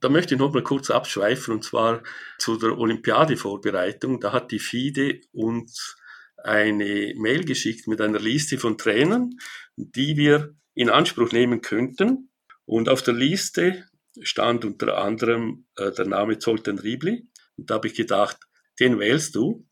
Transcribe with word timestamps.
da 0.00 0.08
möchte 0.08 0.34
ich 0.34 0.40
noch 0.40 0.52
mal 0.52 0.62
kurz 0.62 0.90
abschweifen 0.90 1.54
und 1.54 1.64
zwar 1.64 2.02
zu 2.38 2.56
der 2.56 2.78
Olympiadevorbereitung. 2.78 4.20
Da 4.20 4.32
hat 4.32 4.50
die 4.50 4.58
FIDE 4.58 5.20
uns 5.32 5.96
eine 6.42 7.14
Mail 7.16 7.44
geschickt 7.44 7.88
mit 7.88 8.00
einer 8.00 8.20
Liste 8.20 8.58
von 8.58 8.78
Trainern, 8.78 9.30
die 9.76 10.16
wir 10.16 10.54
in 10.74 10.90
Anspruch 10.90 11.32
nehmen 11.32 11.60
könnten. 11.60 12.30
Und 12.64 12.88
auf 12.88 13.02
der 13.02 13.14
Liste 13.14 13.84
stand 14.20 14.64
unter 14.64 14.98
anderem 14.98 15.66
äh, 15.76 15.90
der 15.92 16.06
Name 16.06 16.38
Zoltan 16.38 16.78
Riebli. 16.78 17.28
Und 17.56 17.70
da 17.70 17.74
habe 17.76 17.88
ich 17.88 17.94
gedacht, 17.94 18.38
den 18.78 18.98
wählst 18.98 19.34
du. 19.34 19.66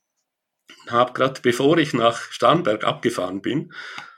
Habe 0.88 1.12
gerade, 1.12 1.40
bevor 1.42 1.76
ich 1.78 1.92
nach 1.92 2.20
Starnberg 2.30 2.84
abgefahren 2.84 3.42
bin, 3.42 3.72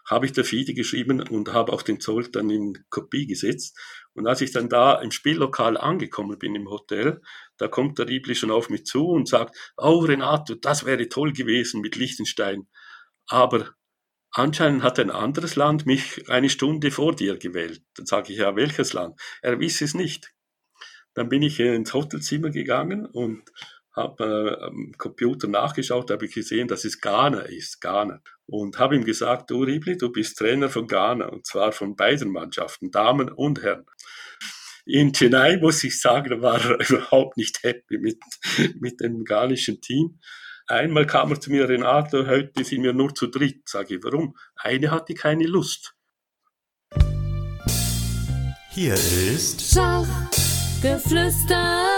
habe 0.09 0.27
ich 0.27 0.32
der 0.32 0.45
FIDE 0.45 0.75
geschrieben 0.75 1.20
und 1.20 1.52
habe 1.52 1.73
auch 1.73 1.82
den 1.82 2.00
Zoltan 2.00 2.48
in 2.50 2.84
Kopie 2.91 3.27
gesetzt. 3.27 3.77
Und 4.14 4.27
als 4.27 4.41
ich 4.41 4.52
dann 4.52 4.68
da 4.68 5.00
im 5.00 5.11
Spiellokal 5.11 5.77
angekommen 5.77 6.38
bin 6.38 6.55
im 6.55 6.70
Hotel, 6.70 7.20
da 7.59 7.69
kommt 7.69 7.98
der 7.98 8.09
Riebli 8.09 8.34
schon 8.34 8.50
auf 8.50 8.70
mich 8.70 8.87
zu 8.87 9.09
und 9.09 9.28
sagt, 9.28 9.56
oh 9.77 9.98
Renato, 9.98 10.55
das 10.55 10.84
wäre 10.87 11.09
toll 11.09 11.33
gewesen 11.33 11.80
mit 11.80 11.97
Liechtenstein. 11.97 12.69
Aber 13.27 13.74
anscheinend 14.30 14.83
hat 14.83 15.00
ein 15.00 15.11
anderes 15.11 15.56
Land 15.56 15.87
mich 15.87 16.30
eine 16.30 16.50
Stunde 16.50 16.91
vor 16.91 17.14
dir 17.14 17.36
gewählt. 17.36 17.83
Dann 17.95 18.06
sage 18.06 18.33
ich, 18.33 18.38
ja, 18.38 18.55
welches 18.55 18.92
Land? 18.92 19.20
Er 19.42 19.59
wisse 19.59 19.84
es 19.84 19.95
nicht. 19.95 20.33
Dann 21.14 21.28
bin 21.28 21.42
ich 21.42 21.59
ins 21.59 21.95
Hotelzimmer 21.95 22.50
gegangen 22.50 23.06
und 23.06 23.50
habe 23.96 24.59
äh, 24.60 24.64
am 24.64 24.92
Computer 24.98 25.48
nachgeschaut, 25.48 26.10
habe 26.10 26.27
ich 26.27 26.34
gesehen, 26.34 26.68
dass 26.68 26.84
es 26.84 27.00
Ghana 27.00 27.41
ist, 27.41 27.80
Ghana. 27.80 28.20
Und 28.46 28.78
habe 28.78 28.95
ihm 28.95 29.05
gesagt, 29.05 29.50
du 29.50 29.62
Ribli, 29.62 29.96
du 29.96 30.12
bist 30.12 30.38
Trainer 30.38 30.69
von 30.69 30.86
Ghana 30.86 31.28
und 31.28 31.46
zwar 31.46 31.72
von 31.72 31.96
beiden 31.96 32.30
Mannschaften, 32.30 32.91
Damen 32.91 33.30
und 33.30 33.62
Herren. 33.62 33.86
In 34.84 35.12
Chennai 35.12 35.56
muss 35.56 35.82
ich 35.82 36.00
sagen, 36.00 36.42
war 36.42 36.64
er 36.64 36.78
überhaupt 36.91 37.36
nicht 37.36 37.62
happy 37.64 37.98
mit, 37.98 38.22
mit 38.78 39.00
dem 39.00 39.24
ghanischen 39.24 39.80
Team. 39.80 40.20
Einmal 40.69 41.06
kam 41.06 41.30
er 41.30 41.41
zu 41.41 41.50
mir, 41.50 41.69
Renato, 41.69 42.27
heute 42.27 42.64
sind 42.64 42.83
wir 42.83 42.92
nur 42.92 43.14
zu 43.14 43.28
dritt. 43.28 43.69
Sage 43.69 43.97
ich, 43.97 44.05
warum? 44.05 44.36
Eine 44.56 44.91
hatte 44.91 45.14
keine 45.14 45.47
Lust. 45.47 45.94
Hier 48.70 48.94
ist 48.94 49.72
Schachgeflüster. 49.72 51.95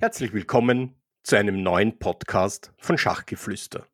Herzlich 0.00 0.32
willkommen 0.32 1.00
zu 1.22 1.36
einem 1.36 1.62
neuen 1.62 2.00
Podcast 2.00 2.72
von 2.78 2.98
Schachgeflüster. 2.98 3.86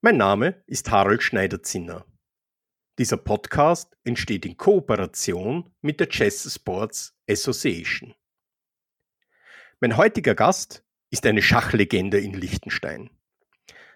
Mein 0.00 0.16
Name 0.16 0.64
ist 0.66 0.90
Harald 0.90 1.22
Schneider-Zinner. 1.22 2.06
Dieser 2.98 3.18
Podcast 3.18 3.94
entsteht 4.04 4.46
in 4.46 4.56
Kooperation 4.56 5.70
mit 5.82 6.00
der 6.00 6.08
Chess 6.08 6.50
Sports 6.52 7.14
Association. 7.28 8.14
Mein 9.80 9.98
heutiger 9.98 10.34
Gast 10.34 10.82
ist 11.10 11.26
eine 11.26 11.42
Schachlegende 11.42 12.18
in 12.18 12.32
Liechtenstein. 12.32 13.10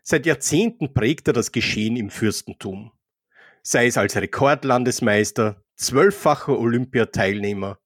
Seit 0.03 0.27
Jahrzehnten 0.27 0.93
prägt 0.93 1.27
er 1.29 1.33
das 1.33 1.51
Geschehen 1.51 1.97
im 1.97 2.11
Fürstentum. 2.11 2.93
Sei 3.63 3.87
es 3.87 3.97
als 3.97 4.17
Rekordlandesmeister, 4.17 5.65
zwölffacher 5.77 6.59
Olympiateilnehmer, 6.59 7.79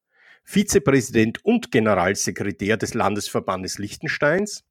Vizepräsident 0.51 1.45
und 1.45 1.71
Generalsekretär 1.71 2.79
des 2.79 2.95
Landesverbandes 2.95 3.77
Liechtensteins 3.77 4.65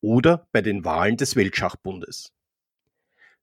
oder 0.00 0.48
bei 0.50 0.62
den 0.62 0.82
Wahlen 0.86 1.18
des 1.18 1.36
Weltschachbundes. 1.36 2.32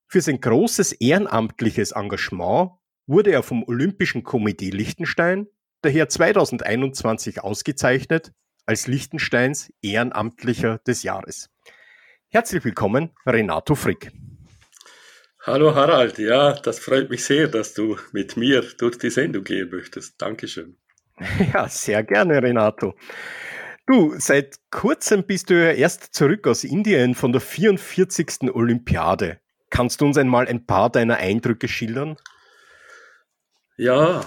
Für 0.07 0.21
sein 0.21 0.41
großes 0.41 0.93
ehrenamtliches 0.93 1.91
Engagement 1.91 2.71
wurde 3.05 3.31
er 3.31 3.43
vom 3.43 3.63
Olympischen 3.63 4.23
Komitee 4.23 4.71
Liechtenstein 4.71 5.45
daher 5.83 6.09
2021 6.09 7.43
ausgezeichnet 7.43 8.31
als 8.65 8.87
Liechtensteins 8.87 9.71
Ehrenamtlicher 9.83 10.79
des 10.79 11.03
Jahres. 11.03 11.51
Herzlich 12.29 12.65
willkommen, 12.65 13.11
Renato 13.23 13.75
Frick. 13.75 14.11
Hallo 15.41 15.75
Harald, 15.75 16.17
ja, 16.17 16.53
das 16.53 16.79
freut 16.79 17.11
mich 17.11 17.23
sehr, 17.23 17.47
dass 17.47 17.75
du 17.75 17.97
mit 18.13 18.35
mir 18.35 18.63
durch 18.79 18.97
die 18.97 19.11
Sendung 19.11 19.43
gehen 19.43 19.69
möchtest. 19.69 20.19
Dankeschön. 20.19 20.75
Ja, 21.53 21.67
sehr 21.67 22.03
gerne, 22.03 22.41
Renato. 22.41 22.95
Du, 23.85 24.13
seit 24.17 24.57
kurzem 24.69 25.23
bist 25.23 25.49
du 25.49 25.53
ja 25.53 25.71
erst 25.71 26.13
zurück 26.13 26.47
aus 26.47 26.63
Indien 26.63 27.15
von 27.15 27.31
der 27.31 27.41
44. 27.41 28.53
Olympiade. 28.53 29.39
Kannst 29.69 30.01
du 30.01 30.05
uns 30.05 30.17
einmal 30.17 30.47
ein 30.47 30.65
paar 30.65 30.89
deiner 30.91 31.17
Eindrücke 31.17 31.67
schildern? 31.67 32.17
Ja, 33.77 34.25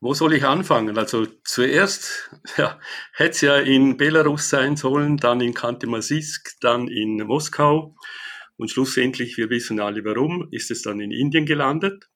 wo 0.00 0.12
soll 0.12 0.34
ich 0.34 0.44
anfangen? 0.44 0.98
Also 0.98 1.26
zuerst 1.44 2.30
ja, 2.58 2.78
hätte 3.14 3.30
es 3.30 3.40
ja 3.40 3.56
in 3.56 3.96
Belarus 3.96 4.50
sein 4.50 4.76
sollen, 4.76 5.16
dann 5.16 5.40
in 5.40 5.54
Khanty-Mansisk, 5.54 6.56
dann 6.60 6.88
in 6.88 7.16
Moskau 7.26 7.96
und 8.56 8.70
schlussendlich, 8.70 9.36
wir 9.38 9.50
wissen 9.50 9.80
alle 9.80 10.04
warum, 10.04 10.48
ist 10.50 10.70
es 10.70 10.82
dann 10.82 11.00
in 11.00 11.10
Indien 11.10 11.46
gelandet. 11.46 12.08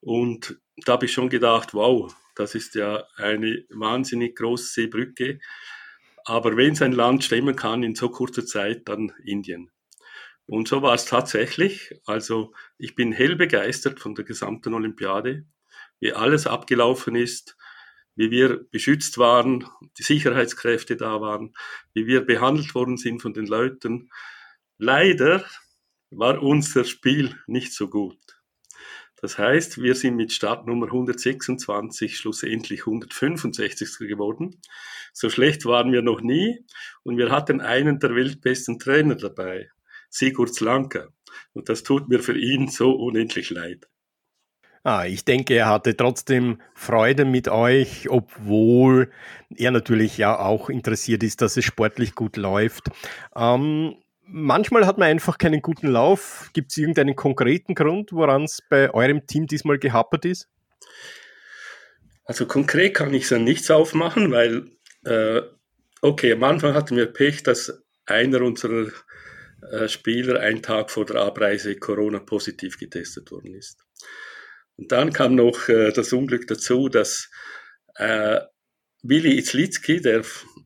Und 0.00 0.58
da 0.84 0.94
habe 0.94 1.06
ich 1.06 1.12
schon 1.12 1.28
gedacht, 1.28 1.72
wow, 1.72 2.14
das 2.34 2.54
ist 2.54 2.74
ja 2.74 3.04
eine 3.16 3.64
wahnsinnig 3.70 4.36
große 4.36 4.88
Brücke. 4.88 5.40
Aber 6.24 6.56
wenn 6.56 6.72
es 6.72 6.82
ein 6.82 6.92
Land 6.92 7.24
stemmen 7.24 7.56
kann 7.56 7.82
in 7.82 7.94
so 7.94 8.08
kurzer 8.08 8.46
Zeit, 8.46 8.88
dann 8.88 9.12
Indien. 9.24 9.70
Und 10.46 10.68
so 10.68 10.82
war 10.82 10.94
es 10.94 11.06
tatsächlich. 11.06 11.94
Also 12.06 12.52
ich 12.78 12.94
bin 12.94 13.12
hell 13.12 13.36
begeistert 13.36 14.00
von 14.00 14.14
der 14.14 14.24
gesamten 14.24 14.74
Olympiade, 14.74 15.46
wie 16.00 16.12
alles 16.12 16.46
abgelaufen 16.46 17.14
ist, 17.14 17.56
wie 18.16 18.30
wir 18.30 18.64
beschützt 18.70 19.18
waren, 19.18 19.66
die 19.98 20.02
Sicherheitskräfte 20.02 20.96
da 20.96 21.20
waren, 21.20 21.54
wie 21.94 22.06
wir 22.06 22.20
behandelt 22.20 22.74
worden 22.74 22.96
sind 22.96 23.22
von 23.22 23.34
den 23.34 23.46
Leuten. 23.46 24.10
Leider 24.78 25.44
war 26.10 26.42
unser 26.42 26.84
Spiel 26.84 27.36
nicht 27.46 27.72
so 27.72 27.88
gut. 27.88 28.18
Das 29.24 29.38
heißt, 29.38 29.80
wir 29.80 29.94
sind 29.94 30.16
mit 30.16 30.34
Startnummer 30.34 30.84
126 30.84 32.18
schlussendlich 32.18 32.80
165. 32.80 34.06
geworden. 34.06 34.60
So 35.14 35.30
schlecht 35.30 35.64
waren 35.64 35.92
wir 35.92 36.02
noch 36.02 36.20
nie 36.20 36.62
und 37.04 37.16
wir 37.16 37.30
hatten 37.30 37.62
einen 37.62 37.98
der 37.98 38.14
weltbesten 38.14 38.78
Trainer 38.78 39.14
dabei, 39.14 39.70
Sigurd 40.10 40.54
Slanka. 40.54 41.08
Und 41.54 41.70
das 41.70 41.84
tut 41.84 42.06
mir 42.10 42.18
für 42.18 42.36
ihn 42.36 42.68
so 42.68 42.92
unendlich 42.92 43.48
leid. 43.48 43.88
Ah, 44.82 45.06
ich 45.06 45.24
denke, 45.24 45.54
er 45.54 45.68
hatte 45.68 45.96
trotzdem 45.96 46.60
Freude 46.74 47.24
mit 47.24 47.48
euch, 47.48 48.10
obwohl 48.10 49.10
er 49.56 49.70
natürlich 49.70 50.18
ja 50.18 50.38
auch 50.38 50.68
interessiert 50.68 51.22
ist, 51.22 51.40
dass 51.40 51.56
es 51.56 51.64
sportlich 51.64 52.14
gut 52.14 52.36
läuft. 52.36 52.90
Ähm, 53.34 53.96
manchmal 54.26 54.86
hat 54.86 54.98
man 54.98 55.08
einfach 55.08 55.38
keinen 55.38 55.62
guten 55.62 55.88
Lauf. 55.88 56.50
Gibt 56.52 56.70
es 56.70 56.76
irgendeinen 56.76 57.16
konkreten 57.16 57.74
Grund, 57.74 58.12
woran 58.12 58.44
es 58.44 58.60
bei 58.68 58.92
eurem 58.92 59.26
Team 59.26 59.46
diesmal 59.46 59.78
gehapert 59.78 60.24
ist? 60.24 60.48
Also 62.24 62.46
konkret 62.46 62.94
kann 62.94 63.12
ich 63.12 63.28
ja 63.28 63.38
nichts 63.38 63.70
aufmachen, 63.70 64.30
weil, 64.32 64.70
äh, 65.04 65.42
okay, 66.00 66.32
am 66.32 66.44
Anfang 66.44 66.74
hatten 66.74 66.96
wir 66.96 67.06
Pech, 67.06 67.42
dass 67.42 67.82
einer 68.06 68.40
unserer 68.42 68.88
äh, 69.70 69.88
Spieler 69.88 70.40
einen 70.40 70.62
Tag 70.62 70.90
vor 70.90 71.04
der 71.04 71.16
Abreise 71.16 71.76
Corona-positiv 71.76 72.78
getestet 72.78 73.30
worden 73.30 73.54
ist. 73.54 73.84
Und 74.76 74.90
dann 74.90 75.12
kam 75.12 75.34
noch 75.34 75.68
äh, 75.68 75.92
das 75.92 76.12
Unglück 76.12 76.46
dazu, 76.46 76.88
dass 76.88 77.30
äh, 77.96 78.40
Willi 79.02 79.38
Itzlitzki, 79.38 80.00
der 80.00 80.24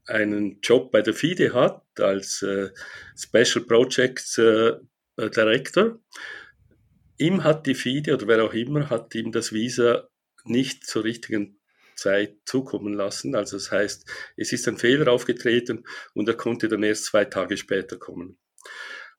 einen 0.09 0.61
Job 0.63 0.91
bei 0.91 1.03
der 1.03 1.15
FIDE 1.15 1.53
hat 1.53 1.83
als 1.99 2.43
äh, 2.43 2.71
Special 3.17 3.65
Projects 3.65 4.39
äh, 4.39 4.77
Director. 5.17 5.99
Ihm 7.19 7.45
hat 7.45 7.67
die 7.67 7.75
FIDE 7.75 8.15
oder 8.15 8.29
wer 8.29 8.45
auch 8.45 8.55
immer 8.55 8.91
hat 8.91 9.15
ihm 9.15 9.33
das 9.33 9.53
Visa 9.53 10.09
nicht 10.45 10.87
zur 10.87 11.05
richtigen 11.05 11.59
Zeit 11.97 12.37
zukommen 12.44 12.94
lassen. 12.94 13.35
Also 13.35 13.56
das 13.56 13.73
heißt, 13.73 14.09
es 14.37 14.53
ist 14.53 14.69
ein 14.69 14.79
Fehler 14.79 15.12
aufgetreten 15.12 15.85
und 16.15 16.29
er 16.29 16.37
konnte 16.37 16.69
dann 16.69 16.85
erst 16.85 17.06
zwei 17.06 17.25
Tage 17.25 17.56
später 17.56 17.99
kommen. 17.99 18.38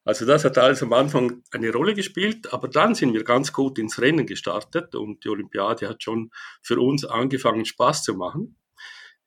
Also 0.05 0.25
das 0.25 0.45
hat 0.45 0.57
alles 0.57 0.81
am 0.81 0.93
Anfang 0.93 1.43
eine 1.51 1.71
Rolle 1.71 1.93
gespielt, 1.93 2.53
aber 2.53 2.69
dann 2.69 2.95
sind 2.95 3.13
wir 3.13 3.23
ganz 3.23 3.51
gut 3.51 3.77
ins 3.77 4.01
Rennen 4.01 4.25
gestartet 4.25 4.95
und 4.95 5.23
die 5.23 5.29
Olympiade 5.29 5.89
hat 5.89 6.01
schon 6.01 6.31
für 6.63 6.79
uns 6.79 7.03
angefangen 7.03 7.65
Spaß 7.65 8.03
zu 8.03 8.15
machen. 8.15 8.55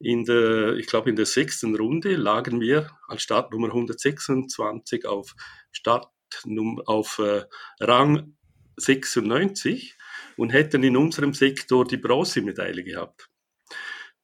In 0.02 0.24
der, 0.24 0.74
ich 0.74 0.88
glaube, 0.88 1.10
in 1.10 1.16
der 1.16 1.26
sechsten 1.26 1.76
Runde 1.76 2.16
lagen 2.16 2.60
wir 2.60 2.90
als 3.06 3.22
Startnummer 3.22 3.68
126 3.68 5.06
auf 5.06 5.34
Startnummer, 5.70 6.82
auf 6.86 7.20
äh, 7.20 7.44
Rang 7.78 8.36
96 8.76 9.96
und 10.36 10.50
hätten 10.50 10.82
in 10.82 10.96
unserem 10.96 11.34
Sektor 11.34 11.84
die 11.84 11.98
Bronzemedaille 11.98 12.82
gehabt. 12.82 13.28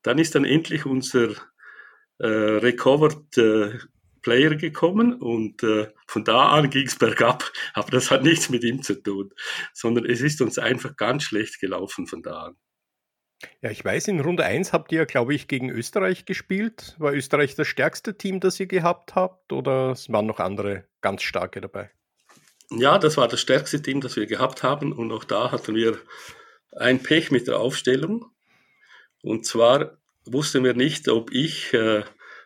Dann 0.02 0.18
ist 0.18 0.34
dann 0.34 0.44
endlich 0.44 0.84
unser 0.84 1.30
äh, 2.18 2.26
Recovered 2.26 3.38
äh, 3.38 3.78
Player 4.22 4.56
gekommen 4.56 5.14
und 5.14 5.62
äh, 5.62 5.92
von 6.08 6.24
da 6.24 6.48
an 6.48 6.70
ging 6.70 6.86
es 6.88 6.96
bergab. 6.96 7.52
Aber 7.74 7.90
das 7.92 8.10
hat 8.10 8.24
nichts 8.24 8.48
mit 8.50 8.64
ihm 8.64 8.82
zu 8.82 9.00
tun, 9.00 9.30
sondern 9.72 10.06
es 10.06 10.22
ist 10.22 10.40
uns 10.40 10.58
einfach 10.58 10.96
ganz 10.96 11.22
schlecht 11.22 11.60
gelaufen 11.60 12.08
von 12.08 12.22
da 12.22 12.46
an. 12.46 12.56
Ja, 13.62 13.70
ich 13.70 13.84
weiß, 13.84 14.08
in 14.08 14.20
Runde 14.20 14.44
1 14.44 14.72
habt 14.72 14.90
ihr, 14.90 15.06
glaube 15.06 15.34
ich, 15.34 15.46
gegen 15.46 15.70
Österreich 15.70 16.24
gespielt. 16.24 16.96
War 16.98 17.12
Österreich 17.12 17.54
das 17.54 17.68
stärkste 17.68 18.16
Team, 18.16 18.40
das 18.40 18.58
ihr 18.58 18.66
gehabt 18.66 19.14
habt, 19.14 19.52
oder 19.52 19.92
es 19.92 20.10
waren 20.12 20.26
noch 20.26 20.40
andere 20.40 20.84
ganz 21.00 21.22
starke 21.22 21.60
dabei? 21.60 21.90
Ja, 22.70 22.98
das 22.98 23.16
war 23.16 23.28
das 23.28 23.40
stärkste 23.40 23.80
Team, 23.80 24.00
das 24.00 24.16
wir 24.16 24.26
gehabt 24.26 24.62
haben. 24.62 24.92
Und 24.92 25.12
auch 25.12 25.24
da 25.24 25.52
hatten 25.52 25.74
wir 25.74 25.98
ein 26.76 27.02
Pech 27.02 27.30
mit 27.30 27.46
der 27.46 27.58
Aufstellung. 27.58 28.26
Und 29.22 29.46
zwar 29.46 29.98
wussten 30.24 30.64
wir 30.64 30.74
nicht, 30.74 31.08
ob 31.08 31.32
ich 31.32 31.72
äh, 31.72 32.02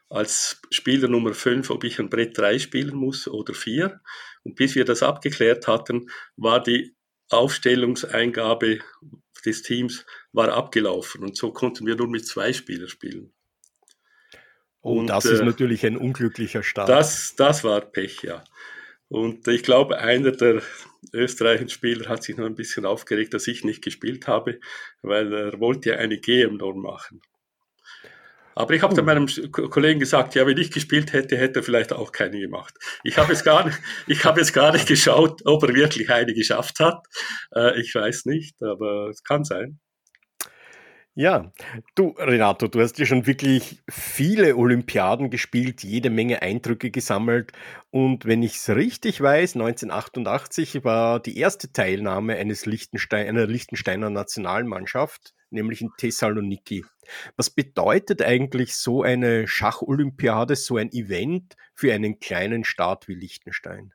als 0.08 0.60
Spieler 0.70 1.08
Nummer 1.08 1.34
5, 1.34 1.70
ob 1.70 1.84
ich 1.84 1.98
ein 1.98 2.10
Brett 2.10 2.36
3 2.36 2.58
spielen 2.58 2.94
muss 2.94 3.26
oder 3.26 3.54
4. 3.54 4.00
Und 4.44 4.56
bis 4.56 4.74
wir 4.74 4.84
das 4.84 5.02
abgeklärt 5.02 5.66
hatten, 5.66 6.10
war 6.36 6.62
die 6.62 6.94
Aufstellungseingabe 7.30 8.80
des 9.44 9.62
Teams 9.62 10.04
war 10.32 10.52
abgelaufen 10.52 11.22
und 11.22 11.36
so 11.36 11.52
konnten 11.52 11.86
wir 11.86 11.96
nur 11.96 12.08
mit 12.08 12.26
zwei 12.26 12.52
Spielern 12.52 12.88
spielen. 12.88 13.32
Oh, 14.82 14.98
und 14.98 15.06
das 15.06 15.24
äh, 15.24 15.34
ist 15.34 15.42
natürlich 15.42 15.86
ein 15.86 15.96
unglücklicher 15.96 16.62
Start. 16.62 16.88
Das, 16.88 17.34
das 17.36 17.62
war 17.62 17.80
Pech, 17.80 18.22
ja. 18.22 18.42
Und 19.08 19.46
ich 19.46 19.62
glaube, 19.62 19.98
einer 19.98 20.32
der 20.32 20.62
österreichischen 21.12 21.68
Spieler 21.68 22.08
hat 22.08 22.22
sich 22.22 22.36
noch 22.36 22.46
ein 22.46 22.54
bisschen 22.54 22.86
aufgeregt, 22.86 23.34
dass 23.34 23.46
ich 23.46 23.62
nicht 23.62 23.82
gespielt 23.82 24.26
habe, 24.26 24.58
weil 25.02 25.32
er 25.32 25.60
wollte 25.60 25.90
ja 25.90 25.96
eine 25.96 26.18
GM-Norm 26.18 26.80
machen. 26.80 27.20
Aber 28.54 28.74
ich 28.74 28.82
habe 28.82 28.94
dann 28.94 29.04
meinem 29.04 29.26
Kollegen 29.50 30.00
gesagt, 30.00 30.34
ja, 30.34 30.46
wenn 30.46 30.58
ich 30.58 30.70
gespielt 30.70 31.12
hätte, 31.12 31.36
hätte 31.36 31.60
er 31.60 31.62
vielleicht 31.62 31.92
auch 31.92 32.12
keine 32.12 32.38
gemacht. 32.38 32.74
Ich 33.04 33.18
habe 33.18 33.32
es 33.32 33.44
gar 33.44 33.66
nicht, 33.66 33.78
ich 34.06 34.24
habe 34.24 34.40
es 34.40 34.52
gar 34.52 34.72
nicht 34.72 34.86
geschaut, 34.86 35.42
ob 35.44 35.62
er 35.62 35.74
wirklich 35.74 36.10
eine 36.10 36.34
geschafft 36.34 36.80
hat. 36.80 37.06
Äh, 37.54 37.80
ich 37.80 37.94
weiß 37.94 38.26
nicht, 38.26 38.56
aber 38.62 39.08
es 39.08 39.22
kann 39.22 39.44
sein. 39.44 39.80
Ja, 41.14 41.52
du 41.94 42.14
Renato, 42.16 42.68
du 42.68 42.80
hast 42.80 42.98
ja 42.98 43.04
schon 43.04 43.26
wirklich 43.26 43.82
viele 43.86 44.56
Olympiaden 44.56 45.28
gespielt, 45.28 45.82
jede 45.82 46.08
Menge 46.08 46.40
Eindrücke 46.40 46.90
gesammelt. 46.90 47.52
Und 47.90 48.24
wenn 48.24 48.42
ich 48.42 48.56
es 48.56 48.70
richtig 48.70 49.20
weiß, 49.20 49.54
1988 49.56 50.84
war 50.84 51.20
die 51.20 51.36
erste 51.36 51.70
Teilnahme 51.70 52.36
eines 52.36 52.64
Liechtenstein, 52.64 53.28
einer 53.28 53.46
Liechtensteiner 53.46 54.08
Nationalmannschaft, 54.08 55.34
nämlich 55.50 55.82
in 55.82 55.90
Thessaloniki. 55.98 56.86
Was 57.36 57.50
bedeutet 57.50 58.22
eigentlich 58.22 58.74
so 58.74 59.02
eine 59.02 59.46
Schacholympiade, 59.46 60.56
so 60.56 60.78
ein 60.78 60.90
Event 60.92 61.56
für 61.74 61.92
einen 61.92 62.20
kleinen 62.20 62.64
Staat 62.64 63.06
wie 63.06 63.14
Liechtenstein? 63.14 63.92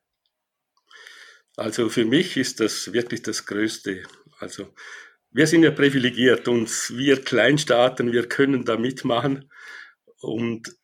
Also 1.56 1.90
für 1.90 2.06
mich 2.06 2.38
ist 2.38 2.60
das 2.60 2.94
wirklich 2.94 3.24
das 3.24 3.48
Größte. 3.48 4.04
Also 4.38 4.72
wir 5.38 5.46
sind 5.46 5.62
ja 5.62 5.70
privilegiert 5.70 6.48
und 6.48 6.68
wir 6.98 7.22
Kleinstaaten, 7.22 8.12
wir 8.12 8.28
können 8.28 8.66
da 8.66 8.76
mitmachen. 8.76 9.48
Und 10.20 10.76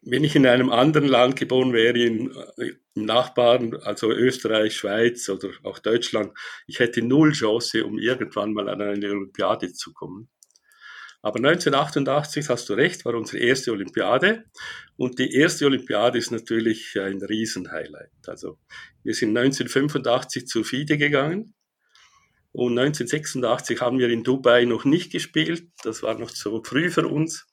wenn 0.00 0.24
ich 0.24 0.34
in 0.36 0.46
einem 0.46 0.70
anderen 0.70 1.06
Land 1.06 1.36
geboren 1.36 1.74
wäre, 1.74 1.98
in, 1.98 2.34
im 2.56 3.04
Nachbarn, 3.04 3.76
also 3.82 4.10
Österreich, 4.10 4.74
Schweiz 4.74 5.28
oder 5.28 5.50
auch 5.64 5.80
Deutschland, 5.80 6.32
ich 6.66 6.78
hätte 6.78 7.02
null 7.02 7.32
Chance, 7.32 7.84
um 7.84 7.98
irgendwann 7.98 8.54
mal 8.54 8.70
an 8.70 8.80
eine 8.80 9.10
Olympiade 9.10 9.70
zu 9.74 9.92
kommen. 9.92 10.30
Aber 11.20 11.36
1988, 11.36 12.48
hast 12.48 12.70
du 12.70 12.72
recht, 12.72 13.04
war 13.04 13.16
unsere 13.16 13.42
erste 13.42 13.72
Olympiade. 13.72 14.44
Und 14.96 15.18
die 15.18 15.34
erste 15.34 15.66
Olympiade 15.66 16.16
ist 16.16 16.30
natürlich 16.30 16.98
ein 16.98 17.20
Riesenhighlight. 17.20 18.28
Also 18.28 18.58
wir 19.02 19.12
sind 19.12 19.36
1985 19.36 20.46
zu 20.46 20.64
FIDE 20.64 20.96
gegangen. 20.96 21.52
Und 22.58 22.76
1986 22.76 23.80
haben 23.80 24.00
wir 24.00 24.08
in 24.08 24.24
Dubai 24.24 24.64
noch 24.64 24.84
nicht 24.84 25.12
gespielt. 25.12 25.68
Das 25.84 26.02
war 26.02 26.18
noch 26.18 26.32
zu 26.32 26.60
früh 26.64 26.90
für 26.90 27.06
uns. 27.06 27.46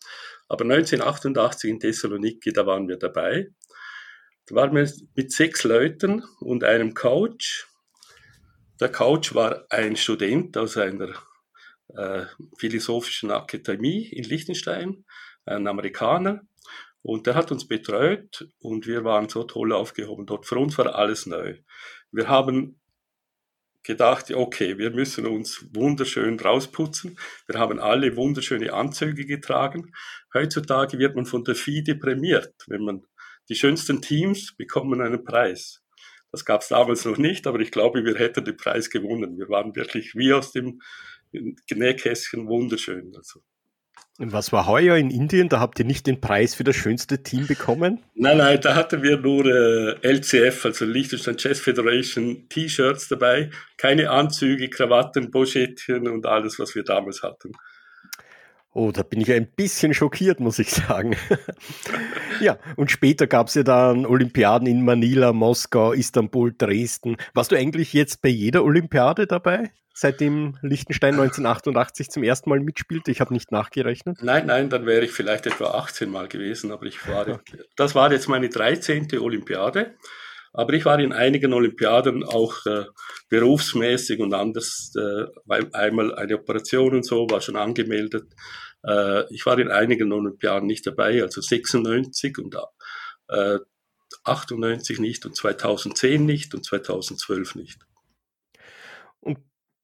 Aber 0.47 0.63
1988 0.63 1.69
in 1.69 1.79
Thessaloniki, 1.79 2.51
da 2.51 2.65
waren 2.65 2.87
wir 2.87 2.97
dabei. 2.97 3.49
Da 4.47 4.55
waren 4.55 4.73
wir 4.73 4.91
mit 5.13 5.31
sechs 5.31 5.63
Leuten 5.63 6.23
und 6.39 6.63
einem 6.63 6.95
Coach. 6.95 7.67
Der 8.79 8.91
Coach 8.91 9.35
war 9.35 9.67
ein 9.69 9.95
Student 9.95 10.57
aus 10.57 10.75
einer 10.75 11.13
äh, 11.89 12.25
philosophischen 12.57 13.29
Akademie 13.29 14.07
in 14.07 14.23
Liechtenstein, 14.23 15.05
ein 15.45 15.67
Amerikaner. 15.67 16.41
Und 17.03 17.27
der 17.27 17.35
hat 17.35 17.51
uns 17.51 17.67
betreut 17.67 18.49
und 18.57 18.87
wir 18.87 19.03
waren 19.03 19.29
so 19.29 19.43
toll 19.43 19.71
aufgehoben 19.71 20.25
dort. 20.25 20.47
Für 20.47 20.57
uns 20.57 20.75
war 20.79 20.95
alles 20.95 21.27
neu. 21.27 21.59
Wir 22.11 22.27
haben 22.27 22.79
gedacht, 23.85 24.31
okay, 24.31 24.77
wir 24.77 24.91
müssen 24.91 25.25
uns 25.25 25.65
wunderschön 25.73 26.39
rausputzen. 26.39 27.17
Wir 27.47 27.59
haben 27.59 27.79
alle 27.79 28.15
wunderschöne 28.15 28.73
Anzüge 28.73 29.25
getragen. 29.25 29.93
Heutzutage 30.33 30.99
wird 30.99 31.15
man 31.15 31.25
von 31.25 31.43
der 31.43 31.55
FIDE 31.55 31.95
prämiert. 31.95 32.53
Wenn 32.67 32.83
man 32.83 33.05
die 33.49 33.55
schönsten 33.55 34.01
Teams 34.01 34.55
bekommen 34.55 35.01
einen 35.01 35.23
Preis. 35.23 35.83
Das 36.31 36.43
gab 36.43 36.61
es 36.61 36.67
damals 36.67 37.05
noch 37.05 37.17
nicht, 37.17 37.47
aber 37.47 37.59
ich 37.59 37.71
glaube, 37.71 38.03
wir 38.03 38.15
hätten 38.15 38.43
den 38.43 38.57
Preis 38.57 38.89
gewonnen. 38.89 39.37
Wir 39.37 39.47
waren 39.49 39.75
wirklich 39.75 40.15
wie 40.15 40.33
aus 40.33 40.51
dem 40.51 40.81
Nähkästchen 41.31 42.47
wunderschön. 42.47 43.13
Also 43.15 43.41
was 44.17 44.53
war 44.53 44.65
heuer 44.65 44.95
in 44.95 45.11
Indien? 45.11 45.49
Da 45.49 45.59
habt 45.59 45.77
ihr 45.79 45.85
nicht 45.85 46.07
den 46.07 46.21
Preis 46.21 46.55
für 46.55 46.63
das 46.63 46.75
schönste 46.75 47.21
Team 47.21 47.47
bekommen? 47.47 47.99
Nein, 48.13 48.37
nein, 48.37 48.59
da 48.61 48.75
hatten 48.75 49.03
wir 49.03 49.17
nur 49.17 49.45
äh, 49.45 49.95
LCF, 50.01 50.65
also 50.65 50.85
Liechtenstein 50.85 51.35
Chess 51.37 51.59
Federation 51.59 52.47
T-Shirts 52.47 53.09
dabei. 53.09 53.49
Keine 53.77 54.09
Anzüge, 54.09 54.69
Krawatten, 54.69 55.31
Boschettchen 55.31 56.07
und 56.07 56.25
alles, 56.25 56.59
was 56.59 56.75
wir 56.75 56.83
damals 56.83 57.23
hatten. 57.23 57.51
Oh, 58.75 58.91
da 58.91 59.03
bin 59.03 59.21
ich 59.21 59.31
ein 59.31 59.47
bisschen 59.47 59.93
schockiert, 59.93 60.41
muss 60.41 60.59
ich 60.59 60.69
sagen. 60.69 61.15
ja, 62.41 62.57
und 62.75 62.91
später 62.91 63.25
gab 63.25 63.47
es 63.47 63.53
ja 63.53 63.63
dann 63.63 64.05
Olympiaden 64.05 64.67
in 64.67 64.83
Manila, 64.83 65.31
Moskau, 65.31 65.93
Istanbul, 65.93 66.53
Dresden. 66.57 67.15
Warst 67.33 67.53
du 67.53 67.55
eigentlich 67.55 67.93
jetzt 67.93 68.21
bei 68.21 68.27
jeder 68.27 68.65
Olympiade 68.65 69.27
dabei? 69.27 69.71
seitdem 69.97 70.57
Liechtenstein 70.61 71.13
1988 71.13 72.09
zum 72.09 72.23
ersten 72.23 72.49
Mal 72.49 72.59
mitspielte? 72.59 73.11
Ich 73.11 73.21
habe 73.21 73.33
nicht 73.33 73.53
nachgerechnet. 73.53 74.21
Nein, 74.21 74.45
nein, 74.45 74.69
dann 74.69 74.85
wäre 74.85 75.05
ich 75.05 75.11
vielleicht 75.11 75.45
etwa 75.45 75.67
18 75.67 76.09
Mal 76.09 76.27
gewesen, 76.27 76.73
aber 76.73 76.85
ich 76.85 77.07
war, 77.07 77.27
okay. 77.29 77.61
das 77.77 77.95
war 77.95 78.11
jetzt 78.11 78.27
meine 78.27 78.49
13. 78.49 79.07
Olympiade. 79.19 79.95
Aber 80.57 80.73
ich 80.73 80.85
war 80.85 80.99
in 80.99 81.11
einigen 81.11 81.51
Olympiaden 81.51 82.23
auch 82.23 82.65
äh, 82.65 82.85
berufsmäßig 83.27 84.21
und 84.21 84.33
anders, 84.33 84.93
äh, 84.95 85.25
einmal 85.73 86.15
eine 86.15 86.39
Operation 86.39 86.95
und 86.95 87.05
so, 87.05 87.27
war 87.29 87.41
schon 87.41 87.57
angemeldet. 87.57 88.33
Äh, 88.87 89.33
ich 89.33 89.45
war 89.45 89.59
in 89.59 89.69
einigen 89.69 90.13
Olympiaden 90.13 90.65
nicht 90.65 90.87
dabei, 90.87 91.21
also 91.21 91.41
96 91.41 92.37
und 92.37 92.55
äh, 93.27 93.59
98 94.23 94.99
nicht 94.99 95.25
und 95.25 95.35
2010 95.35 96.25
nicht 96.25 96.55
und 96.55 96.63
2012 96.63 97.55
nicht. 97.55 97.85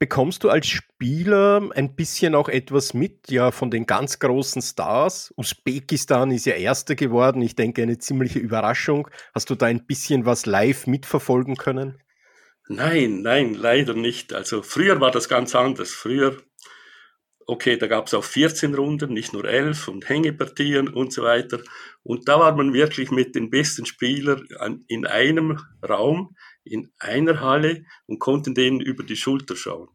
Bekommst 0.02 0.44
du 0.44 0.50
als 0.50 0.66
Spieler 0.66 1.70
ein 1.76 1.96
bisschen 1.96 2.34
auch 2.34 2.50
etwas 2.50 2.96
mit, 2.96 3.30
ja, 3.30 3.52
von 3.52 3.70
den 3.70 3.86
ganz 3.86 4.18
großen 4.18 4.64
Stars? 4.64 5.32
Usbekistan 5.38 6.32
ist 6.32 6.48
ja 6.48 6.54
Erster 6.54 6.96
geworden. 6.96 7.40
Ich 7.44 7.56
denke, 7.56 7.84
eine 7.84 8.00
ziemliche 8.00 8.40
Überraschung. 8.40 9.08
Hast 9.36 9.52
du 9.52 9.54
da 9.54 9.68
ein 9.68 9.86
bisschen 9.86 10.26
was 10.26 10.48
live 10.48 10.88
mitverfolgen 10.88 11.56
können? 11.56 12.02
Nein, 12.68 13.22
nein, 13.22 13.54
leider 13.54 13.94
nicht. 13.94 14.34
Also 14.34 14.64
früher 14.64 15.00
war 15.00 15.12
das 15.12 15.30
ganz 15.30 15.54
anders. 15.54 15.92
Früher, 15.92 16.36
okay, 17.52 17.76
da 17.76 17.88
gab 17.88 18.08
es 18.08 18.14
auch 18.14 18.24
14 18.24 18.74
Runden, 18.74 19.12
nicht 19.14 19.34
nur 19.34 19.44
11 19.44 19.90
und 19.90 20.08
Hängepartien 20.08 20.88
und 20.88 21.12
so 21.12 21.24
weiter. 21.24 21.60
Und 22.02 22.30
da 22.30 22.40
war 22.40 22.56
man 22.56 22.74
wirklich 22.74 23.12
mit 23.12 23.36
den 23.36 23.50
besten 23.50 23.86
Spielern 23.86 24.48
in 24.88 25.06
einem 25.06 25.60
Raum 25.88 26.36
in 26.64 26.94
einer 26.98 27.42
Halle 27.42 27.84
und 28.06 28.20
konnten 28.20 28.56
denen 28.56 28.80
über 28.80 29.04
die 29.04 29.18
Schulter 29.18 29.58
schauen. 29.58 29.90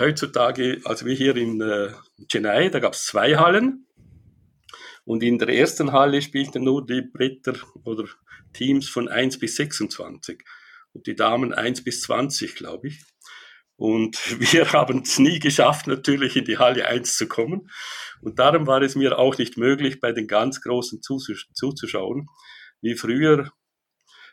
Heutzutage, 0.00 0.80
also 0.84 1.06
wir 1.06 1.14
hier 1.14 1.36
in 1.36 1.60
äh, 1.60 1.92
Chennai, 2.28 2.70
da 2.70 2.80
gab 2.80 2.94
es 2.94 3.04
zwei 3.04 3.36
Hallen 3.36 3.86
und 5.04 5.22
in 5.22 5.38
der 5.38 5.50
ersten 5.50 5.92
Halle 5.92 6.20
spielten 6.22 6.64
nur 6.64 6.84
die 6.84 7.02
Bretter 7.02 7.54
oder 7.84 8.08
Teams 8.52 8.88
von 8.88 9.06
1 9.08 9.38
bis 9.38 9.54
26 9.56 10.42
und 10.92 11.06
die 11.06 11.14
Damen 11.14 11.54
1 11.54 11.84
bis 11.84 12.00
20, 12.02 12.56
glaube 12.56 12.88
ich. 12.88 13.04
Und 13.76 14.16
wir 14.52 14.72
haben 14.72 15.02
es 15.02 15.18
nie 15.18 15.38
geschafft, 15.38 15.86
natürlich 15.86 16.36
in 16.36 16.44
die 16.44 16.58
Halle 16.58 16.86
1 16.86 17.16
zu 17.16 17.26
kommen. 17.26 17.70
Und 18.20 18.38
darum 18.38 18.66
war 18.66 18.82
es 18.82 18.94
mir 18.94 19.18
auch 19.18 19.38
nicht 19.38 19.56
möglich, 19.56 20.00
bei 20.00 20.12
den 20.12 20.26
ganz 20.26 20.60
Großen 20.60 21.00
zuzuschauen. 21.02 22.28
Wie 22.80 22.94
früher 22.94 23.50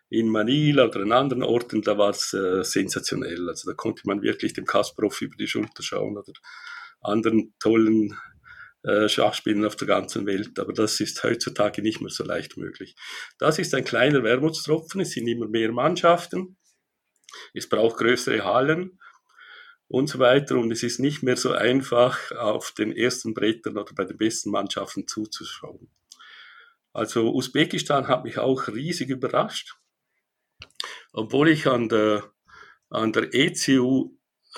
in 0.09 0.27
Manila 0.27 0.85
oder 0.85 1.01
an 1.01 1.13
anderen 1.13 1.43
Orten, 1.43 1.81
da 1.81 1.97
war 1.97 2.09
es 2.09 2.33
äh, 2.33 2.63
sensationell. 2.63 3.47
Also 3.47 3.69
da 3.69 3.75
konnte 3.75 4.03
man 4.05 4.21
wirklich 4.21 4.53
dem 4.53 4.65
Kasparov 4.65 5.21
über 5.21 5.35
die 5.37 5.47
Schulter 5.47 5.83
schauen 5.83 6.17
oder 6.17 6.33
anderen 6.99 7.53
tollen 7.59 8.17
äh, 8.83 9.07
Schachspielern 9.07 9.65
auf 9.65 9.77
der 9.77 9.87
ganzen 9.87 10.25
Welt. 10.25 10.59
Aber 10.59 10.73
das 10.73 10.99
ist 10.99 11.23
heutzutage 11.23 11.81
nicht 11.81 12.01
mehr 12.01 12.09
so 12.09 12.25
leicht 12.25 12.57
möglich. 12.57 12.95
Das 13.39 13.57
ist 13.57 13.73
ein 13.73 13.85
kleiner 13.85 14.21
Wermutstropfen. 14.23 15.01
Es 15.01 15.11
sind 15.11 15.27
immer 15.27 15.47
mehr 15.47 15.71
Mannschaften. 15.71 16.57
Es 17.53 17.69
braucht 17.69 17.97
größere 17.97 18.43
Hallen 18.43 18.99
und 19.91 20.07
so 20.07 20.19
weiter. 20.19 20.57
Und 20.57 20.71
es 20.71 20.83
ist 20.83 20.99
nicht 20.99 21.21
mehr 21.21 21.37
so 21.37 21.51
einfach, 21.51 22.31
auf 22.31 22.71
den 22.71 22.95
ersten 22.95 23.33
Brettern 23.33 23.77
oder 23.77 23.93
bei 23.93 24.05
den 24.05 24.17
besten 24.17 24.49
Mannschaften 24.49 25.07
zuzuschauen. 25.07 25.89
Also 26.93 27.33
Usbekistan 27.33 28.07
hat 28.07 28.23
mich 28.23 28.37
auch 28.37 28.67
riesig 28.67 29.09
überrascht. 29.09 29.75
Obwohl 31.13 31.49
ich 31.49 31.67
an 31.67 31.89
der, 31.89 32.23
an 32.89 33.11
der 33.11 33.33
ECU 33.33 34.11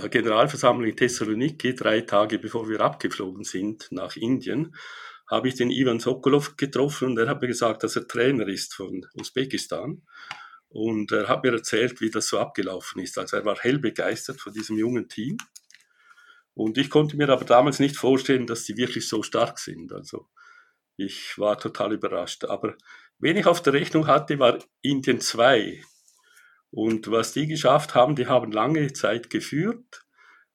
Generalversammlung 0.09 0.89
in 0.89 0.97
Thessaloniki, 0.97 1.75
drei 1.75 2.01
Tage 2.01 2.39
bevor 2.39 2.67
wir 2.67 2.81
abgeflogen 2.81 3.43
sind 3.43 3.87
nach 3.91 4.15
Indien, 4.15 4.75
habe 5.29 5.47
ich 5.47 5.55
den 5.55 5.69
Ivan 5.69 5.99
Sokolov 5.99 6.57
getroffen 6.57 7.09
und 7.09 7.19
er 7.19 7.27
hat 7.27 7.41
mir 7.41 7.47
gesagt, 7.47 7.83
dass 7.83 7.95
er 7.95 8.07
Trainer 8.07 8.47
ist 8.47 8.73
von 8.73 9.05
Usbekistan. 9.13 10.01
Und 10.73 11.11
er 11.11 11.27
hat 11.27 11.43
mir 11.43 11.51
erzählt, 11.51 12.01
wie 12.01 12.09
das 12.09 12.27
so 12.27 12.39
abgelaufen 12.39 12.99
ist. 12.99 13.19
Also 13.19 13.37
er 13.37 13.45
war 13.45 13.59
hell 13.59 13.77
begeistert 13.77 14.41
von 14.41 14.53
diesem 14.53 14.75
jungen 14.75 15.07
Team. 15.07 15.37
Und 16.55 16.79
ich 16.79 16.89
konnte 16.89 17.15
mir 17.15 17.29
aber 17.29 17.45
damals 17.45 17.77
nicht 17.79 17.95
vorstellen, 17.95 18.47
dass 18.47 18.65
sie 18.65 18.75
wirklich 18.75 19.07
so 19.07 19.21
stark 19.21 19.59
sind. 19.59 19.93
Also 19.93 20.27
ich 20.97 21.37
war 21.37 21.59
total 21.59 21.93
überrascht. 21.93 22.45
Aber 22.45 22.75
wenn 23.19 23.37
ich 23.37 23.45
auf 23.45 23.61
der 23.61 23.73
Rechnung 23.73 24.07
hatte, 24.07 24.39
war 24.39 24.57
Indien 24.81 25.21
2. 25.21 25.83
Und 26.71 27.11
was 27.11 27.33
die 27.33 27.45
geschafft 27.45 27.93
haben, 27.93 28.15
die 28.15 28.25
haben 28.25 28.51
lange 28.51 28.93
Zeit 28.93 29.29
geführt. 29.29 30.03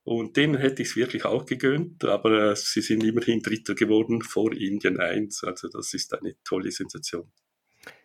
Und 0.02 0.37
denen 0.37 0.56
hätte 0.56 0.82
ich 0.82 0.88
es 0.88 0.96
wirklich 0.96 1.26
auch 1.26 1.46
gegönnt, 1.46 2.04
aber 2.04 2.50
äh, 2.50 2.56
sie 2.56 2.80
sind 2.80 3.04
immerhin 3.04 3.40
Dritter 3.40 3.76
geworden 3.76 4.22
vor 4.22 4.52
Indien 4.52 4.98
1. 4.98 5.44
Also 5.44 5.68
das 5.68 5.94
ist 5.94 6.12
eine 6.12 6.34
tolle 6.42 6.72
Sensation. 6.72 7.30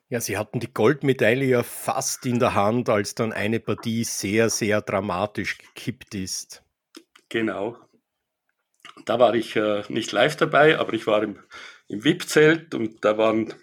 Ja, 0.09 0.19
sie 0.21 0.37
hatten 0.37 0.59
die 0.59 0.71
Goldmedaille 0.71 1.45
ja 1.45 1.63
fast 1.63 2.25
in 2.25 2.39
der 2.39 2.53
Hand, 2.53 2.89
als 2.89 3.15
dann 3.15 3.33
eine 3.33 3.59
Partie 3.59 4.03
sehr, 4.03 4.49
sehr 4.49 4.81
dramatisch 4.81 5.57
gekippt 5.57 6.13
ist. 6.13 6.63
Genau. 7.29 7.77
Da 9.05 9.19
war 9.19 9.33
ich 9.33 9.55
äh, 9.55 9.83
nicht 9.89 10.11
live 10.11 10.35
dabei, 10.35 10.77
aber 10.77 10.93
ich 10.93 11.07
war 11.07 11.23
im, 11.23 11.39
im 11.87 12.03
VIP-Zelt 12.03 12.75
und 12.75 13.03
da 13.03 13.17
waren 13.17 13.53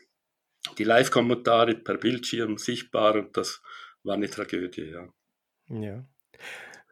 die 0.78 0.84
Live-Kommentare 0.84 1.74
per 1.76 1.98
Bildschirm 1.98 2.58
sichtbar 2.58 3.14
und 3.14 3.36
das 3.36 3.62
war 4.02 4.14
eine 4.14 4.28
Tragödie, 4.28 4.90
ja. 4.90 5.08
Ja. 5.68 6.04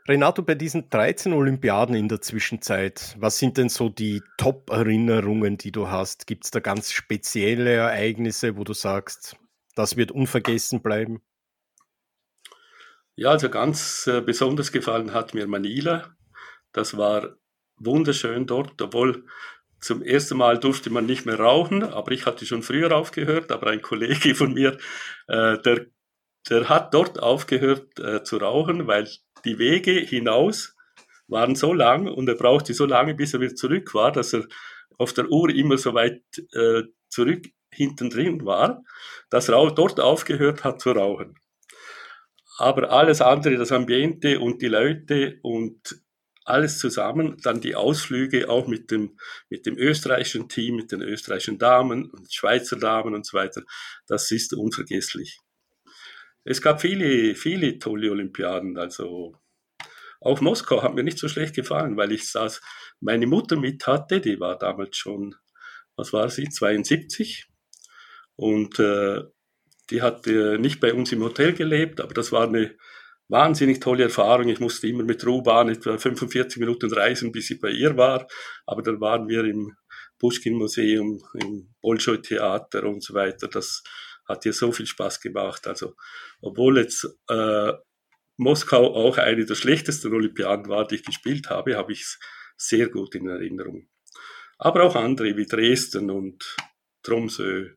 Renato, 0.08 0.42
bei 0.42 0.54
diesen 0.54 0.88
13 0.88 1.34
Olympiaden 1.34 1.94
in 1.94 2.08
der 2.08 2.22
Zwischenzeit, 2.22 3.14
was 3.18 3.38
sind 3.38 3.58
denn 3.58 3.68
so 3.68 3.90
die 3.90 4.22
Top-Erinnerungen, 4.38 5.58
die 5.58 5.70
du 5.70 5.88
hast? 5.88 6.26
Gibt 6.26 6.46
es 6.46 6.50
da 6.50 6.60
ganz 6.60 6.92
spezielle 6.92 7.74
Ereignisse, 7.74 8.56
wo 8.56 8.64
du 8.64 8.72
sagst, 8.72 9.36
das 9.74 9.98
wird 9.98 10.10
unvergessen 10.10 10.80
bleiben? 10.80 11.20
Ja, 13.16 13.32
also 13.32 13.50
ganz 13.50 14.06
äh, 14.06 14.22
besonders 14.22 14.72
gefallen 14.72 15.12
hat 15.12 15.34
mir 15.34 15.46
Manila. 15.46 16.16
Das 16.72 16.96
war 16.96 17.36
wunderschön 17.76 18.46
dort, 18.46 18.80
obwohl 18.80 19.26
zum 19.78 20.02
ersten 20.02 20.38
Mal 20.38 20.58
durfte 20.58 20.88
man 20.88 21.04
nicht 21.04 21.26
mehr 21.26 21.38
rauchen, 21.38 21.82
aber 21.82 22.12
ich 22.12 22.24
hatte 22.24 22.46
schon 22.46 22.62
früher 22.62 22.96
aufgehört, 22.96 23.52
aber 23.52 23.66
ein 23.66 23.82
Kollege 23.82 24.34
von 24.34 24.54
mir, 24.54 24.78
äh, 25.26 25.58
der 25.58 25.86
der 26.50 26.68
hat 26.68 26.94
dort 26.94 27.18
aufgehört 27.18 27.98
äh, 27.98 28.22
zu 28.22 28.38
rauchen, 28.38 28.86
weil 28.86 29.08
die 29.44 29.58
Wege 29.58 29.92
hinaus 29.92 30.74
waren 31.26 31.54
so 31.54 31.72
lang 31.72 32.08
und 32.08 32.28
er 32.28 32.34
brauchte 32.34 32.74
so 32.74 32.86
lange, 32.86 33.14
bis 33.14 33.34
er 33.34 33.40
wieder 33.40 33.54
zurück 33.54 33.94
war, 33.94 34.12
dass 34.12 34.32
er 34.32 34.46
auf 34.96 35.12
der 35.12 35.30
Uhr 35.30 35.50
immer 35.50 35.78
so 35.78 35.94
weit 35.94 36.22
äh, 36.52 36.82
zurück 37.08 37.46
hinten 37.70 38.10
drin 38.10 38.44
war, 38.44 38.82
dass 39.30 39.48
er 39.48 39.56
auch 39.56 39.70
dort 39.70 40.00
aufgehört 40.00 40.64
hat 40.64 40.80
zu 40.80 40.90
rauchen. 40.90 41.34
Aber 42.56 42.90
alles 42.90 43.20
andere, 43.20 43.56
das 43.56 43.70
Ambiente 43.70 44.40
und 44.40 44.62
die 44.62 44.68
Leute 44.68 45.38
und 45.42 46.02
alles 46.44 46.78
zusammen, 46.78 47.36
dann 47.42 47.60
die 47.60 47.76
Ausflüge 47.76 48.48
auch 48.48 48.66
mit 48.66 48.90
dem, 48.90 49.18
mit 49.50 49.66
dem 49.66 49.76
österreichischen 49.76 50.48
Team, 50.48 50.76
mit 50.76 50.90
den 50.90 51.02
österreichischen 51.02 51.58
Damen 51.58 52.10
und 52.10 52.32
Schweizer 52.32 52.76
Damen 52.76 53.14
und 53.14 53.26
so 53.26 53.36
weiter, 53.36 53.62
das 54.06 54.30
ist 54.30 54.54
unvergesslich. 54.54 55.38
Es 56.50 56.62
gab 56.62 56.80
viele, 56.80 57.34
viele 57.34 57.78
tolle 57.78 58.10
Olympiaden. 58.10 58.78
Also 58.78 59.36
auch 60.22 60.40
Moskau 60.40 60.82
hat 60.82 60.94
mir 60.94 61.04
nicht 61.04 61.18
so 61.18 61.28
schlecht 61.28 61.54
gefallen, 61.54 61.98
weil 61.98 62.10
ich 62.10 62.26
saß, 62.30 62.62
meine 63.00 63.26
Mutter 63.26 63.56
mit 63.56 63.86
hatte, 63.86 64.22
die 64.22 64.40
war 64.40 64.56
damals 64.58 64.96
schon, 64.96 65.34
was 65.94 66.14
war 66.14 66.30
sie, 66.30 66.48
72. 66.48 67.48
Und 68.36 68.78
äh, 68.78 69.24
die 69.90 70.00
hat 70.00 70.26
äh, 70.26 70.56
nicht 70.56 70.80
bei 70.80 70.94
uns 70.94 71.12
im 71.12 71.22
Hotel 71.22 71.52
gelebt, 71.52 72.00
aber 72.00 72.14
das 72.14 72.32
war 72.32 72.48
eine 72.48 72.76
wahnsinnig 73.28 73.80
tolle 73.80 74.04
Erfahrung. 74.04 74.48
Ich 74.48 74.58
musste 74.58 74.88
immer 74.88 75.04
mit 75.04 75.26
Ruhbahn 75.26 75.68
etwa 75.68 75.98
45 75.98 76.60
Minuten 76.60 76.90
reisen, 76.90 77.30
bis 77.30 77.50
ich 77.50 77.60
bei 77.60 77.72
ihr 77.72 77.94
war. 77.98 78.26
Aber 78.64 78.80
dann 78.80 79.02
waren 79.02 79.28
wir 79.28 79.44
im 79.44 79.76
Pushkin-Museum, 80.18 81.22
im 81.42 81.74
Bolschoi-Theater 81.82 82.84
und 82.84 83.02
so 83.04 83.12
weiter. 83.12 83.48
Das 83.48 83.82
hat 84.28 84.42
hier 84.42 84.52
so 84.52 84.70
viel 84.73 84.87
Spaß 84.87 85.20
gemacht. 85.20 85.66
Also, 85.66 85.97
obwohl 86.40 86.78
jetzt 86.78 87.06
äh, 87.28 87.73
Moskau 88.37 88.94
auch 88.94 89.18
eine 89.18 89.44
der 89.44 89.54
schlechtesten 89.54 90.12
Olympiaden 90.12 90.68
war, 90.68 90.87
die 90.87 90.97
ich 90.97 91.04
gespielt 91.04 91.50
habe, 91.50 91.76
habe 91.76 91.92
ich 91.92 92.02
es 92.02 92.18
sehr 92.56 92.88
gut 92.88 93.14
in 93.14 93.28
Erinnerung. 93.28 93.88
Aber 94.58 94.85
auch 94.85 94.94
andere 94.94 95.37
wie 95.37 95.47
Dresden 95.47 96.11
und 96.11 96.56
Tromsø 97.02 97.75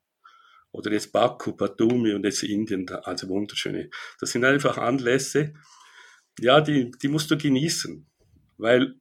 oder 0.72 0.91
jetzt 0.91 1.12
Baku, 1.12 1.55
Batumi 1.55 2.13
und 2.13 2.25
jetzt 2.25 2.43
Indien, 2.43 2.89
also 2.89 3.27
wunderschöne. 3.27 3.89
Das 4.20 4.31
sind 4.31 4.46
einfach 4.46 4.77
Anlässe, 4.77 5.53
ja, 6.39 6.62
die, 6.62 6.91
die 6.91 7.08
musst 7.08 7.29
du 7.29 7.38
genießen, 7.38 8.10
weil 8.58 8.96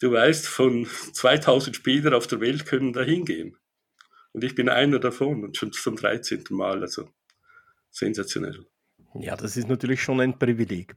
du 0.00 0.12
weißt, 0.12 0.46
von 0.46 0.86
2000 0.86 1.74
Spielern 1.74 2.14
auf 2.14 2.26
der 2.26 2.40
Welt 2.40 2.66
können 2.66 2.92
da 2.92 3.02
hingehen. 3.02 3.56
Und 4.32 4.44
ich 4.44 4.54
bin 4.54 4.68
einer 4.68 4.98
davon 4.98 5.44
und 5.44 5.56
schon 5.56 5.72
zum 5.72 5.96
13. 5.96 6.44
Mal, 6.50 6.82
also 6.82 7.08
sensationell. 7.90 8.66
Ja, 9.14 9.36
das 9.36 9.56
ist 9.56 9.68
natürlich 9.68 10.02
schon 10.02 10.20
ein 10.20 10.38
Privileg. 10.38 10.94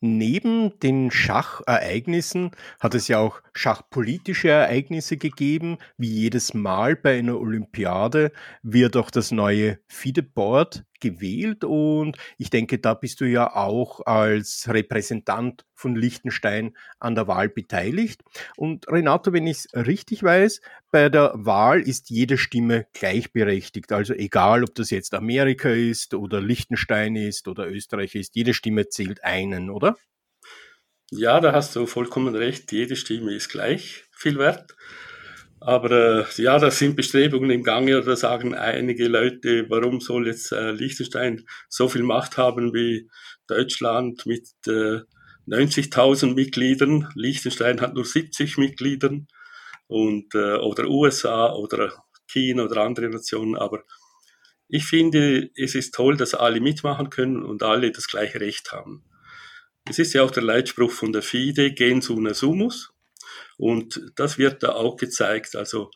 Neben 0.00 0.78
den 0.80 1.10
Schachereignissen 1.10 2.50
hat 2.78 2.94
es 2.94 3.08
ja 3.08 3.18
auch 3.18 3.40
schachpolitische 3.54 4.48
Ereignisse 4.48 5.16
gegeben. 5.16 5.78
Wie 5.96 6.10
jedes 6.10 6.52
Mal 6.52 6.94
bei 6.94 7.18
einer 7.18 7.40
Olympiade 7.40 8.30
wird 8.62 8.96
auch 8.96 9.10
das 9.10 9.30
neue 9.30 9.78
FIDE-Board 9.88 10.84
gewählt 11.04 11.64
und 11.64 12.16
ich 12.38 12.48
denke, 12.48 12.78
da 12.78 12.94
bist 12.94 13.20
du 13.20 13.26
ja 13.26 13.54
auch 13.54 14.00
als 14.06 14.66
Repräsentant 14.68 15.66
von 15.74 15.94
Liechtenstein 15.94 16.74
an 16.98 17.14
der 17.14 17.28
Wahl 17.28 17.50
beteiligt. 17.50 18.22
Und 18.56 18.88
Renato, 18.88 19.32
wenn 19.34 19.46
ich 19.46 19.58
es 19.58 19.86
richtig 19.86 20.22
weiß, 20.22 20.62
bei 20.90 21.10
der 21.10 21.32
Wahl 21.34 21.82
ist 21.82 22.08
jede 22.08 22.38
Stimme 22.38 22.86
gleichberechtigt. 22.94 23.92
Also 23.92 24.14
egal, 24.14 24.64
ob 24.64 24.74
das 24.74 24.90
jetzt 24.90 25.12
Amerika 25.12 25.68
ist 25.68 26.14
oder 26.14 26.40
Liechtenstein 26.40 27.16
ist 27.16 27.48
oder 27.48 27.68
Österreich 27.68 28.14
ist, 28.14 28.34
jede 28.34 28.54
Stimme 28.54 28.88
zählt 28.88 29.22
einen, 29.24 29.68
oder? 29.68 29.96
Ja, 31.10 31.38
da 31.40 31.52
hast 31.52 31.76
du 31.76 31.86
vollkommen 31.86 32.34
recht. 32.34 32.72
Jede 32.72 32.96
Stimme 32.96 33.34
ist 33.34 33.50
gleich 33.50 34.04
viel 34.12 34.38
wert. 34.38 34.74
Aber 35.66 35.90
äh, 35.90 36.42
ja, 36.42 36.58
da 36.58 36.70
sind 36.70 36.94
Bestrebungen 36.94 37.48
im 37.48 37.62
Gange 37.62 37.96
oder 37.96 38.16
sagen 38.16 38.54
einige 38.54 39.08
Leute, 39.08 39.64
warum 39.70 39.98
soll 40.02 40.26
jetzt 40.26 40.52
äh, 40.52 40.72
Liechtenstein 40.72 41.46
so 41.70 41.88
viel 41.88 42.02
Macht 42.02 42.36
haben 42.36 42.74
wie 42.74 43.08
Deutschland 43.46 44.26
mit 44.26 44.46
äh, 44.66 45.00
90.000 45.46 46.34
Mitgliedern. 46.34 47.08
Liechtenstein 47.14 47.80
hat 47.80 47.94
nur 47.94 48.04
70 48.04 48.58
Mitgliedern 48.58 49.26
und 49.86 50.34
äh, 50.34 50.56
oder 50.56 50.86
USA 50.86 51.50
oder 51.54 51.94
China 52.26 52.64
oder 52.64 52.82
andere 52.82 53.08
Nationen. 53.08 53.56
Aber 53.56 53.84
ich 54.68 54.84
finde, 54.84 55.48
es 55.56 55.74
ist 55.74 55.94
toll, 55.94 56.18
dass 56.18 56.34
alle 56.34 56.60
mitmachen 56.60 57.08
können 57.08 57.42
und 57.42 57.62
alle 57.62 57.90
das 57.90 58.06
gleiche 58.06 58.38
Recht 58.38 58.72
haben. 58.72 59.02
Es 59.88 59.98
ist 59.98 60.12
ja 60.12 60.24
auch 60.24 60.30
der 60.30 60.42
Leitspruch 60.42 60.90
von 60.90 61.14
der 61.14 61.22
FIDE, 61.22 61.72
gens 61.72 62.10
una 62.10 62.34
sumus. 62.34 62.93
Und 63.56 64.12
das 64.16 64.38
wird 64.38 64.62
da 64.62 64.72
auch 64.72 64.96
gezeigt. 64.96 65.56
Also 65.56 65.90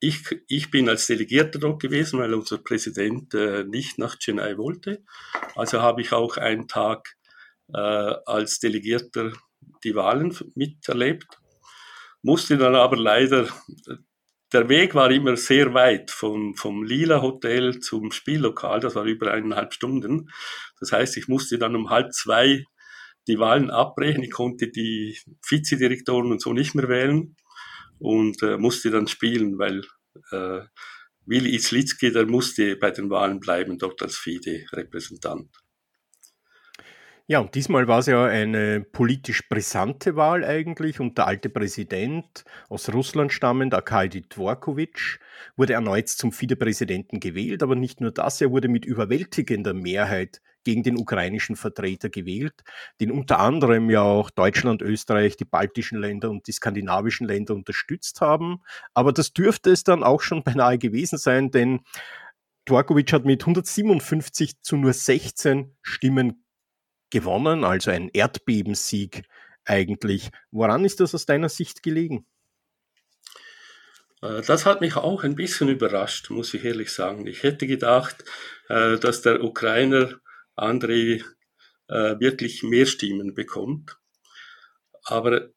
ich, 0.00 0.22
ich 0.48 0.70
bin 0.70 0.88
als 0.88 1.06
Delegierter 1.06 1.58
dort 1.58 1.80
gewesen, 1.80 2.18
weil 2.20 2.34
unser 2.34 2.58
Präsident 2.58 3.32
äh, 3.34 3.64
nicht 3.64 3.98
nach 3.98 4.18
Chennai 4.18 4.56
wollte. 4.58 5.02
Also 5.56 5.80
habe 5.82 6.02
ich 6.02 6.12
auch 6.12 6.36
einen 6.36 6.68
Tag 6.68 7.16
äh, 7.72 7.78
als 7.78 8.58
Delegierter 8.58 9.32
die 9.82 9.94
Wahlen 9.94 10.36
miterlebt. 10.54 11.26
Musste 12.22 12.56
dann 12.58 12.74
aber 12.74 12.96
leider, 12.96 13.48
der 14.52 14.68
Weg 14.68 14.94
war 14.94 15.10
immer 15.10 15.36
sehr 15.36 15.74
weit 15.74 16.10
vom, 16.10 16.54
vom 16.54 16.84
Lila 16.84 17.22
Hotel 17.22 17.80
zum 17.80 18.12
Spiellokal, 18.12 18.80
das 18.80 18.94
war 18.94 19.04
über 19.04 19.32
eineinhalb 19.32 19.74
Stunden. 19.74 20.30
Das 20.80 20.92
heißt, 20.92 21.16
ich 21.16 21.28
musste 21.28 21.58
dann 21.58 21.76
um 21.76 21.90
halb 21.90 22.12
zwei 22.12 22.64
die 23.26 23.38
Wahlen 23.38 23.70
abbrechen. 23.70 24.22
Ich 24.22 24.30
konnte 24.32 24.68
die 24.68 25.18
Vizedirektoren 25.46 26.30
und 26.30 26.40
so 26.40 26.52
nicht 26.52 26.74
mehr 26.74 26.88
wählen. 26.88 27.36
und 27.98 28.42
äh, 28.42 28.58
musste 28.58 28.90
dann 28.90 29.06
spielen, 29.06 29.58
weil 29.58 29.82
äh, 30.30 30.60
Willi 31.26 31.54
Islitsky, 31.54 32.12
der 32.12 32.26
musste 32.26 32.76
bei 32.76 32.90
den 32.90 33.08
Wahlen 33.10 33.40
bleiben, 33.40 33.78
dort 33.78 34.02
als 34.02 34.16
FIDE-Repräsentant. 34.16 35.48
Ja, 37.26 37.38
und 37.38 37.54
diesmal 37.54 37.88
war 37.88 38.00
es 38.00 38.06
ja 38.06 38.26
eine 38.26 38.82
politisch 38.82 39.48
brisante 39.48 40.14
Wahl 40.14 40.44
eigentlich 40.44 41.00
und 41.00 41.16
der 41.16 41.26
alte 41.26 41.48
Präsident 41.48 42.44
aus 42.68 42.92
Russland 42.92 43.32
stammend, 43.32 43.72
Arkadi 43.72 44.28
Dvorkovich, 44.28 45.18
wurde 45.56 45.72
erneut 45.72 46.10
zum 46.10 46.32
Vizepräsidenten 46.32 47.20
gewählt, 47.20 47.62
aber 47.62 47.76
nicht 47.76 48.02
nur 48.02 48.10
das, 48.10 48.42
er 48.42 48.50
wurde 48.50 48.68
mit 48.68 48.84
überwältigender 48.84 49.72
Mehrheit 49.72 50.42
gegen 50.64 50.82
den 50.82 50.98
ukrainischen 50.98 51.56
Vertreter 51.56 52.08
gewählt, 52.08 52.64
den 53.00 53.10
unter 53.10 53.38
anderem 53.38 53.90
ja 53.90 54.02
auch 54.02 54.30
Deutschland, 54.30 54.82
Österreich, 54.82 55.36
die 55.36 55.44
baltischen 55.44 56.00
Länder 56.00 56.30
und 56.30 56.46
die 56.46 56.52
skandinavischen 56.52 57.26
Länder 57.26 57.54
unterstützt 57.54 58.20
haben. 58.20 58.62
Aber 58.94 59.12
das 59.12 59.32
dürfte 59.32 59.70
es 59.70 59.84
dann 59.84 60.02
auch 60.02 60.20
schon 60.20 60.42
beinahe 60.44 60.78
gewesen 60.78 61.18
sein, 61.18 61.50
denn 61.50 61.80
Dvorkovic 62.66 63.12
hat 63.12 63.24
mit 63.24 63.42
157 63.42 64.62
zu 64.62 64.76
nur 64.76 64.92
16 64.92 65.76
Stimmen 65.82 66.44
gewonnen, 67.10 67.62
also 67.62 67.90
ein 67.90 68.08
Erdbebensieg 68.12 69.22
eigentlich. 69.64 70.30
Woran 70.50 70.84
ist 70.84 71.00
das 71.00 71.14
aus 71.14 71.26
deiner 71.26 71.48
Sicht 71.48 71.82
gelegen? 71.82 72.26
Äh, 74.22 74.42
das 74.42 74.66
hat 74.66 74.80
mich 74.80 74.96
auch 74.96 75.22
ein 75.24 75.34
bisschen 75.34 75.68
überrascht, 75.68 76.30
muss 76.30 76.54
ich 76.54 76.64
ehrlich 76.64 76.92
sagen. 76.92 77.26
Ich 77.26 77.42
hätte 77.42 77.66
gedacht, 77.66 78.24
äh, 78.68 78.98
dass 78.98 79.22
der 79.22 79.44
Ukrainer 79.44 80.14
André 80.56 81.22
äh, 81.88 82.18
wirklich 82.20 82.62
mehr 82.62 82.86
Stimmen 82.86 83.34
bekommt. 83.34 83.96
Aber 85.04 85.50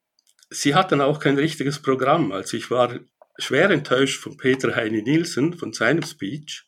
sie 0.50 0.76
hatten 0.76 1.02
auch 1.02 1.20
kein 1.20 1.38
richtiges 1.38 1.82
Programm. 1.82 2.32
Also 2.32 2.58
ich 2.58 2.70
war 2.72 3.00
schwer 3.38 3.70
enttäuscht 3.70 4.22
von 4.22 4.38
Peter 4.38 4.76
Heine 4.76 5.02
Nielsen, 5.02 5.54
von 5.54 5.74
seinem 5.74 6.04
Speech. 6.04 6.66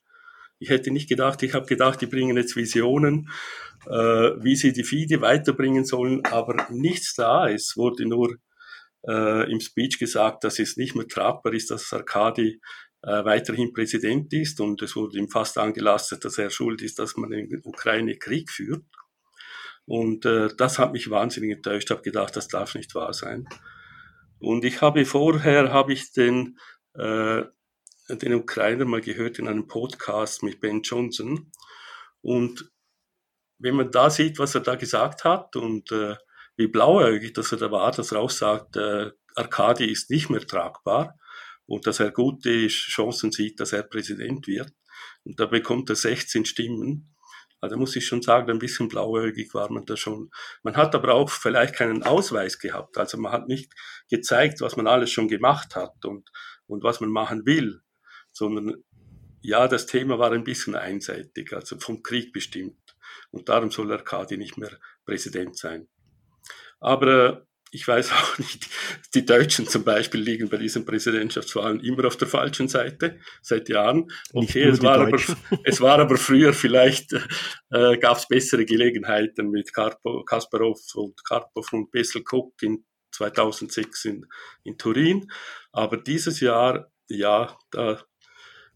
Ich 0.59 0.69
hätte 0.69 0.91
nicht 0.91 1.09
gedacht, 1.09 1.41
ich 1.43 1.53
habe 1.53 1.65
gedacht, 1.65 2.01
die 2.01 2.05
bringen 2.05 2.36
jetzt 2.36 2.55
Visionen, 2.55 3.29
äh, 3.86 3.91
wie 3.91 4.55
sie 4.55 4.74
die 4.74 4.83
FIDE 4.83 5.21
weiterbringen 5.21 5.86
sollen, 5.86 6.25
aber 6.25 6.67
nichts 6.69 7.15
da 7.15 7.48
ist. 7.48 7.77
Wurde 7.77 8.05
nur 8.05 8.36
äh, 9.07 9.50
im 9.50 9.62
Speech 9.62 10.00
gesagt, 10.00 10.43
dass 10.43 10.59
es 10.59 10.75
nicht 10.75 10.95
mehr 10.95 11.07
tragbar 11.07 11.53
ist, 11.53 11.71
dass 11.71 11.93
Arkadi 11.93 12.59
äh, 13.01 13.24
weiterhin 13.25 13.74
Präsident 13.74 14.34
ist 14.34 14.60
und 14.60 14.82
es 14.82 14.96
wurde 14.96 15.18
ihm 15.18 15.29
fast 15.29 15.58
angelastet, 15.58 16.25
dass 16.25 16.38
er 16.38 16.50
schuld 16.50 16.82
ist, 16.82 17.00
dass 17.00 17.15
man 17.18 17.32
in 17.32 17.50
der 17.50 17.65
Ukraine 17.65 18.18
Krieg 18.18 18.50
führt. 18.51 18.84
Und 19.86 20.25
äh, 20.25 20.50
das 20.56 20.77
hat 20.77 20.94
mich 20.94 21.10
wahnsinnig 21.10 21.51
enttäuscht. 21.51 21.89
Ich 21.89 21.91
habe 21.91 22.03
gedacht, 22.03 22.36
das 22.36 22.48
darf 22.48 22.75
nicht 22.75 22.94
wahr 22.96 23.13
sein. 23.13 23.48
Und 24.39 24.63
ich 24.63 24.82
habe 24.82 25.06
vorher, 25.06 25.74
habe 25.74 25.94
ich 25.94 26.12
den 26.12 26.58
äh, 26.94 27.44
den 28.15 28.34
Ukrainer 28.34 28.86
mal 28.86 29.01
gehört 29.01 29.39
in 29.39 29.48
einem 29.48 29.68
Podcast 29.68 30.44
mit 30.44 30.60
Ben 30.60 30.82
Johnson. 30.82 31.51
Und 32.22 32.72
wenn 33.60 33.75
man 33.75 33.91
da 33.91 34.10
sieht, 34.10 34.39
was 34.39 34.56
er 34.56 34.62
da 34.62 34.75
gesagt 34.75 35.24
hat 35.24 35.56
und 35.56 35.91
äh, 35.91 36.15
wie 36.56 36.68
blauäugig 36.68 37.34
dass 37.34 37.51
er 37.51 37.58
da 37.58 37.72
war, 37.72 37.91
dass 37.91 38.12
er 38.12 38.20
auch 38.20 38.29
sagt, 38.29 38.75
äh, 38.77 39.12
Arkadi 39.36 39.86
ist 39.86 40.10
nicht 40.10 40.29
mehr 40.29 40.46
tragbar 40.46 41.15
und 41.69 41.88
dass 41.88 41.99
er 41.99 42.11
gute 42.11 42.67
Chancen 42.67 43.31
sieht, 43.31 43.59
dass 43.59 43.73
er 43.73 43.83
Präsident 43.83 44.47
wird. 44.47 44.73
Und 45.23 45.39
da 45.39 45.45
bekommt 45.45 45.89
er 45.89 45.95
16 45.95 46.45
Stimmen. 46.45 47.15
Also 47.61 47.77
muss 47.77 47.95
ich 47.95 48.05
schon 48.05 48.21
sagen, 48.21 48.49
ein 48.49 48.59
bisschen 48.59 48.88
blauäugig 48.88 49.53
war 49.53 49.71
man 49.71 49.85
da 49.85 49.97
schon. 49.97 50.31
Man 50.63 50.77
hat 50.77 50.95
aber 50.95 51.13
auch 51.13 51.29
vielleicht 51.29 51.75
keinen 51.75 52.03
Ausweis 52.03 52.57
gehabt. 52.59 52.97
Also 52.97 53.17
man 53.17 53.31
hat 53.31 53.47
nicht 53.47 53.73
gezeigt, 54.09 54.61
was 54.61 54.77
man 54.77 54.88
alles 54.88 55.11
schon 55.11 55.27
gemacht 55.27 55.75
hat 55.75 56.05
und, 56.05 56.29
und 56.67 56.83
was 56.83 57.01
man 57.01 57.09
machen 57.09 57.45
will 57.45 57.81
sondern 58.31 58.83
ja, 59.41 59.67
das 59.67 59.85
Thema 59.85 60.19
war 60.19 60.31
ein 60.31 60.43
bisschen 60.43 60.75
einseitig, 60.75 61.53
also 61.53 61.79
vom 61.79 62.03
Krieg 62.03 62.33
bestimmt. 62.33 62.77
Und 63.31 63.49
darum 63.49 63.71
soll 63.71 63.91
Arkadi 63.91 64.38
nicht 64.38 64.57
mehr 64.57 64.71
Präsident 65.05 65.57
sein. 65.57 65.88
Aber 66.79 67.07
äh, 67.07 67.41
ich 67.71 67.88
weiß 67.88 68.11
auch 68.13 68.38
nicht, 68.38 68.67
die 69.13 69.25
Deutschen 69.25 69.67
zum 69.67 69.83
Beispiel 69.83 70.21
liegen 70.21 70.49
bei 70.49 70.57
diesen 70.57 70.85
Präsidentschaftswahlen 70.85 71.79
immer 71.81 72.05
auf 72.05 72.17
der 72.17 72.27
falschen 72.27 72.67
Seite, 72.67 73.19
seit 73.41 73.69
Jahren. 73.69 74.12
Okay, 74.34 74.63
es 74.63 74.82
war, 74.82 74.99
aber, 74.99 75.19
es 75.63 75.82
war 75.82 75.99
aber 75.99 76.17
früher 76.17 76.53
vielleicht, 76.53 77.13
äh, 77.71 77.97
gab 77.97 78.17
es 78.17 78.27
bessere 78.27 78.65
Gelegenheiten 78.65 79.49
mit 79.49 79.73
Karpo, 79.73 80.23
Kasparov 80.23 80.79
und 80.95 81.23
Karpov 81.23 81.71
und 81.73 81.91
Bessel 81.91 82.23
Cook 82.29 82.62
in 82.62 82.84
2006 83.12 84.05
in, 84.05 84.25
in 84.63 84.77
Turin. 84.77 85.32
Aber 85.71 85.97
dieses 85.97 86.39
Jahr, 86.39 86.91
ja, 87.08 87.58
da 87.71 88.01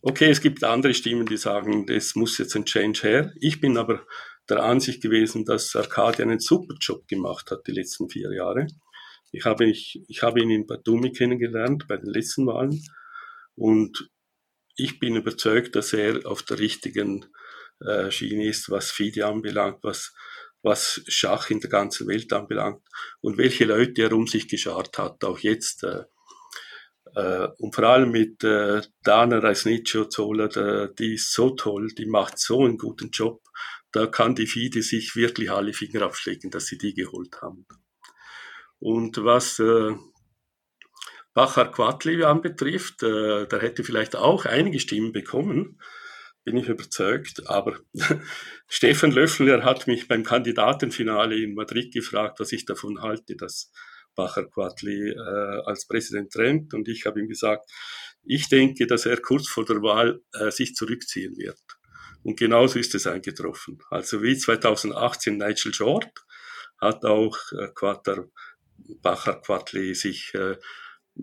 Okay, 0.06 0.30
es 0.30 0.42
gibt 0.42 0.66
andere 0.66 0.94
Stimmen, 0.94 1.26
die 1.26 1.38
sagen, 1.38 1.86
es 1.88 2.14
muss 2.14 2.38
jetzt 2.38 2.58
ein 2.58 2.66
Change 2.66 3.04
her. 3.04 3.34
Ich 3.40 3.62
bin 3.62 3.78
aber 3.78 4.06
der 4.50 4.64
Ansicht 4.64 5.02
gewesen, 5.02 5.46
dass 5.46 5.76
Arkadi 5.76 6.22
einen 6.22 6.40
super 6.40 6.76
Job 6.80 7.08
gemacht 7.08 7.52
hat 7.52 7.66
die 7.68 7.72
letzten 7.72 8.10
vier 8.10 8.32
Jahre. 8.34 8.68
Ich 9.32 9.46
habe, 9.46 9.66
ich, 9.66 10.04
ich 10.08 10.22
habe 10.22 10.42
ihn 10.42 10.52
in 10.52 10.68
Batumi 10.68 11.12
kennengelernt 11.12 11.88
bei 11.88 11.98
den 11.98 12.12
letzten 12.12 12.46
Wahlen 12.46 12.84
und 13.56 14.10
ich 14.76 15.00
bin 15.00 15.16
überzeugt, 15.16 15.76
dass 15.76 15.94
er 15.94 16.26
auf 16.26 16.44
der 16.44 16.60
richtigen 16.60 17.26
äh, 17.80 18.12
Schiene 18.12 18.48
ist, 18.48 18.70
was 18.70 18.92
FIDE 18.92 19.26
anbelangt, 19.26 19.80
was, 19.82 20.14
was 20.62 21.02
Schach 21.08 21.50
in 21.50 21.60
der 21.60 21.70
ganzen 21.70 22.08
Welt 22.08 22.32
anbelangt 22.34 22.82
und 23.22 23.38
welche 23.38 23.66
Leute 23.66 24.04
er 24.04 24.14
um 24.14 24.28
sich 24.28 24.48
geschart 24.48 24.98
hat, 24.98 25.24
auch 25.24 25.40
jetzt. 25.40 25.84
Äh, 25.84 26.04
äh, 27.16 27.48
und 27.60 27.76
vor 27.76 27.84
allem 27.86 28.12
mit 28.12 28.44
äh, 28.44 28.82
Dana 29.04 29.40
Reisniccio 29.40 30.06
Zola, 30.06 30.88
die 30.88 31.16
ist 31.16 31.34
so 31.34 31.52
toll, 31.52 31.90
die 31.90 32.08
macht 32.08 32.40
so 32.40 32.64
einen 32.64 32.78
guten 32.78 33.10
Job. 33.12 33.42
Da 33.94 34.08
kann 34.08 34.36
die 34.36 34.48
FIDE 34.48 34.82
sich 34.82 35.16
wirklich 35.16 35.52
alle 35.52 35.72
Finger 35.72 36.08
aufschlägen, 36.08 36.50
dass 36.52 36.66
sie 36.66 36.78
die 36.78 36.94
geholt 36.94 37.42
haben. 37.42 37.66
Und 38.80 39.24
was 39.24 39.60
äh, 39.60 39.94
Bachar 41.34 41.72
Quatli 41.72 42.24
anbetrifft, 42.24 43.02
äh, 43.04 43.48
der 43.48 43.62
hätte 43.62 43.84
vielleicht 43.84 44.16
auch 44.16 44.46
einige 44.46 44.80
Stimmen 44.80 45.14
bekommen, 45.14 45.80
bin 46.44 46.58
ich 46.58 46.68
überzeugt. 46.68 47.48
Aber 47.48 47.80
Stefan 48.68 49.12
Löffler 49.12 49.64
hat 49.64 49.88
mich 49.88 50.08
beim 50.08 50.24
Kandidatenfinale 50.24 51.36
in 51.36 51.54
Madrid 51.54 51.94
gefragt, 51.94 52.40
was 52.40 52.52
ich 52.52 52.66
davon 52.66 53.02
halte, 53.02 53.36
dass 53.36 53.72
Bacher 54.16 54.46
Quatli 54.46 55.12
äh, 55.12 55.62
als 55.66 55.88
Präsident 55.88 56.32
trennt. 56.32 56.74
Und 56.74 56.88
ich 56.88 57.06
habe 57.06 57.20
ihm 57.20 57.28
gesagt, 57.28 57.70
ich 58.24 58.50
denke, 58.50 58.88
dass 58.88 59.06
er 59.06 59.18
kurz 59.18 59.48
vor 59.48 59.66
der 59.66 59.82
Wahl 59.82 60.22
äh, 60.34 60.52
sich 60.52 60.76
zurückziehen 60.76 61.38
wird. 61.38 61.60
Und 62.24 62.40
genauso 62.40 62.80
ist 62.80 62.96
es 62.96 63.06
eingetroffen. 63.08 63.80
Also 63.90 64.22
wie 64.24 64.38
2018 64.38 65.38
Nigel 65.38 65.74
Short 65.74 66.26
hat 66.80 67.06
auch 67.06 67.38
äh, 67.52 67.68
Quater, 67.76 68.26
Bacher 69.02 69.42
Quatli 69.42 69.94
sich 69.94 70.34
äh, 70.34 70.58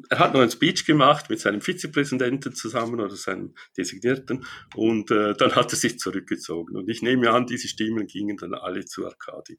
er 0.08 0.18
hat 0.18 0.34
noch 0.34 0.40
ein 0.40 0.50
Speech 0.50 0.84
gemacht 0.84 1.30
mit 1.30 1.40
seinem 1.40 1.60
Vizepräsidenten 1.60 2.54
zusammen 2.54 3.00
oder 3.00 3.16
seinem 3.16 3.54
Designierten 3.76 4.46
und 4.76 5.10
äh, 5.10 5.34
dann 5.34 5.56
hat 5.56 5.72
er 5.72 5.76
sich 5.76 5.98
zurückgezogen. 5.98 6.76
Und 6.76 6.88
ich 6.88 7.02
nehme 7.02 7.30
an, 7.30 7.46
diese 7.46 7.68
Stimmen 7.68 8.06
gingen 8.06 8.36
dann 8.36 8.54
alle 8.54 8.84
zu 8.84 9.06
Arkadi. 9.06 9.58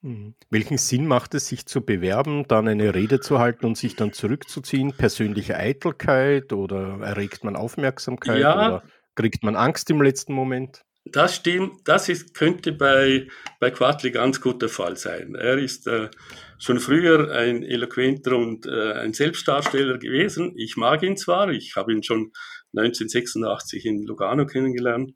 Mhm. 0.00 0.34
Welchen 0.50 0.78
Sinn 0.78 1.06
macht 1.06 1.34
es, 1.34 1.48
sich 1.48 1.66
zu 1.66 1.80
bewerben, 1.82 2.46
dann 2.46 2.68
eine 2.68 2.94
Rede 2.94 3.20
zu 3.20 3.38
halten 3.38 3.66
und 3.66 3.76
sich 3.76 3.96
dann 3.96 4.12
zurückzuziehen? 4.12 4.92
Persönliche 4.92 5.56
Eitelkeit 5.56 6.52
oder 6.52 7.00
erregt 7.00 7.42
man 7.44 7.56
Aufmerksamkeit 7.56 8.40
ja, 8.40 8.54
oder 8.54 8.82
kriegt 9.18 9.42
man 9.42 9.56
Angst 9.56 9.90
im 9.90 10.00
letzten 10.00 10.32
Moment? 10.32 10.84
Das 11.04 11.36
stimmt, 11.36 11.88
das 11.88 12.08
ist, 12.08 12.34
könnte 12.34 12.72
bei, 12.72 13.28
bei 13.60 13.70
Quatli 13.70 14.10
ganz 14.10 14.40
gut 14.40 14.62
der 14.62 14.68
Fall 14.68 14.96
sein. 14.96 15.34
Er 15.34 15.58
ist 15.58 15.86
äh, 15.86 16.10
schon 16.58 16.78
früher 16.78 17.32
ein 17.32 17.62
eloquenter 17.62 18.36
und 18.36 18.66
äh, 18.66 18.92
ein 18.92 19.14
Selbstdarsteller 19.14 19.98
gewesen. 19.98 20.54
Ich 20.56 20.76
mag 20.76 21.02
ihn 21.02 21.16
zwar, 21.16 21.48
ich 21.50 21.76
habe 21.76 21.92
ihn 21.92 22.02
schon 22.02 22.32
1986 22.76 23.86
in 23.86 24.04
Lugano 24.04 24.46
kennengelernt 24.46 25.12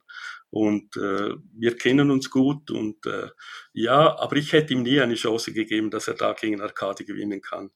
und 0.49 0.97
äh, 0.97 1.35
wir 1.55 1.77
kennen 1.77 2.11
uns 2.11 2.29
gut 2.29 2.71
und 2.71 3.05
äh, 3.05 3.29
ja, 3.73 4.17
aber 4.19 4.35
ich 4.35 4.51
hätte 4.51 4.73
ihm 4.73 4.83
nie 4.83 4.99
eine 4.99 5.15
Chance 5.15 5.53
gegeben, 5.53 5.91
dass 5.91 6.07
er 6.07 6.15
da 6.15 6.33
gegen 6.33 6.59
Arkadi 6.59 7.05
gewinnen 7.05 7.41
kann. 7.41 7.69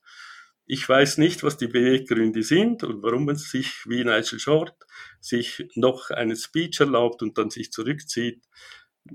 Ich 0.66 0.88
weiß 0.88 1.20
nicht, 1.20 1.44
was 1.44 1.58
die 1.58 1.68
Beweggründe 1.68 2.44
sind 2.44 2.84
und 2.84 3.02
warum 3.02 3.26
man 3.26 3.38
sich 3.38 3.84
wie 3.86 4.04
Nigel 4.04 4.40
Short 4.40 4.76
sich 5.20 5.70
noch 5.76 6.10
einen 6.10 6.36
Speech 6.36 6.80
erlaubt 6.80 7.22
und 7.22 7.38
dann 7.38 7.50
sich 7.50 7.72
zurückzieht. 7.72 8.42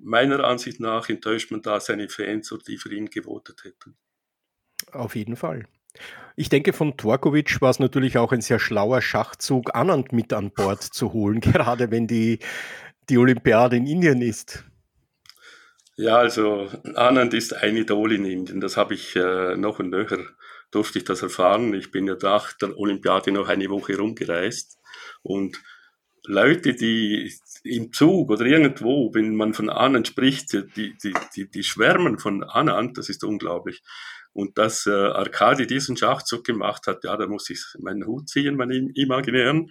Meiner 0.01 0.45
Ansicht 0.45 0.81
nach 0.81 1.09
enttäuscht 1.09 1.51
man 1.51 1.63
da 1.63 1.81
seine 1.81 2.09
Fans, 2.09 2.55
die 2.67 2.79
für 2.79 2.95
ihn 2.95 3.11
gewotet 3.11 3.65
hätten. 3.65 3.97
Auf 4.93 5.17
jeden 5.17 5.37
Fall. 5.37 5.67
Ich 6.35 6.49
denke, 6.49 6.73
von 6.73 6.97
Torkovic 6.97 7.61
war 7.61 7.71
es 7.71 7.79
natürlich 7.79 8.17
auch 8.17 8.33
ein 8.33 8.41
sehr 8.41 8.59
schlauer 8.59 9.03
Schachzug, 9.03 9.75
Anand 9.75 10.13
mit 10.13 10.33
an 10.33 10.51
Bord 10.51 10.83
zu 10.83 11.13
holen, 11.13 11.41
gerade 11.41 11.91
wenn 11.91 12.07
die 12.07 12.39
die 13.09 13.19
Olympiade 13.19 13.77
in 13.77 13.87
Indien 13.87 14.23
ist? 14.23 14.65
Ja, 15.97 16.17
also 16.17 16.71
Anand 16.95 17.35
ist 17.35 17.53
ein 17.53 17.77
Idol 17.77 18.13
in 18.13 18.25
Indien. 18.25 18.61
Das 18.61 18.77
habe 18.77 18.95
ich 18.95 19.15
äh, 19.17 19.57
noch 19.57 19.79
und 19.79 19.91
nöcher 19.91 20.19
durfte 20.71 20.99
ich 20.99 21.05
das 21.05 21.23
erfahren. 21.23 21.75
Ich 21.75 21.91
bin 21.91 22.07
ja 22.07 22.17
nach 22.21 22.55
der 22.55 22.79
Olympiade 22.79 23.31
noch 23.31 23.49
eine 23.49 23.69
Woche 23.69 23.99
rumgereist 23.99 24.79
und 25.23 25.63
Leute, 26.25 26.75
die 26.75 27.33
im 27.65 27.93
Zug 27.93 28.31
oder 28.31 28.45
irgendwo, 28.45 29.13
wenn 29.13 29.35
man 29.35 29.55
von 29.55 29.69
Ahnen 29.69 30.05
spricht, 30.05 30.53
die, 30.53 30.95
die, 30.97 31.15
die, 31.35 31.51
die 31.51 31.63
schwärmen 31.65 32.19
von 32.19 32.45
Ahnen, 32.45 32.95
das 32.95 33.09
ist 33.09 33.25
unglaublich. 33.25 33.83
Und 34.33 34.57
dass 34.57 34.87
äh, 34.87 34.91
Arkadi 34.91 35.67
diesen 35.67 35.97
Schachzug 35.97 36.45
gemacht 36.45 36.87
hat, 36.87 37.05
ja, 37.05 37.17
da 37.17 37.27
muss 37.27 37.51
ich 37.51 37.63
meinen 37.81 38.07
Hut 38.07 38.29
ziehen, 38.29 38.57
meinen 38.57 38.91
imaginären 38.91 39.69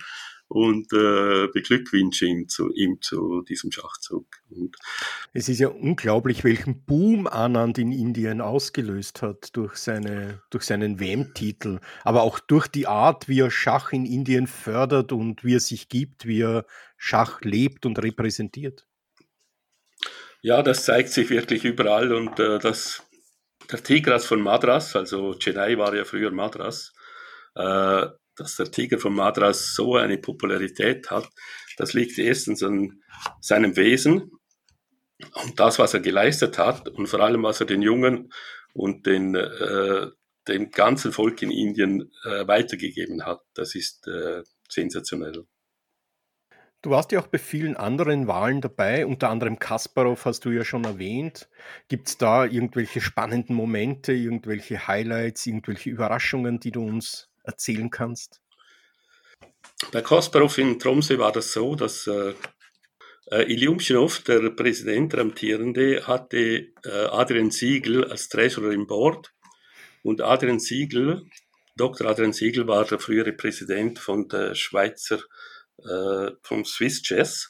und 0.51 0.91
äh, 0.91 1.47
beglückwünsche 1.47 2.25
ihn 2.25 2.49
zu, 2.49 2.73
ihm 2.73 3.01
zu 3.01 3.41
diesem 3.43 3.71
Schachzug. 3.71 4.25
Und 4.49 4.75
es 5.31 5.47
ist 5.47 5.59
ja 5.59 5.69
unglaublich, 5.69 6.43
welchen 6.43 6.83
Boom 6.83 7.25
Anand 7.25 7.77
in 7.77 7.93
Indien 7.93 8.41
ausgelöst 8.41 9.21
hat 9.21 9.55
durch, 9.55 9.77
seine, 9.77 10.41
durch 10.49 10.65
seinen 10.65 10.99
WM-Titel, 10.99 11.79
aber 12.03 12.23
auch 12.23 12.37
durch 12.37 12.67
die 12.67 12.85
Art, 12.85 13.29
wie 13.29 13.39
er 13.39 13.49
Schach 13.49 13.93
in 13.93 14.05
Indien 14.05 14.45
fördert 14.45 15.13
und 15.13 15.45
wie 15.45 15.55
er 15.55 15.61
sich 15.61 15.87
gibt, 15.87 16.25
wie 16.25 16.41
er 16.41 16.65
Schach 16.97 17.39
lebt 17.41 17.85
und 17.85 17.97
repräsentiert. 18.03 18.85
Ja, 20.41 20.63
das 20.63 20.83
zeigt 20.83 21.11
sich 21.11 21.29
wirklich 21.29 21.63
überall 21.63 22.11
und 22.11 22.41
äh, 22.41 22.59
das, 22.59 23.03
der 23.71 23.81
Tigras 23.81 24.25
von 24.25 24.41
Madras, 24.41 24.97
also 24.97 25.33
Chennai 25.39 25.77
war 25.77 25.95
ja 25.95 26.03
früher 26.03 26.31
Madras, 26.31 26.91
äh, 27.55 28.07
dass 28.35 28.55
der 28.55 28.71
Tiger 28.71 28.97
von 28.99 29.13
Madras 29.13 29.73
so 29.73 29.95
eine 29.95 30.17
Popularität 30.17 31.09
hat, 31.11 31.29
das 31.77 31.93
liegt 31.93 32.17
erstens 32.17 32.63
an 32.63 33.01
seinem 33.39 33.75
Wesen 33.75 34.31
und 35.43 35.59
das, 35.59 35.79
was 35.79 35.93
er 35.93 35.99
geleistet 35.99 36.57
hat 36.57 36.89
und 36.89 37.07
vor 37.07 37.21
allem, 37.21 37.43
was 37.43 37.59
er 37.59 37.65
den 37.65 37.81
Jungen 37.81 38.31
und 38.73 39.05
den, 39.05 39.35
äh, 39.35 40.07
dem 40.47 40.71
ganzen 40.71 41.11
Volk 41.11 41.41
in 41.41 41.51
Indien 41.51 42.11
äh, 42.23 42.47
weitergegeben 42.47 43.25
hat. 43.25 43.41
Das 43.53 43.75
ist 43.75 44.07
äh, 44.07 44.43
sensationell. 44.69 45.45
Du 46.83 46.89
warst 46.89 47.11
ja 47.11 47.19
auch 47.19 47.27
bei 47.27 47.37
vielen 47.37 47.77
anderen 47.77 48.25
Wahlen 48.25 48.59
dabei, 48.59 49.05
unter 49.05 49.29
anderem 49.29 49.59
Kasparov 49.59 50.25
hast 50.25 50.45
du 50.45 50.49
ja 50.49 50.63
schon 50.63 50.83
erwähnt. 50.83 51.47
Gibt 51.89 52.07
es 52.07 52.17
da 52.17 52.45
irgendwelche 52.45 53.01
spannenden 53.01 53.55
Momente, 53.55 54.13
irgendwelche 54.13 54.87
Highlights, 54.87 55.45
irgendwelche 55.45 55.91
Überraschungen, 55.91 56.59
die 56.59 56.71
du 56.71 56.83
uns 56.83 57.30
erzählen 57.43 57.89
kannst? 57.89 58.41
Bei 59.91 60.01
Kasparov 60.01 60.57
in 60.57 60.79
Tromsø 60.79 61.17
war 61.17 61.31
das 61.31 61.53
so, 61.53 61.75
dass 61.75 62.07
äh, 62.07 62.33
äh 63.31 63.51
Ilyumchinov, 63.51 64.19
der 64.19 64.51
Präsident, 64.51 65.13
der 65.13 65.21
amtierende, 65.21 66.05
hatte 66.07 66.37
äh, 66.83 67.05
Adrian 67.09 67.51
Siegel 67.51 68.05
als 68.05 68.29
Treasurer 68.29 68.71
im 68.71 68.87
Board. 68.87 69.33
Und 70.03 70.21
Adrian 70.21 70.59
Siegel, 70.59 71.25
Dr. 71.75 72.07
Adrian 72.07 72.33
Siegel 72.33 72.67
war 72.67 72.85
der 72.85 72.99
frühere 72.99 73.33
Präsident 73.33 73.99
von 73.99 74.27
der 74.27 74.55
Schweizer, 74.55 75.19
äh, 75.83 76.31
vom 76.43 76.65
Swiss 76.65 77.01
Chess. 77.01 77.49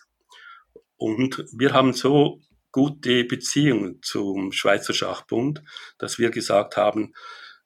Und 0.97 1.45
wir 1.51 1.73
haben 1.73 1.93
so 1.93 2.41
gute 2.71 3.25
Beziehungen 3.25 3.99
zum 4.01 4.51
Schweizer 4.51 4.93
Schachbund, 4.93 5.63
dass 5.97 6.19
wir 6.19 6.29
gesagt 6.29 6.77
haben, 6.77 7.13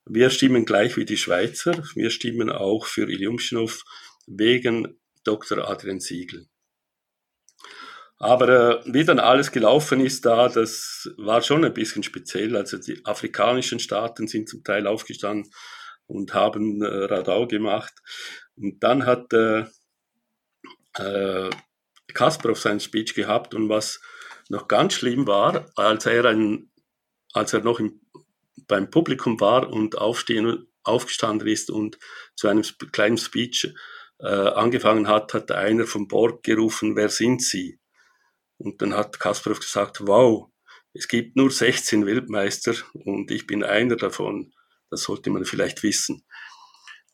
wir 0.06 0.30
stimmen 0.30 0.66
gleich 0.66 0.98
wie 0.98 1.06
die 1.06 1.18
Schweizer. 1.18 1.84
Wir 1.96 2.10
stimmen 2.10 2.50
auch 2.50 2.86
für 2.86 3.10
Ilyumchinov 3.10 3.84
wegen 4.28 5.00
Dr. 5.24 5.68
Adrian 5.68 6.00
Siegel. 6.00 6.48
Aber 8.18 8.50
äh, 8.50 8.94
wie 8.94 9.04
dann 9.04 9.20
alles 9.20 9.52
gelaufen 9.52 10.00
ist 10.00 10.26
da, 10.26 10.48
das 10.48 11.10
war 11.18 11.42
schon 11.42 11.66
ein 11.66 11.74
bisschen 11.74 12.04
speziell. 12.04 12.56
Also 12.56 12.78
die 12.78 13.04
afrikanischen 13.06 13.80
Staaten 13.80 14.28
sind 14.28 14.48
zum 14.48 14.64
Teil 14.64 14.88
aufgestanden 14.88 15.52
und 16.06 16.34
haben 16.34 16.82
äh, 16.82 17.06
Radau 17.06 17.48
gemacht. 17.48 17.94
Und 18.56 18.82
dann 18.84 19.06
hat 19.06 19.34
äh, 19.34 19.66
äh, 20.98 21.50
Kasparov 22.14 22.60
seinen 22.60 22.80
Speech 22.80 23.16
gehabt 23.16 23.54
und 23.54 23.68
was 23.68 24.00
noch 24.50 24.68
ganz 24.68 24.94
schlimm 24.94 25.28
war, 25.28 25.66
als 25.76 26.06
er, 26.06 26.26
ein, 26.26 26.72
als 27.34 27.54
er 27.54 27.62
noch 27.62 27.80
im 27.80 28.00
beim 28.68 28.90
Publikum 28.90 29.40
war 29.40 29.72
und 29.72 29.98
aufstehen, 29.98 30.68
aufgestanden 30.84 31.48
ist 31.48 31.70
und 31.70 31.98
zu 32.36 32.48
einem 32.48 32.64
kleinen 32.92 33.18
Speech 33.18 33.74
äh, 34.20 34.28
angefangen 34.28 35.08
hat, 35.08 35.34
hat 35.34 35.52
einer 35.52 35.86
vom 35.86 36.08
Borg 36.08 36.44
gerufen, 36.44 36.96
wer 36.96 37.10
sind 37.10 37.42
Sie? 37.42 37.80
Und 38.58 38.82
dann 38.82 38.94
hat 38.94 39.20
Kasparov 39.20 39.60
gesagt, 39.60 40.08
wow, 40.08 40.50
es 40.94 41.08
gibt 41.08 41.36
nur 41.36 41.52
16 41.52 42.06
Weltmeister 42.06 42.74
und 42.94 43.30
ich 43.32 43.48
bin 43.48 43.64
einer 43.64 43.98
davon. 43.98 44.54
Das 44.90 45.04
sollte 45.04 45.30
man 45.30 45.44
vielleicht 45.44 45.84
wissen. 45.84 46.24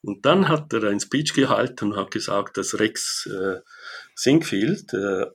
Und 0.03 0.25
dann 0.25 0.49
hat 0.49 0.71
er 0.73 0.83
ein 0.83 0.99
Speech 0.99 1.33
gehalten 1.33 1.91
und 1.91 1.95
hat 1.97 2.11
gesagt, 2.11 2.57
dass 2.57 2.79
Rex 2.79 3.27
äh, 3.27 3.59
Singfield 4.15 4.93
äh, 4.93 5.25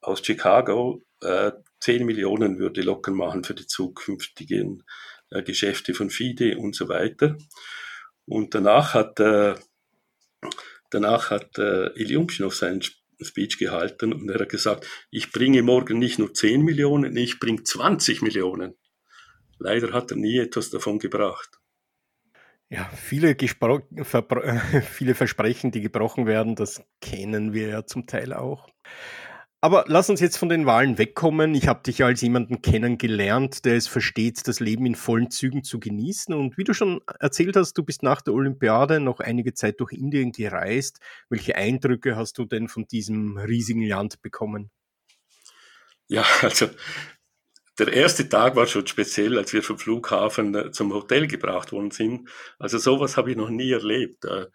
aus 0.00 0.24
Chicago 0.24 1.02
äh, 1.20 1.52
10 1.80 2.04
Millionen 2.04 2.58
würde 2.58 2.82
locker 2.82 3.12
machen 3.12 3.44
für 3.44 3.54
die 3.54 3.66
zukünftigen 3.66 4.84
äh, 5.32 5.42
Geschäfte 5.42 5.94
von 5.94 6.10
FIDE 6.10 6.58
und 6.58 6.74
so 6.74 6.88
weiter. 6.88 7.36
Und 8.24 8.54
danach 8.54 8.94
hat, 8.94 9.20
äh, 9.20 9.54
danach 10.90 11.30
hat 11.30 11.58
äh, 11.58 11.88
Ilyumchinov 11.94 12.54
seinen 12.54 12.82
Speech 13.20 13.58
gehalten 13.58 14.12
und 14.12 14.28
er 14.28 14.40
hat 14.40 14.48
gesagt, 14.48 14.86
ich 15.10 15.32
bringe 15.32 15.62
morgen 15.62 15.98
nicht 15.98 16.18
nur 16.18 16.34
10 16.34 16.62
Millionen, 16.62 17.16
ich 17.16 17.38
bringe 17.38 17.62
20 17.62 18.22
Millionen. 18.22 18.74
Leider 19.58 19.92
hat 19.92 20.10
er 20.10 20.16
nie 20.16 20.38
etwas 20.38 20.70
davon 20.70 20.98
gebracht. 20.98 21.50
Ja, 22.68 22.90
viele, 22.96 23.36
viele 24.90 25.14
Versprechen, 25.14 25.70
die 25.70 25.82
gebrochen 25.82 26.26
werden, 26.26 26.56
das 26.56 26.82
kennen 27.00 27.52
wir 27.52 27.68
ja 27.68 27.86
zum 27.86 28.06
Teil 28.06 28.32
auch. 28.32 28.68
Aber 29.64 29.84
lass 29.86 30.10
uns 30.10 30.18
jetzt 30.18 30.38
von 30.38 30.48
den 30.48 30.66
Wahlen 30.66 30.98
wegkommen. 30.98 31.54
Ich 31.54 31.68
habe 31.68 31.84
dich 31.84 31.98
ja 31.98 32.06
als 32.06 32.20
jemanden 32.20 32.62
kennengelernt, 32.62 33.64
der 33.64 33.76
es 33.76 33.86
versteht, 33.86 34.48
das 34.48 34.58
Leben 34.58 34.84
in 34.86 34.96
vollen 34.96 35.30
Zügen 35.30 35.62
zu 35.62 35.78
genießen. 35.78 36.34
Und 36.34 36.58
wie 36.58 36.64
du 36.64 36.74
schon 36.74 37.00
erzählt 37.20 37.54
hast, 37.54 37.74
du 37.74 37.84
bist 37.84 38.02
nach 38.02 38.22
der 38.22 38.34
Olympiade 38.34 38.98
noch 38.98 39.20
einige 39.20 39.54
Zeit 39.54 39.78
durch 39.78 39.92
Indien 39.92 40.32
gereist. 40.32 40.98
Welche 41.28 41.54
Eindrücke 41.54 42.16
hast 42.16 42.38
du 42.38 42.44
denn 42.44 42.66
von 42.66 42.88
diesem 42.88 43.38
riesigen 43.38 43.86
Land 43.86 44.20
bekommen? 44.20 44.72
Ja, 46.08 46.24
also 46.42 46.66
der 47.78 47.92
erste 47.92 48.28
Tag 48.28 48.56
war 48.56 48.66
schon 48.66 48.88
speziell, 48.88 49.38
als 49.38 49.52
wir 49.52 49.62
vom 49.62 49.78
Flughafen 49.78 50.56
äh, 50.56 50.72
zum 50.72 50.92
Hotel 50.92 51.28
gebracht 51.28 51.70
worden 51.70 51.92
sind. 51.92 52.28
Also 52.58 52.78
sowas 52.78 53.16
habe 53.16 53.30
ich 53.30 53.36
noch 53.36 53.48
nie 53.48 53.70
erlebt. 53.70 54.24
Äh, 54.24 54.46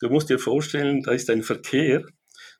du 0.00 0.08
musst 0.08 0.30
dir 0.30 0.38
vorstellen, 0.38 1.02
da 1.02 1.12
ist 1.12 1.28
ein 1.28 1.42
Verkehr, 1.42 2.02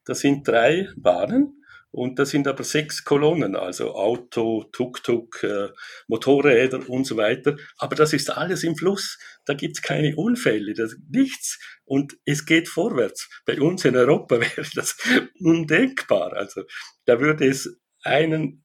da 0.05 0.14
sind 0.14 0.47
drei 0.47 0.90
Bahnen 0.99 1.63
und 1.95 2.19
das 2.19 2.31
sind 2.31 2.49
aber 2.49 2.65
sechs 2.65 3.05
Kolonnen, 3.05 3.55
also 3.55 3.95
Auto, 3.95 4.65
Tuk-Tuk, 4.73 5.45
äh, 5.45 5.69
Motorräder 6.09 6.91
und 6.91 7.07
so 7.07 7.17
weiter. 7.17 7.57
Aber 7.79 7.95
das 7.95 8.13
ist 8.13 8.31
alles 8.31 8.65
im 8.65 8.75
Fluss. 8.75 9.17
Da 9.45 9.55
gibt's 9.55 9.81
keine 9.81 10.17
Unfälle, 10.17 10.75
das, 10.75 10.97
nichts. 11.09 11.61
Und 11.85 12.17
es 12.25 12.47
geht 12.47 12.69
vorwärts. 12.69 13.31
Bei 13.47 13.61
uns 13.61 13.85
in 13.85 13.97
Europa 13.97 14.41
wäre 14.41 14.67
das 14.75 14.97
undenkbar. 15.39 16.33
Also 16.33 16.65
da 17.05 17.21
würde 17.21 17.47
es 17.47 17.79
einen, 18.03 18.65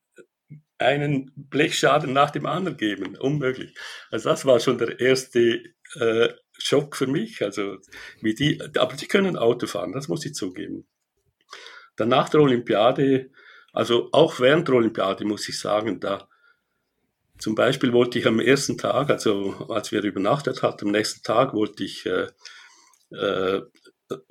einen 0.80 1.32
Blechschaden 1.36 2.12
nach 2.12 2.32
dem 2.32 2.48
anderen 2.48 2.78
geben. 2.78 3.16
Unmöglich. 3.16 3.78
Also 4.10 4.30
das 4.30 4.46
war 4.46 4.60
schon 4.60 4.80
der 4.80 5.00
erste 5.00 5.62
äh, 6.00 6.30
Schock 6.58 6.96
für 6.96 7.06
mich. 7.06 7.44
Also 7.44 7.78
wie 8.22 8.34
die, 8.34 8.60
aber 8.76 8.96
die 8.96 9.08
können 9.08 9.38
Auto 9.38 9.68
fahren, 9.68 9.92
das 9.92 10.08
muss 10.08 10.26
ich 10.26 10.34
zugeben. 10.34 10.88
Dann 12.00 12.10
nach 12.10 12.30
der 12.30 12.40
Olympiade, 12.40 13.30
also 13.74 14.10
auch 14.14 14.40
während 14.40 14.68
der 14.68 14.76
Olympiade 14.76 15.26
muss 15.26 15.50
ich 15.50 15.60
sagen, 15.60 16.00
da 16.00 16.30
zum 17.38 17.56
Beispiel 17.56 17.94
wollte 17.94 18.20
ich 18.20 18.28
am 18.28 18.40
ersten 18.40 18.78
Tag, 18.78 19.10
also 19.10 19.68
als 19.70 19.92
wir 19.92 20.04
übernachtet 20.04 20.62
hatten, 20.62 20.88
am 20.88 20.92
nächsten 20.92 21.24
Tag 21.24 21.54
wollte 21.54 21.84
ich 21.84 22.06
äh, 22.06 22.28
äh, 23.12 23.62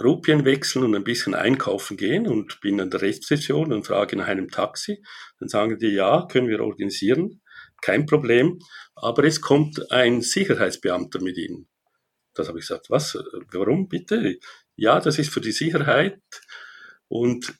Rupien 0.02 0.44
wechseln 0.44 0.85
und 0.85 0.94
ein 0.94 1.04
bisschen 1.04 1.35
einkaufen 1.35 1.96
gehen 1.96 2.26
und 2.26 2.61
bin 2.61 2.81
an 2.81 2.90
der 2.90 3.02
Rezeption 3.02 3.72
und 3.72 3.87
frage 3.87 4.16
nach 4.16 4.26
einem 4.26 4.50
Taxi. 4.50 5.02
Dann 5.38 5.48
sagen 5.48 5.78
die, 5.78 5.88
ja, 5.88 6.26
können 6.31 6.48
wir 6.48 6.61
organisieren, 6.61 7.42
kein 7.83 8.07
Problem, 8.07 8.59
aber 8.94 9.24
es 9.24 9.40
kommt 9.40 9.92
ein 9.92 10.20
Sicherheitsbeamter 10.20 11.20
mit 11.20 11.37
Ihnen. 11.37 11.68
Das 12.35 12.48
habe 12.48 12.59
ich 12.59 12.66
gesagt, 12.66 12.90
was, 12.90 13.18
warum 13.52 13.88
bitte? 13.88 14.38
Ja, 14.76 15.00
das 15.00 15.18
ist 15.18 15.31
für 15.31 15.40
die 15.40 15.52
Sicherheit 15.52 16.20
und 17.09 17.55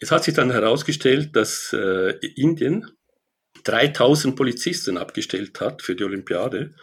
es 0.00 0.10
hat 0.10 0.24
sich 0.24 0.34
dann 0.34 0.50
herausgestellt, 0.50 1.36
dass 1.36 1.72
äh, 1.72 2.16
Indien 2.34 2.90
3000 3.64 4.34
Polizisten 4.34 4.98
abgestellt 4.98 5.60
hat 5.60 5.82
für 5.82 5.94
die 5.94 6.04
Olympiade. 6.04 6.74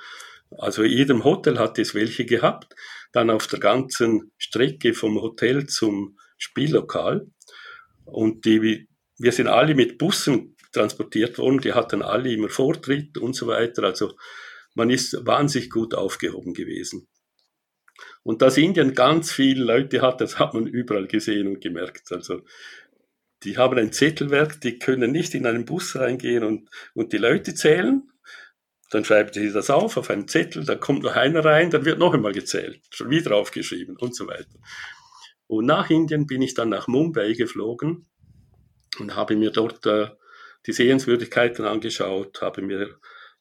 Also 0.57 0.83
in 0.83 0.91
jedem 0.91 1.23
Hotel 1.23 1.59
hat 1.59 1.77
es 1.79 1.93
welche 1.93 2.25
gehabt. 2.25 2.75
Dann 3.11 3.29
auf 3.29 3.47
der 3.47 3.59
ganzen 3.59 4.31
Strecke 4.37 4.93
vom 4.93 5.19
Hotel 5.21 5.67
zum 5.67 6.17
Spiellokal. 6.37 7.27
Und 8.05 8.45
die, 8.45 8.87
wir 9.17 9.31
sind 9.31 9.47
alle 9.47 9.75
mit 9.75 9.97
Bussen 9.97 10.55
transportiert 10.71 11.37
worden. 11.37 11.59
Die 11.59 11.73
hatten 11.73 12.01
alle 12.01 12.31
immer 12.31 12.49
Vortritt 12.49 13.17
und 13.17 13.35
so 13.35 13.47
weiter. 13.47 13.83
Also 13.83 14.15
man 14.75 14.89
ist 14.89 15.25
wahnsinnig 15.25 15.69
gut 15.69 15.93
aufgehoben 15.93 16.53
gewesen. 16.53 17.07
Und 18.23 18.41
dass 18.41 18.57
Indien 18.57 18.93
ganz 18.93 19.31
viele 19.31 19.63
Leute 19.63 20.01
hat, 20.01 20.21
das 20.21 20.39
hat 20.39 20.53
man 20.53 20.67
überall 20.67 21.07
gesehen 21.07 21.47
und 21.47 21.61
gemerkt. 21.61 22.11
Also 22.11 22.41
die 23.43 23.57
haben 23.57 23.77
ein 23.77 23.93
Zettelwerk, 23.93 24.59
die 24.61 24.79
können 24.79 25.11
nicht 25.11 25.33
in 25.33 25.45
einen 25.45 25.65
Bus 25.65 25.95
reingehen 25.95 26.43
und, 26.43 26.69
und 26.93 27.13
die 27.13 27.17
Leute 27.17 27.53
zählen. 27.53 28.03
Dann 28.91 29.05
schreiben 29.05 29.31
sie 29.31 29.51
das 29.51 29.69
auf 29.69 29.97
auf 29.97 30.09
einen 30.09 30.27
Zettel, 30.27 30.65
dann 30.65 30.79
kommt 30.79 31.03
noch 31.03 31.15
einer 31.15 31.45
rein, 31.45 31.69
dann 31.69 31.85
wird 31.85 31.99
noch 31.99 32.13
einmal 32.13 32.33
gezählt, 32.33 32.81
schon 32.89 33.11
wieder 33.11 33.35
aufgeschrieben 33.35 33.95
und 33.97 34.15
so 34.15 34.27
weiter. 34.27 34.59
Und 35.47 35.65
nach 35.65 35.89
Indien 35.89 36.25
bin 36.25 36.41
ich 36.41 36.53
dann 36.53 36.69
nach 36.69 36.87
Mumbai 36.87 37.33
geflogen 37.33 38.07
und 38.99 39.15
habe 39.15 39.35
mir 39.35 39.51
dort 39.51 39.85
äh, 39.85 40.09
die 40.65 40.73
Sehenswürdigkeiten 40.73 41.65
angeschaut, 41.65 42.41
habe 42.41 42.61
mir 42.61 42.97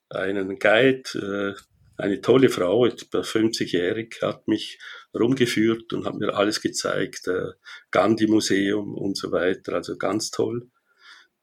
einen 0.09 0.57
Guide, 0.59 1.55
äh, 1.55 1.61
eine 1.99 2.21
tolle 2.21 2.49
Frau, 2.49 2.85
etwa 2.85 3.19
50-jährig, 3.19 4.19
hat 4.21 4.47
mich 4.47 4.79
rumgeführt 5.13 5.91
und 5.93 6.05
hat 6.05 6.15
mir 6.15 6.33
alles 6.33 6.61
gezeigt, 6.61 7.27
äh, 7.27 7.51
Gandhi-Museum 7.91 8.95
und 8.95 9.17
so 9.17 9.31
weiter, 9.31 9.73
also 9.73 9.97
ganz 9.97 10.31
toll. 10.31 10.69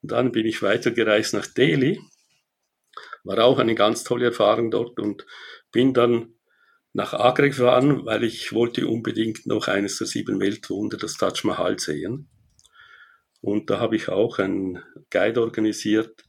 Und 0.01 0.11
dann 0.11 0.31
bin 0.31 0.45
ich 0.45 0.61
weitergereist 0.61 1.33
nach 1.33 1.47
Delhi, 1.47 1.99
war 3.23 3.43
auch 3.43 3.59
eine 3.59 3.75
ganz 3.75 4.03
tolle 4.03 4.25
Erfahrung 4.25 4.71
dort 4.71 4.99
und 4.99 5.25
bin 5.71 5.93
dann 5.93 6.33
nach 6.93 7.13
Agra 7.13 7.47
gefahren, 7.47 8.05
weil 8.05 8.23
ich 8.23 8.53
wollte 8.53 8.87
unbedingt 8.87 9.45
noch 9.45 9.67
eines 9.67 9.97
der 9.99 10.07
sieben 10.07 10.39
Weltwunder, 10.39 10.97
das 10.97 11.17
Taj 11.17 11.43
Mahal, 11.43 11.77
sehen. 11.77 12.29
Und 13.41 13.69
da 13.69 13.79
habe 13.79 13.95
ich 13.95 14.09
auch 14.09 14.39
einen 14.39 14.81
Guide 15.11 15.41
organisiert 15.41 16.23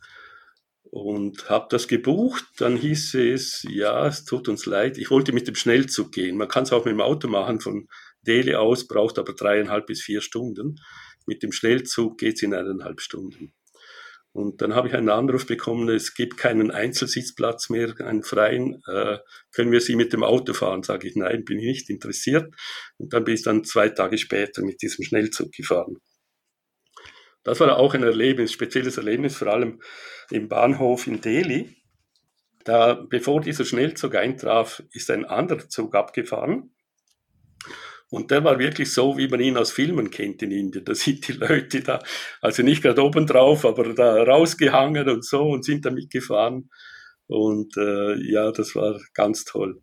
und 0.90 1.48
habe 1.50 1.66
das 1.70 1.88
gebucht. 1.88 2.44
Dann 2.58 2.76
hieß 2.76 3.14
es, 3.14 3.66
ja, 3.68 4.06
es 4.06 4.24
tut 4.24 4.48
uns 4.48 4.66
leid. 4.66 4.98
Ich 4.98 5.10
wollte 5.10 5.32
mit 5.32 5.48
dem 5.48 5.54
Schnellzug 5.54 6.12
gehen. 6.12 6.36
Man 6.36 6.48
kann 6.48 6.64
es 6.64 6.72
auch 6.72 6.84
mit 6.84 6.92
dem 6.92 7.00
Auto 7.00 7.28
machen 7.28 7.60
von 7.60 7.88
Delhi 8.22 8.54
aus, 8.54 8.86
braucht 8.86 9.18
aber 9.18 9.32
dreieinhalb 9.32 9.86
bis 9.86 10.02
vier 10.02 10.20
Stunden. 10.20 10.76
Mit 11.26 11.42
dem 11.42 11.52
Schnellzug 11.52 12.18
geht 12.18 12.36
es 12.36 12.42
in 12.42 12.54
eineinhalb 12.54 13.00
Stunden. 13.00 13.52
Und 14.32 14.60
dann 14.62 14.74
habe 14.74 14.88
ich 14.88 14.94
einen 14.94 15.08
Anruf 15.08 15.46
bekommen, 15.46 15.88
es 15.88 16.14
gibt 16.14 16.36
keinen 16.36 16.70
Einzelsitzplatz 16.70 17.70
mehr, 17.70 17.94
einen 18.00 18.22
freien, 18.22 18.82
äh, 18.86 19.18
können 19.52 19.72
wir 19.72 19.80
Sie 19.80 19.96
mit 19.96 20.12
dem 20.12 20.22
Auto 20.22 20.52
fahren? 20.52 20.82
Sage 20.82 21.08
ich, 21.08 21.16
nein, 21.16 21.44
bin 21.44 21.58
ich 21.58 21.66
nicht 21.66 21.90
interessiert. 21.90 22.54
Und 22.98 23.12
dann 23.12 23.24
bin 23.24 23.34
ich 23.34 23.42
dann 23.42 23.64
zwei 23.64 23.88
Tage 23.88 24.18
später 24.18 24.62
mit 24.62 24.80
diesem 24.82 25.04
Schnellzug 25.04 25.50
gefahren. 25.52 25.96
Das 27.44 27.60
war 27.60 27.76
auch 27.78 27.94
ein 27.94 28.02
Erlebnis, 28.02 28.52
spezielles 28.52 28.96
Erlebnis, 28.96 29.36
vor 29.36 29.48
allem 29.48 29.80
im 30.30 30.48
Bahnhof 30.48 31.06
in 31.06 31.20
Delhi. 31.20 31.76
Da, 32.64 32.94
bevor 32.94 33.40
dieser 33.40 33.64
Schnellzug 33.64 34.14
eintraf, 34.14 34.82
ist 34.92 35.10
ein 35.10 35.24
anderer 35.24 35.68
Zug 35.68 35.94
abgefahren. 35.94 36.70
Und 38.10 38.30
der 38.30 38.42
war 38.42 38.58
wirklich 38.58 38.92
so, 38.92 39.18
wie 39.18 39.28
man 39.28 39.40
ihn 39.40 39.56
aus 39.56 39.70
Filmen 39.70 40.10
kennt 40.10 40.42
in 40.42 40.50
Indien. 40.50 40.84
Da 40.84 40.94
sind 40.94 41.28
die 41.28 41.32
Leute 41.32 41.82
da, 41.82 42.02
also 42.40 42.62
nicht 42.62 42.82
gerade 42.82 43.02
oben 43.02 43.26
drauf, 43.26 43.64
aber 43.66 43.92
da 43.94 44.22
rausgehangen 44.22 45.08
und 45.08 45.24
so 45.24 45.42
und 45.42 45.64
sind 45.64 45.84
da 45.84 45.90
mitgefahren. 45.90 46.70
Und 47.26 47.76
äh, 47.76 48.14
ja, 48.30 48.50
das 48.52 48.74
war 48.74 48.98
ganz 49.12 49.44
toll. 49.44 49.82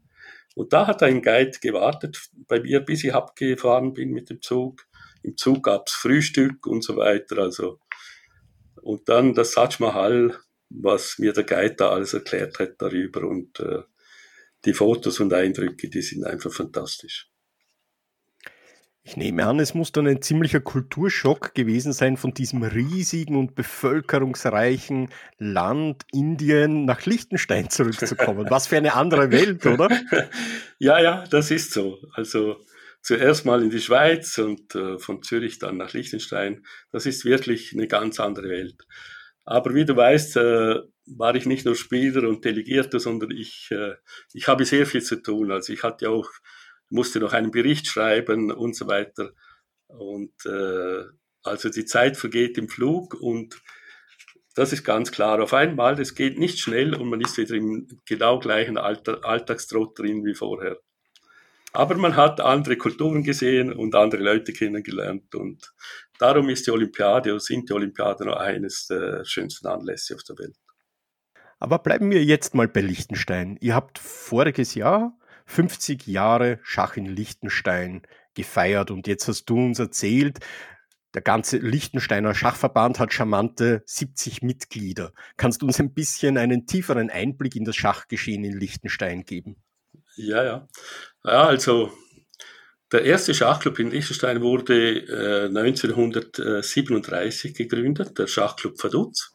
Und 0.55 0.73
da 0.73 0.87
hat 0.87 1.03
ein 1.03 1.21
Guide 1.21 1.59
gewartet 1.61 2.29
bei 2.47 2.59
mir, 2.59 2.79
bis 2.79 3.03
ich 3.03 3.13
abgefahren 3.13 3.93
bin 3.93 4.11
mit 4.11 4.29
dem 4.29 4.41
Zug. 4.41 4.87
Im 5.25 5.37
Zug 5.37 5.63
gab's 5.63 5.93
Frühstück 5.93 6.67
und 6.67 6.83
so 6.83 6.97
weiter. 6.97 7.39
Also 7.39 7.79
und 8.81 9.09
dann 9.09 9.33
das 9.33 9.51
Taj 9.51 9.77
Mahal, 9.79 10.37
was 10.69 11.17
mir 11.17 11.33
der 11.33 11.43
Guide 11.43 11.75
da 11.75 11.89
alles 11.89 12.13
erklärt 12.13 12.59
hat 12.59 12.75
darüber 12.77 13.21
und 13.27 13.59
äh, 13.59 13.81
die 14.65 14.73
Fotos 14.73 15.19
und 15.19 15.33
Eindrücke, 15.33 15.89
die 15.89 16.01
sind 16.01 16.23
einfach 16.23 16.51
fantastisch. 16.51 17.29
Ich 19.01 19.17
nehme 19.17 19.45
an, 19.45 19.59
es 19.59 19.75
muss 19.75 19.91
dann 19.91 20.07
ein 20.07 20.21
ziemlicher 20.21 20.59
Kulturschock 20.59 21.53
gewesen 21.53 21.93
sein, 21.93 22.17
von 22.17 22.33
diesem 22.33 22.63
riesigen 22.63 23.35
und 23.35 23.53
bevölkerungsreichen 23.53 25.09
Land 25.37 26.03
Indien 26.11 26.85
nach 26.85 27.05
Liechtenstein 27.05 27.69
zurückzukommen. 27.69 28.47
Was 28.49 28.65
für 28.65 28.77
eine 28.77 28.95
andere 28.95 29.31
Welt, 29.31 29.65
oder? 29.65 29.89
ja, 30.79 30.99
ja, 30.99 31.23
das 31.29 31.51
ist 31.51 31.71
so. 31.71 31.99
Also 32.13 32.57
zuerst 33.05 33.45
mal 33.45 33.61
in 33.61 33.69
die 33.69 33.79
Schweiz 33.79 34.37
und 34.39 34.73
äh, 34.73 34.97
von 34.97 35.21
Zürich 35.21 35.59
dann 35.59 35.77
nach 35.77 35.93
Liechtenstein. 35.93 36.65
Das 36.91 37.05
ist 37.05 37.23
wirklich 37.23 37.71
eine 37.73 37.87
ganz 37.87 38.19
andere 38.19 38.49
Welt. 38.49 38.83
Aber 39.43 39.75
wie 39.75 39.85
du 39.85 39.95
weißt, 39.95 40.37
äh, 40.37 40.79
war 41.05 41.35
ich 41.35 41.45
nicht 41.45 41.65
nur 41.65 41.75
Spieler 41.75 42.27
und 42.27 42.43
Delegierter, 42.43 42.99
sondern 42.99 43.29
ich, 43.29 43.69
äh, 43.69 43.93
ich 44.33 44.47
habe 44.47 44.65
sehr 44.65 44.87
viel 44.87 45.03
zu 45.03 45.21
tun. 45.21 45.51
Also 45.51 45.71
ich 45.71 45.83
hatte 45.83 46.09
auch 46.09 46.29
musste 46.89 47.19
noch 47.19 47.33
einen 47.33 47.51
Bericht 47.51 47.85
schreiben 47.87 48.51
und 48.51 48.75
so 48.75 48.87
weiter. 48.87 49.33
Und 49.85 50.33
äh, 50.45 51.03
also 51.43 51.69
die 51.69 51.85
Zeit 51.85 52.17
vergeht 52.17 52.57
im 52.57 52.69
Flug 52.69 53.13
und 53.13 53.61
das 54.55 54.73
ist 54.73 54.83
ganz 54.83 55.11
klar. 55.11 55.43
Auf 55.43 55.53
einmal, 55.53 55.95
das 55.95 56.15
geht 56.15 56.39
nicht 56.39 56.59
schnell 56.59 56.95
und 56.95 57.09
man 57.09 57.21
ist 57.21 57.37
wieder 57.37 57.53
im 57.53 57.87
genau 58.05 58.39
gleichen 58.39 58.77
Alter, 58.77 59.23
Alltagstrott 59.23 59.99
drin 59.99 60.25
wie 60.25 60.33
vorher. 60.33 60.79
Aber 61.75 61.95
man 61.95 62.15
hat 62.15 62.39
andere 62.39 62.77
Kulturen 62.77 63.23
gesehen 63.23 63.73
und 63.73 63.95
andere 63.95 64.23
Leute 64.23 64.53
kennengelernt 64.53 65.35
und 65.35 65.73
darum 66.19 66.49
ist 66.49 66.65
die 66.67 66.71
Olympiade 66.71 67.31
oder 67.31 67.39
sind 67.39 67.69
die 67.69 67.73
Olympiaden 67.73 68.27
noch 68.27 68.37
eines 68.37 68.87
der 68.87 69.25
schönsten 69.25 69.67
Anlässe 69.67 70.15
auf 70.15 70.23
der 70.23 70.37
Welt. 70.37 70.55
Aber 71.59 71.79
bleiben 71.79 72.11
wir 72.11 72.23
jetzt 72.23 72.55
mal 72.55 72.67
bei 72.67 72.81
Liechtenstein. 72.81 73.57
Ihr 73.59 73.75
habt 73.75 73.99
voriges 73.99 74.75
Jahr 74.75 75.17
50 75.45 76.07
Jahre 76.07 76.59
Schach 76.63 76.97
in 76.97 77.05
Liechtenstein 77.05 78.01
gefeiert 78.33 78.91
und 78.91 79.07
jetzt 79.07 79.27
hast 79.27 79.45
du 79.45 79.57
uns 79.57 79.79
erzählt, 79.79 80.39
der 81.13 81.21
ganze 81.21 81.57
Liechtensteiner 81.57 82.33
Schachverband 82.33 82.99
hat 82.99 83.13
charmante 83.13 83.83
70 83.85 84.41
Mitglieder. 84.41 85.13
Kannst 85.37 85.61
du 85.61 85.65
uns 85.65 85.79
ein 85.79 85.93
bisschen 85.93 86.37
einen 86.37 86.67
tieferen 86.67 87.09
Einblick 87.09 87.55
in 87.55 87.63
das 87.63 87.75
Schachgeschehen 87.75 88.43
in 88.43 88.57
Liechtenstein 88.57 89.23
geben? 89.23 89.55
Ja, 90.17 90.43
ja. 90.43 90.67
Ja, 91.23 91.47
also 91.47 91.91
der 92.91 93.03
erste 93.03 93.33
Schachclub 93.33 93.79
in 93.79 93.91
Liechtenstein 93.91 94.41
wurde 94.41 94.99
äh, 94.99 95.47
1937 95.47 97.55
gegründet, 97.55 98.17
der 98.17 98.27
Schachclub 98.27 98.81
Vaduz. 98.81 99.31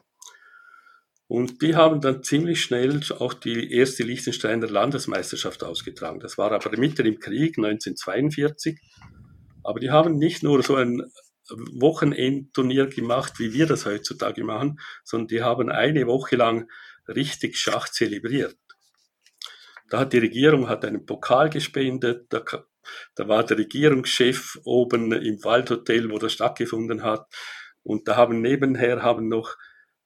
Und 1.27 1.61
die 1.61 1.75
haben 1.75 2.01
dann 2.01 2.23
ziemlich 2.23 2.61
schnell 2.61 2.99
auch 3.19 3.33
die 3.33 3.73
erste 3.73 4.03
Liechtensteiner 4.03 4.67
Landesmeisterschaft 4.67 5.63
ausgetragen. 5.63 6.19
Das 6.19 6.37
war 6.37 6.51
aber 6.51 6.77
mitten 6.77 7.05
im 7.05 7.19
Krieg 7.19 7.57
1942. 7.57 8.77
Aber 9.63 9.79
die 9.79 9.91
haben 9.91 10.17
nicht 10.17 10.43
nur 10.43 10.61
so 10.63 10.75
ein 10.75 11.03
Wochenendturnier 11.49 12.87
gemacht, 12.87 13.39
wie 13.39 13.53
wir 13.53 13.65
das 13.65 13.85
heutzutage 13.85 14.43
machen, 14.43 14.79
sondern 15.03 15.27
die 15.27 15.43
haben 15.43 15.69
eine 15.69 16.07
Woche 16.07 16.35
lang 16.35 16.69
richtig 17.07 17.57
Schach 17.57 17.89
zelebriert. 17.89 18.57
Da 19.91 19.99
hat 19.99 20.13
die 20.13 20.19
Regierung 20.19 20.69
hat 20.69 20.85
einen 20.85 21.05
Pokal 21.05 21.49
gespendet, 21.49 22.27
da, 22.29 22.41
da 23.15 23.27
war 23.27 23.45
der 23.45 23.57
Regierungschef 23.57 24.57
oben 24.63 25.11
im 25.11 25.43
Waldhotel, 25.43 26.09
wo 26.09 26.17
das 26.17 26.31
stattgefunden 26.31 27.03
hat. 27.03 27.27
Und 27.83 28.07
da 28.07 28.15
haben 28.15 28.39
nebenher 28.39 29.03
haben 29.03 29.27
noch 29.27 29.57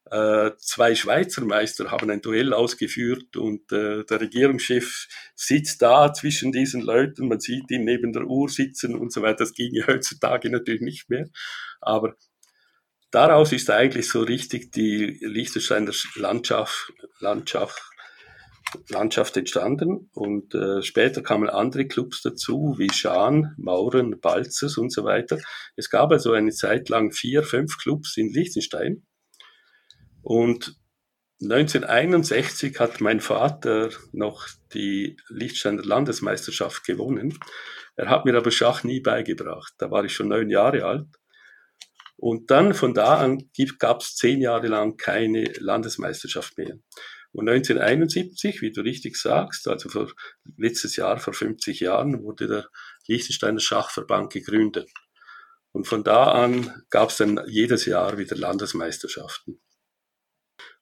äh, 0.10 0.52
zwei 0.58 0.96
Schweizer 0.96 1.46
Meister 1.46 1.92
haben 1.92 2.10
ein 2.10 2.24
Duell 2.24 2.52
ausgeführt 2.52 3.38
und 3.38 3.72
äh, 3.72 4.04
der 4.06 4.22
Regierungschef 4.22 5.08
sitzt 5.36 5.84
da 5.84 6.12
zwischen 6.14 6.52
diesen 6.52 6.82
Leuten, 6.82 7.28
man 7.28 7.40
sieht 7.40 7.70
ihn 7.70 7.86
neben 7.86 8.12
der 8.12 8.26
Uhr 8.26 8.50
sitzen 8.50 8.96
und 8.96 9.14
so 9.14 9.22
weiter. 9.22 9.38
Das 9.38 9.54
ginge 9.54 9.86
heutzutage 9.86 10.50
natürlich 10.50 10.82
nicht 10.82 11.12
mehr. 11.12 11.28
Aber 11.80 12.16
daraus 13.12 13.52
ist 13.52 13.70
eigentlich 13.70 14.10
so 14.10 14.24
richtig 14.24 14.72
die 14.72 15.20
Liechtensteiner 15.22 15.94
Landschaft, 16.16 16.92
Landschaft, 17.20 17.84
Landschaft 18.90 19.38
entstanden 19.38 20.10
und 20.14 20.54
äh, 20.56 20.82
später 20.82 21.22
kamen 21.22 21.50
andere 21.50 21.88
Clubs 21.88 22.22
dazu, 22.22 22.76
wie 22.78 22.92
Schaan, 22.92 23.54
Mauren, 23.58 24.20
Balzers 24.20 24.78
und 24.78 24.92
so 24.92 25.04
weiter. 25.04 25.40
Es 25.76 25.90
gab 25.90 26.12
also 26.12 26.32
eine 26.34 26.52
Zeit 26.52 26.90
lang 26.90 27.12
vier, 27.12 27.44
fünf 27.44 27.78
Clubs 27.78 28.18
in 28.18 28.32
Liechtenstein 28.32 29.06
und 30.22 30.76
1961 31.42 32.80
hat 32.80 33.02
mein 33.02 33.20
Vater 33.20 33.90
noch 34.14 34.48
die 34.74 35.18
Lichtsteiner 35.28 35.84
Landesmeisterschaft 35.84 36.86
gewonnen. 36.86 37.38
Er 37.96 38.10
hat 38.10 38.26
mir 38.26 38.36
aber 38.36 38.52
Schach 38.52 38.84
nie 38.84 39.02
beigebracht. 39.02 39.74
Da 39.78 39.92
war 39.92 40.06
ich 40.06 40.14
schon 40.14 40.30
neun 40.30 40.50
Jahre 40.50 40.86
alt. 40.86 41.08
Und 42.18 42.50
dann 42.52 42.74
von 42.74 42.94
da 42.94 43.18
an 43.18 43.50
gab 43.78 44.02
es 44.02 44.16
zehn 44.16 44.42
Jahre 44.42 44.68
lang 44.68 44.96
keine 44.96 45.44
Landesmeisterschaft 45.60 46.58
mehr. 46.58 46.78
Und 47.36 47.50
1971, 47.50 48.62
wie 48.62 48.72
du 48.72 48.80
richtig 48.80 49.18
sagst, 49.18 49.68
also 49.68 49.90
vor, 49.90 50.10
letztes 50.58 50.96
Jahr, 50.96 51.18
vor 51.18 51.34
50 51.34 51.82
Jahren, 51.82 52.24
wurde 52.24 52.48
der 52.48 52.70
Liechtensteiner 53.08 53.60
Schachverband 53.60 54.32
gegründet. 54.32 54.90
Und 55.74 55.86
von 55.86 56.06
da 56.06 56.32
an 56.32 56.84
gab 56.90 57.10
es 57.10 57.18
dann 57.18 57.42
jedes 57.48 57.86
Jahr 57.86 58.18
wieder 58.18 58.38
Landesmeisterschaften. 58.38 59.60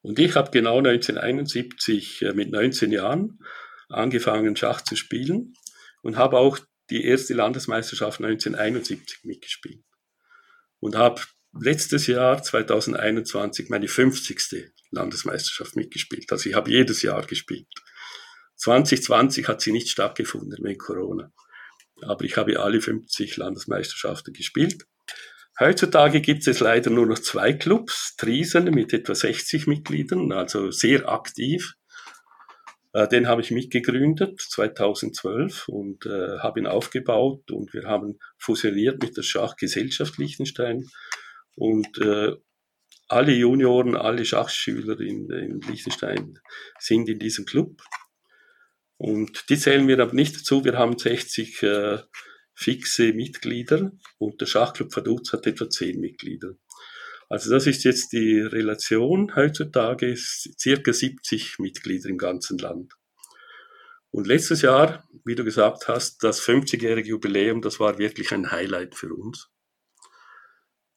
Und 0.02 0.20
ich 0.20 0.36
habe 0.36 0.52
genau 0.52 0.78
1971 0.78 2.22
äh, 2.22 2.32
mit 2.34 2.52
19 2.52 2.92
Jahren 2.92 3.40
angefangen, 3.88 4.54
Schach 4.54 4.80
zu 4.80 4.94
spielen 4.94 5.54
und 6.02 6.16
habe 6.16 6.38
auch 6.38 6.60
die 6.88 7.04
erste 7.04 7.34
Landesmeisterschaft 7.34 8.20
1971 8.20 9.24
mitgespielt. 9.24 9.82
Und 10.78 10.94
habe 10.94 11.20
letztes 11.60 12.06
Jahr, 12.06 12.42
2021, 12.42 13.68
meine 13.68 13.88
50. 13.88 14.72
Landesmeisterschaft 14.90 15.76
mitgespielt. 15.76 16.30
Also 16.30 16.48
ich 16.48 16.54
habe 16.54 16.70
jedes 16.70 17.02
Jahr 17.02 17.26
gespielt. 17.26 17.66
2020 18.56 19.48
hat 19.48 19.60
sie 19.60 19.72
nicht 19.72 19.88
stattgefunden 19.88 20.64
wegen 20.64 20.78
Corona. 20.78 21.32
Aber 22.02 22.24
ich 22.24 22.36
habe 22.36 22.60
alle 22.60 22.80
50 22.80 23.36
Landesmeisterschaften 23.36 24.32
gespielt. 24.32 24.86
Heutzutage 25.58 26.20
gibt 26.20 26.46
es 26.46 26.60
leider 26.60 26.90
nur 26.90 27.06
noch 27.06 27.18
zwei 27.18 27.52
Clubs, 27.52 28.16
Triesen 28.16 28.64
mit 28.66 28.92
etwa 28.92 29.14
60 29.14 29.66
Mitgliedern, 29.66 30.32
also 30.32 30.70
sehr 30.70 31.08
aktiv. 31.08 31.74
Äh, 32.92 33.06
den 33.06 33.28
habe 33.28 33.40
ich 33.40 33.52
mitgegründet 33.52 34.40
2012 34.40 35.68
und 35.68 36.06
äh, 36.06 36.38
habe 36.38 36.58
ihn 36.58 36.66
aufgebaut 36.66 37.50
und 37.52 37.72
wir 37.72 37.84
haben 37.84 38.18
fusioniert 38.38 39.00
mit 39.00 39.16
der 39.16 39.22
Schachgesellschaft 39.22 40.18
Liechtenstein 40.18 40.88
und 41.54 41.98
äh, 41.98 42.32
alle 43.08 43.32
Junioren, 43.32 43.96
alle 43.96 44.24
Schachschüler 44.24 44.98
in, 45.00 45.30
in 45.30 45.60
Liechtenstein 45.60 46.38
sind 46.78 47.08
in 47.08 47.18
diesem 47.18 47.44
Club. 47.44 47.82
Und 48.96 49.50
die 49.50 49.58
zählen 49.58 49.86
wir 49.88 49.98
aber 50.00 50.14
nicht 50.14 50.36
dazu. 50.36 50.64
Wir 50.64 50.78
haben 50.78 50.98
60 50.98 51.62
äh, 51.62 51.98
fixe 52.54 53.12
Mitglieder 53.12 53.92
und 54.18 54.40
der 54.40 54.46
Schachclub 54.46 54.94
Vaduz 54.96 55.32
hat 55.32 55.46
etwa 55.46 55.68
10 55.68 56.00
Mitglieder. 56.00 56.54
Also 57.28 57.50
das 57.50 57.66
ist 57.66 57.84
jetzt 57.84 58.12
die 58.12 58.40
Relation 58.40 59.34
heutzutage, 59.34 60.14
circa 60.16 60.92
70 60.92 61.58
Mitglieder 61.58 62.08
im 62.08 62.18
ganzen 62.18 62.58
Land. 62.58 62.92
Und 64.10 64.28
letztes 64.28 64.62
Jahr, 64.62 65.08
wie 65.24 65.34
du 65.34 65.42
gesagt 65.42 65.88
hast, 65.88 66.22
das 66.22 66.40
50-jährige 66.40 67.08
Jubiläum, 67.08 67.62
das 67.62 67.80
war 67.80 67.98
wirklich 67.98 68.32
ein 68.32 68.52
Highlight 68.52 68.94
für 68.94 69.12
uns. 69.12 69.50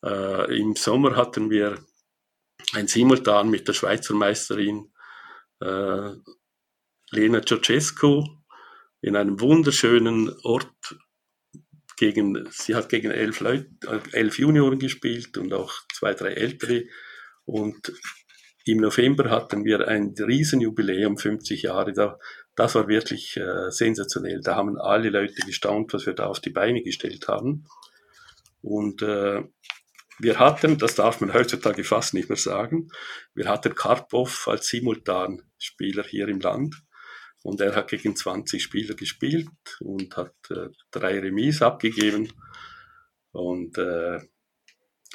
Äh, 0.04 0.58
Im 0.60 0.76
Sommer 0.76 1.16
hatten 1.16 1.50
wir 1.50 1.80
ein 2.74 2.88
Simultan 2.88 3.50
mit 3.50 3.68
der 3.68 3.74
Schweizer 3.74 4.14
Meisterin 4.14 4.92
äh, 5.60 6.12
Lena 7.12 7.42
Ceausescu 7.42 8.24
in 9.02 9.16
einem 9.16 9.40
wunderschönen 9.40 10.36
Ort 10.44 10.98
gegen, 11.98 12.48
sie 12.52 12.76
hat 12.76 12.90
gegen 12.90 13.12
elf 13.12 13.40
Leute, 13.40 13.70
äh, 13.88 14.00
elf 14.12 14.38
Junioren 14.38 14.80
gespielt 14.80 15.38
und 15.38 15.54
auch 15.54 15.74
zwei, 15.94 16.14
drei 16.14 16.34
ältere. 16.34 16.86
Und 17.46 17.94
im 18.66 18.80
November 18.80 19.30
hatten 19.30 19.66
wir 19.66 19.88
ein 19.88 20.14
Riesenjubiläum, 20.18 21.18
50 21.18 21.64
Jahre. 21.64 21.94
Da, 21.94 22.20
das 22.56 22.76
war 22.76 22.88
wirklich 22.88 23.38
äh, 23.38 23.72
sensationell. 23.72 24.42
Da 24.42 24.56
haben 24.56 24.78
alle 24.78 25.10
Leute 25.10 25.42
gestaunt, 25.46 25.94
was 25.94 26.06
wir 26.06 26.14
da 26.14 26.28
auf 26.28 26.40
die 26.40 26.50
Beine 26.50 26.84
gestellt 26.84 27.28
haben. 27.28 27.66
Und 28.62 29.02
äh, 29.02 29.44
wir 30.20 30.40
hatten, 30.40 30.78
das 30.78 30.96
darf 30.96 31.22
man 31.22 31.34
heutzutage 31.34 31.84
fast 31.84 32.14
nicht 32.14 32.30
mehr 32.30 32.38
sagen, 32.38 32.90
wir 33.34 33.48
hatten 33.48 33.76
Karpov 33.76 34.48
als 34.48 34.68
Simultanspieler 34.68 36.04
hier 36.04 36.28
im 36.28 36.40
Land. 36.40 36.76
Und 37.44 37.62
er 37.62 37.76
hat 37.76 37.90
gegen 37.90 38.16
20 38.16 38.62
Spieler 38.62 38.96
gespielt 38.96 39.48
und 39.80 40.18
hat 40.18 40.36
äh, 40.50 40.70
drei 40.92 41.20
Remis 41.20 41.62
abgegeben. 41.62 42.34
Und 43.32 43.78
äh, 43.78 44.20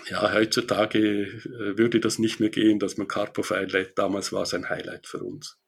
ja, 0.06 0.32
heutzutage 0.32 0.98
äh, 0.98 1.76
würde 1.76 2.00
das 2.00 2.18
nicht 2.18 2.40
mehr 2.40 2.48
gehen, 2.48 2.78
dass 2.78 2.96
man 2.96 3.08
Karpov 3.08 3.52
einlädt. 3.52 3.98
Damals 3.98 4.32
war 4.32 4.42
es 4.42 4.54
ein 4.54 4.68
Highlight 4.68 5.06
für 5.06 5.18
uns. 5.18 5.58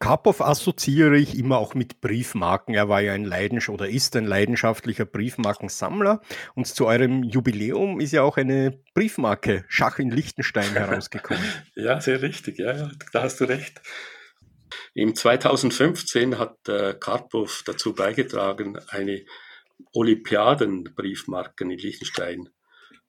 Karpov 0.00 0.40
assoziiere 0.40 1.16
ich 1.16 1.38
immer 1.38 1.58
auch 1.58 1.74
mit 1.74 2.00
Briefmarken. 2.00 2.74
Er 2.74 2.88
war 2.88 3.00
ja 3.00 3.12
ein 3.12 3.24
Leidens 3.24 3.68
oder 3.68 3.88
ist 3.88 4.16
ein 4.16 4.26
leidenschaftlicher 4.26 5.04
Briefmarkensammler. 5.06 6.20
Und 6.54 6.66
zu 6.66 6.86
eurem 6.86 7.22
Jubiläum 7.22 8.00
ist 8.00 8.12
ja 8.12 8.22
auch 8.22 8.36
eine 8.36 8.78
Briefmarke 8.94 9.64
Schach 9.68 9.98
in 9.98 10.10
Liechtenstein 10.10 10.72
herausgekommen. 10.72 11.42
ja, 11.74 12.00
sehr 12.00 12.20
richtig. 12.22 12.58
Ja, 12.58 12.90
da 13.12 13.22
hast 13.22 13.40
du 13.40 13.44
recht. 13.44 13.80
Im 14.94 15.14
2015 15.14 16.38
hat 16.38 16.68
äh, 16.68 16.94
Karpov 16.94 17.62
dazu 17.64 17.94
beigetragen, 17.94 18.78
eine 18.88 19.24
Olympiadenbriefmarke 19.92 21.64
in 21.64 21.70
Liechtenstein, 21.70 22.48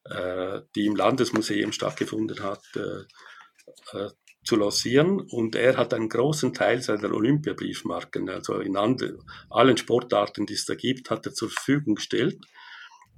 äh, 0.06 0.62
die 0.76 0.86
im 0.86 0.96
Landesmuseum 0.96 1.72
stattgefunden 1.72 2.44
hat, 2.44 2.64
äh, 2.76 3.98
äh, 3.98 4.10
zu 4.46 4.56
lancieren. 4.56 5.20
Und 5.20 5.56
er 5.56 5.76
hat 5.76 5.94
einen 5.94 6.08
großen 6.08 6.54
Teil 6.54 6.82
seiner 6.82 7.12
Olympiabriefmarken, 7.12 8.30
also 8.30 8.60
in 8.60 8.78
andre, 8.78 9.18
allen 9.50 9.78
Sportarten, 9.78 10.46
die 10.46 10.54
es 10.54 10.66
da 10.66 10.76
gibt, 10.76 11.10
hat 11.10 11.26
er 11.26 11.34
zur 11.34 11.50
Verfügung 11.50 11.96
gestellt. 11.96 12.40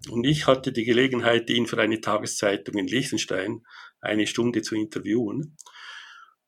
Und 0.10 0.26
ich 0.26 0.48
hatte 0.48 0.72
die 0.72 0.86
Gelegenheit, 0.86 1.50
ihn 1.50 1.68
für 1.68 1.80
eine 1.80 2.02
Tageszeitung 2.02 2.76
in 2.76 2.88
Liechtenstein 2.88 3.64
eine 4.00 4.26
Stunde 4.26 4.62
zu 4.62 4.76
interviewen. 4.76 5.58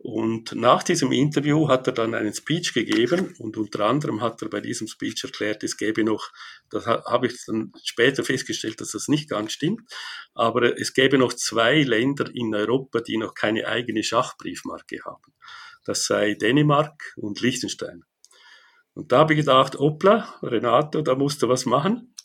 Und 0.02 0.56
nach 0.56 0.82
diesem 0.84 1.12
Interview 1.12 1.68
hat 1.68 1.86
er 1.88 1.92
dann 1.92 2.14
einen 2.14 2.34
Speech 2.34 2.74
gegeben 2.74 3.36
und 3.38 3.58
unter 3.58 3.86
anderem 3.86 4.22
hat 4.22 4.42
er 4.42 4.50
bei 4.50 4.62
diesem 4.62 4.88
Speech 4.88 5.26
erklärt, 5.26 5.62
es 5.62 5.76
gäbe 5.76 6.06
noch, 6.06 6.32
das 6.70 6.88
habe 6.88 7.28
ich 7.28 7.44
dann 7.46 7.74
später 7.84 8.24
festgestellt, 8.24 8.80
dass 8.80 8.92
das 8.92 9.10
nicht 9.10 9.30
ganz 9.30 9.52
stimmt, 9.52 9.82
aber 10.34 10.80
es 10.80 10.94
gäbe 10.94 11.18
noch 11.18 11.34
zwei 11.34 11.84
Länder 11.84 12.32
in 12.34 12.56
Europa, 12.56 13.02
die 13.02 13.18
noch 13.18 13.34
keine 13.34 13.68
eigene 13.68 14.02
Schachbriefmarke 14.02 15.00
haben. 15.04 15.34
Das 15.84 16.06
sei 16.06 16.34
Dänemark 16.34 17.14
und 17.18 17.42
Liechtenstein. 17.42 18.06
Und 18.94 19.12
da 19.12 19.20
habe 19.20 19.34
ich 19.34 19.40
gedacht, 19.40 19.78
hoppla, 19.78 20.34
Renato, 20.42 21.02
da 21.02 21.16
musst 21.16 21.42
du 21.42 21.50
was 21.50 21.66
machen. 21.66 22.16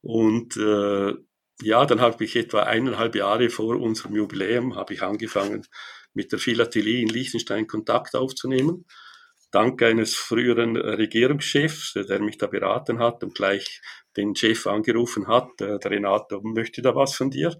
Und 0.00 0.56
äh, 0.56 1.14
ja, 1.62 1.86
dann 1.86 2.00
habe 2.00 2.24
ich 2.24 2.36
etwa 2.36 2.62
eineinhalb 2.62 3.16
Jahre 3.16 3.50
vor 3.50 3.76
unserem 3.76 4.14
Jubiläum 4.14 4.76
habe 4.76 4.94
ich 4.94 5.02
angefangen, 5.02 5.66
mit 6.14 6.32
der 6.32 6.38
Philatelie 6.38 7.02
in 7.02 7.08
Liechtenstein 7.08 7.66
Kontakt 7.66 8.14
aufzunehmen. 8.14 8.86
Dank 9.50 9.82
eines 9.82 10.14
früheren 10.14 10.76
Regierungschefs, 10.76 11.94
der 11.94 12.20
mich 12.20 12.38
da 12.38 12.46
beraten 12.46 13.00
hat 13.00 13.24
und 13.24 13.34
gleich 13.34 13.80
den 14.16 14.36
Chef 14.36 14.66
angerufen 14.66 15.26
hat, 15.26 15.48
der 15.58 15.80
Renato 15.84 16.40
möchte 16.42 16.82
da 16.82 16.94
was 16.94 17.14
von 17.16 17.30
dir. 17.30 17.58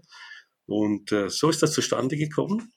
Und 0.65 1.11
äh, 1.11 1.29
so 1.29 1.49
ist 1.49 1.61
das 1.61 1.73
zustande 1.73 2.15
gekommen. 2.15 2.73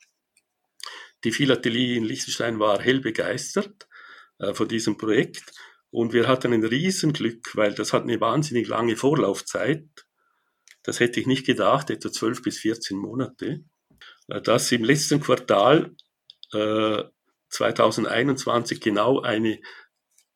Die 1.22 1.32
Philatelie 1.32 1.96
in 1.96 2.04
Liechtenstein 2.04 2.58
war 2.58 2.80
hell 2.80 3.00
begeistert 3.00 3.88
äh, 4.38 4.52
von 4.52 4.68
diesem 4.68 4.98
Projekt 4.98 5.52
und 5.90 6.12
wir 6.12 6.26
hatten 6.26 6.52
ein 6.52 6.64
Riesenglück, 6.64 7.54
weil 7.54 7.72
das 7.72 7.92
hat 7.92 8.02
eine 8.02 8.20
wahnsinnig 8.20 8.66
lange 8.66 8.96
Vorlaufzeit. 8.96 9.88
Das 10.82 10.98
hätte 10.98 11.20
ich 11.20 11.26
nicht 11.26 11.46
gedacht, 11.46 11.88
etwa 11.88 12.10
12 12.10 12.42
bis 12.42 12.58
14 12.58 12.98
Monate. 12.98 13.64
Äh, 14.28 14.40
dass 14.40 14.72
im 14.72 14.84
letzten 14.84 15.20
Quartal 15.20 15.94
äh, 16.52 17.02
2021 17.48 18.80
genau 18.80 19.20
eine, 19.20 19.60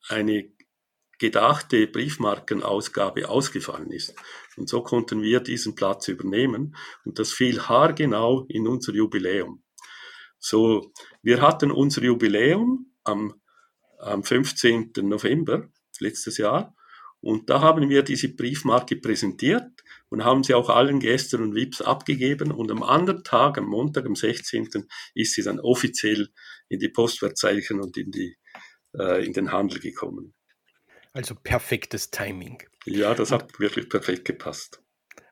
eine 0.08 0.52
gedachte 1.18 1.88
Briefmarkenausgabe 1.88 3.28
ausgefallen 3.28 3.90
ist. 3.90 4.14
Und 4.56 4.68
so 4.68 4.82
konnten 4.82 5.22
wir 5.22 5.40
diesen 5.40 5.74
Platz 5.74 6.08
übernehmen 6.08 6.76
und 7.04 7.18
das 7.18 7.32
fiel 7.32 7.60
haargenau 7.60 8.46
in 8.48 8.68
unser 8.68 8.92
Jubiläum. 8.92 9.64
So, 10.38 10.92
wir 11.22 11.42
hatten 11.42 11.72
unser 11.72 12.02
Jubiläum 12.04 12.94
am, 13.02 13.34
am 13.98 14.22
15. 14.22 14.92
November 15.02 15.68
letztes 15.98 16.38
Jahr 16.38 16.76
und 17.20 17.50
da 17.50 17.60
haben 17.60 17.88
wir 17.88 18.02
diese 18.04 18.28
Briefmarke 18.28 18.94
präsentiert 18.96 19.82
und 20.10 20.24
haben 20.24 20.42
sie 20.42 20.54
auch 20.54 20.70
allen 20.70 21.00
Gästen 21.00 21.42
und 21.42 21.54
VIPs 21.54 21.82
abgegeben. 21.82 22.50
Und 22.50 22.70
am 22.70 22.82
anderen 22.82 23.24
Tag, 23.24 23.58
am 23.58 23.66
Montag, 23.66 24.06
am 24.06 24.14
16., 24.14 24.68
ist 25.14 25.34
sie 25.34 25.42
dann 25.42 25.60
offiziell 25.60 26.28
in 26.68 26.78
die 26.78 26.88
Postwertzeichen 26.88 27.80
und 27.80 27.96
in, 27.96 28.10
die, 28.10 28.36
äh, 28.98 29.24
in 29.24 29.32
den 29.32 29.52
Handel 29.52 29.80
gekommen. 29.80 30.34
Also 31.12 31.34
perfektes 31.34 32.10
Timing. 32.10 32.62
Ja, 32.84 33.14
das 33.14 33.32
hat 33.32 33.42
und, 33.44 33.60
wirklich 33.60 33.88
perfekt 33.88 34.24
gepasst. 34.24 34.82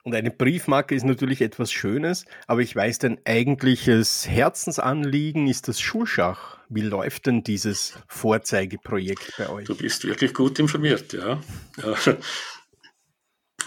Und 0.03 0.15
eine 0.15 0.31
Briefmarke 0.31 0.95
ist 0.95 1.05
natürlich 1.05 1.41
etwas 1.41 1.73
Schönes, 1.73 2.27
aber 2.47 2.61
ich 2.61 2.77
weiß, 2.77 3.01
dein 3.01 3.19
eigentliches 3.25 4.29
Herzensanliegen 4.29 5.49
ist 5.49 5.67
das 5.67 5.81
Schulschach. 5.81 6.59
Wie 6.69 6.83
läuft 6.83 7.27
denn 7.27 7.43
dieses 7.43 7.99
Vorzeigeprojekt 8.07 9.33
bei 9.37 9.49
euch? 9.49 9.67
Du 9.67 9.77
bist 9.77 10.05
wirklich 10.07 10.33
gut 10.33 10.61
informiert, 10.61 11.13
ja. 11.13 11.41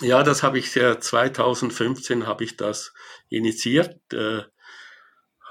Ja, 0.02 0.24
das 0.24 0.43
habe 0.43 0.60
ich 0.60 0.76
äh, 0.78 1.00
2015 1.00 2.26
habe 2.26 2.45
ich 2.45 2.56
das 2.56 2.93
initiiert, 3.28 4.00
äh, 4.14 4.43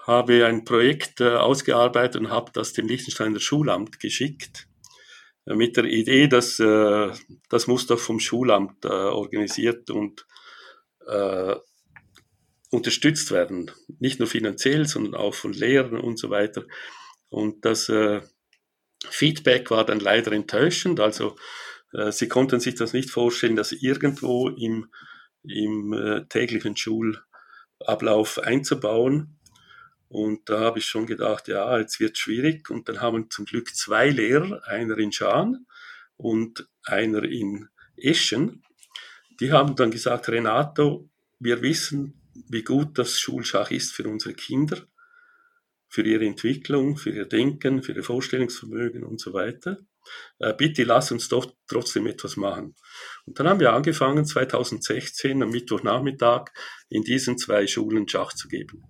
habe 0.06 0.46
ein 0.46 0.64
Projekt 0.64 1.20
äh, 1.20 1.36
ausgearbeitet 1.36 2.22
und 2.22 2.30
habe 2.30 2.50
das 2.54 2.72
dem 2.72 2.88
Liechtensteiner 2.88 3.40
Schulamt 3.40 4.00
geschickt 4.00 4.66
äh, 5.44 5.54
mit 5.54 5.76
der 5.76 5.84
Idee, 5.84 6.28
dass 6.28 6.58
äh, 6.60 7.10
das 7.50 7.66
muss 7.66 7.86
doch 7.86 7.98
vom 7.98 8.20
Schulamt 8.20 8.86
äh, 8.86 8.88
organisiert 8.88 9.90
und 9.90 10.26
äh, 11.06 11.54
unterstützt 12.70 13.30
werden. 13.30 13.70
Nicht 13.98 14.18
nur 14.18 14.28
finanziell, 14.28 14.86
sondern 14.86 15.14
auch 15.14 15.34
von 15.34 15.52
Lehrern 15.52 16.00
und 16.00 16.18
so 16.18 16.30
weiter. 16.30 16.64
Und 17.28 17.66
das 17.66 17.90
äh, 17.90 18.22
Feedback 19.10 19.70
war 19.70 19.84
dann 19.84 20.00
leider 20.00 20.32
enttäuschend. 20.32 21.00
Also 21.00 21.36
äh, 21.36 21.40
sie 22.10 22.28
konnten 22.28 22.60
sich 22.60 22.74
das 22.74 22.92
nicht 22.92 23.10
vorstellen, 23.10 23.56
dass 23.56 23.72
irgendwo 23.72 24.48
im, 24.48 24.90
im 25.42 25.92
äh, 25.92 26.26
täglichen 26.26 26.76
Schulablauf 26.76 28.38
einzubauen. 28.38 29.38
Und 30.08 30.48
da 30.48 30.60
habe 30.60 30.78
ich 30.78 30.86
schon 30.86 31.06
gedacht, 31.06 31.48
ja, 31.48 31.78
jetzt 31.78 32.00
wird 32.00 32.16
schwierig. 32.18 32.70
Und 32.70 32.88
dann 32.88 33.00
haben 33.00 33.30
zum 33.30 33.44
Glück 33.44 33.74
zwei 33.74 34.08
Lehrer, 34.08 34.66
einer 34.66 34.96
in 34.98 35.12
Schaan 35.12 35.66
und 36.16 36.68
einer 36.84 37.24
in 37.24 37.68
Eschen. 37.96 38.62
Die 39.40 39.52
haben 39.52 39.76
dann 39.76 39.90
gesagt, 39.90 40.28
Renato, 40.28 41.08
wir 41.38 41.62
wissen, 41.62 42.20
wie 42.48 42.62
gut 42.64 42.98
das 42.98 43.18
Schulschach 43.18 43.70
ist 43.70 43.92
für 43.92 44.08
unsere 44.08 44.34
Kinder, 44.34 44.78
für 45.88 46.02
ihre 46.02 46.26
Entwicklung, 46.26 46.96
für 46.96 47.10
ihr 47.10 47.26
Denken, 47.26 47.82
für 47.82 47.92
ihr 47.92 48.02
Vorstellungsvermögen 48.02 49.04
und 49.04 49.20
so 49.20 49.32
weiter. 49.32 49.78
Äh, 50.38 50.54
bitte 50.54 50.84
lass 50.84 51.10
uns 51.12 51.28
doch 51.28 51.52
trotzdem 51.66 52.06
etwas 52.06 52.36
machen. 52.36 52.74
Und 53.26 53.38
dann 53.38 53.48
haben 53.48 53.60
wir 53.60 53.72
angefangen, 53.72 54.24
2016 54.24 55.42
am 55.42 55.50
Mittwochnachmittag 55.50 56.46
in 56.88 57.02
diesen 57.02 57.38
zwei 57.38 57.66
Schulen 57.66 58.08
Schach 58.08 58.32
zu 58.32 58.48
geben. 58.48 58.82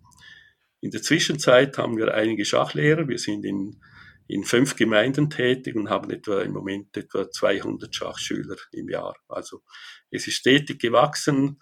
In 0.80 0.90
der 0.90 1.02
Zwischenzeit 1.02 1.76
haben 1.78 1.96
wir 1.96 2.14
einige 2.14 2.44
Schachlehrer. 2.44 3.08
Wir 3.08 3.18
sind 3.18 3.44
in, 3.44 3.80
in 4.28 4.44
fünf 4.44 4.76
Gemeinden 4.76 5.28
tätig 5.28 5.74
und 5.74 5.90
haben 5.90 6.10
etwa 6.10 6.42
im 6.42 6.52
Moment 6.52 6.96
etwa 6.96 7.30
200 7.30 7.94
Schachschüler 7.94 8.56
im 8.72 8.88
Jahr. 8.88 9.16
Also 9.28 9.62
es 10.10 10.28
ist 10.28 10.34
stetig 10.34 10.80
gewachsen. 10.80 11.60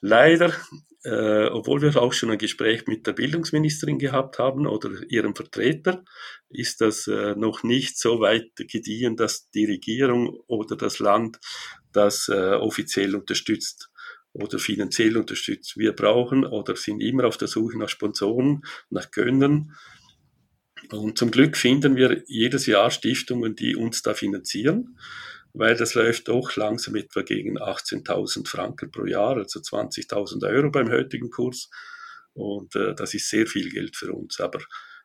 Leider, 0.00 0.52
äh, 1.04 1.46
obwohl 1.48 1.82
wir 1.82 2.00
auch 2.00 2.12
schon 2.12 2.30
ein 2.30 2.38
Gespräch 2.38 2.86
mit 2.86 3.06
der 3.06 3.12
Bildungsministerin 3.12 3.98
gehabt 3.98 4.38
haben 4.38 4.66
oder 4.66 4.90
ihrem 5.08 5.34
Vertreter, 5.34 6.02
ist 6.48 6.80
das 6.80 7.06
äh, 7.06 7.34
noch 7.36 7.62
nicht 7.62 7.98
so 7.98 8.20
weit 8.20 8.50
gediehen, 8.56 9.16
dass 9.16 9.50
die 9.50 9.66
Regierung 9.66 10.40
oder 10.46 10.76
das 10.76 10.98
Land 10.98 11.38
das 11.92 12.28
äh, 12.28 12.54
offiziell 12.54 13.14
unterstützt 13.14 13.90
oder 14.32 14.58
finanziell 14.58 15.16
unterstützt. 15.16 15.76
Wir 15.76 15.92
brauchen 15.92 16.44
oder 16.44 16.74
sind 16.74 17.00
immer 17.00 17.24
auf 17.26 17.36
der 17.36 17.48
Suche 17.48 17.78
nach 17.78 17.88
Sponsoren, 17.88 18.62
nach 18.90 19.10
Gönnern. 19.10 19.72
Und 20.90 21.18
zum 21.18 21.30
Glück 21.30 21.56
finden 21.56 21.96
wir 21.96 22.22
jedes 22.26 22.66
Jahr 22.66 22.90
Stiftungen, 22.90 23.54
die 23.54 23.76
uns 23.76 24.02
da 24.02 24.14
finanzieren, 24.14 24.98
weil 25.54 25.76
das 25.76 25.94
läuft 25.94 26.28
doch 26.28 26.56
langsam 26.56 26.96
etwa 26.96 27.22
gegen 27.22 27.58
18.000 27.58 28.46
Franken 28.46 28.90
pro 28.90 29.06
Jahr, 29.06 29.36
also 29.36 29.60
20.000 29.60 30.46
Euro 30.48 30.70
beim 30.70 30.90
heutigen 30.90 31.30
Kurs. 31.30 31.70
Und 32.34 32.74
äh, 32.74 32.94
das 32.94 33.14
ist 33.14 33.30
sehr 33.30 33.46
viel 33.46 33.70
Geld 33.70 33.96
für 33.96 34.12
uns. 34.12 34.40
Aber 34.40 34.58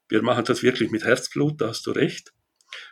wir 0.10 0.24
machen 0.24 0.46
das 0.46 0.64
wirklich 0.64 0.90
mit 0.90 1.06
Herzblut, 1.06 1.62
da 1.62 1.70
hast 1.70 1.86
du 1.86 1.92
recht. 1.92 2.34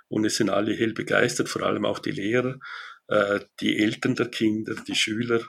Und 0.08 0.26
es 0.26 0.38
sind 0.38 0.50
alle 0.50 0.74
hell 0.74 0.94
begeistert, 0.94 1.50
vor 1.50 1.64
allem 1.64 1.86
auch 1.86 2.00
die 2.00 2.12
Lehrer, 2.12 2.60
äh, 3.08 3.40
die 3.60 3.80
Eltern 3.80 4.16
der 4.16 4.30
Kinder, 4.30 4.76
die 4.88 4.96
Schüler 4.96 5.42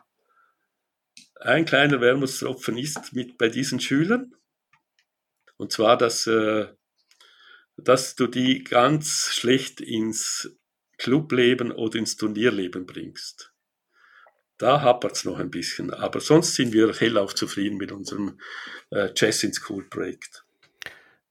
ein 1.41 1.65
kleiner 1.65 2.01
Wermutstropfen 2.01 2.77
ist 2.77 3.13
mit 3.13 3.39
bei 3.39 3.49
diesen 3.49 3.81
Schülern. 3.81 4.35
Und 5.57 5.73
zwar, 5.73 5.97
dass, 5.97 6.27
äh, 6.27 6.67
dass 7.77 8.17
du 8.17 8.27
die 8.27 8.65
ganz 8.65 9.31
schlecht 9.33 9.81
ins 9.81 10.58
Clubleben 10.99 11.72
oder 11.72 11.99
ins 11.99 12.16
Turnierleben 12.16 12.84
bringst. 12.84 13.53
Da 14.59 14.82
hapert 14.82 15.12
es 15.12 15.24
noch 15.24 15.38
ein 15.38 15.51
bisschen. 15.51 15.94
Aber 15.94 16.20
sonst 16.20 16.55
sind 16.55 16.72
wir 16.72 16.92
hellauf 16.92 17.34
zufrieden 17.34 17.78
mit 17.78 17.92
unserem 17.92 18.38
äh, 18.90 19.14
Chess 19.14 19.44
in 19.44 19.55
School 19.55 19.84
Projekt. 19.88 20.44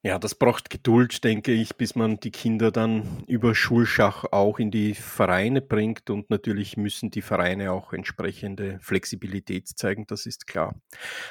Ja, 0.04 0.20
das 0.20 0.36
braucht 0.36 0.70
Geduld, 0.70 1.26
denke 1.26 1.52
ich, 1.52 1.76
bis 1.76 1.96
man 1.96 2.18
die 2.20 2.32
Kinder 2.32 2.72
dann 2.72 3.26
über 3.28 3.54
Schulschach 3.54 4.24
auch 4.32 4.58
in 4.58 4.72
die 4.72 4.94
Vereine 4.94 5.60
bringt. 5.60 6.10
Und 6.10 6.30
natürlich 6.30 6.78
müssen 6.78 7.12
die 7.12 7.24
Vereine 7.24 7.74
auch 7.74 7.92
entsprechende 7.92 8.80
Flexibilität 8.80 9.68
zeigen, 9.68 10.06
das 10.08 10.26
ist 10.26 10.48
klar. 10.48 10.80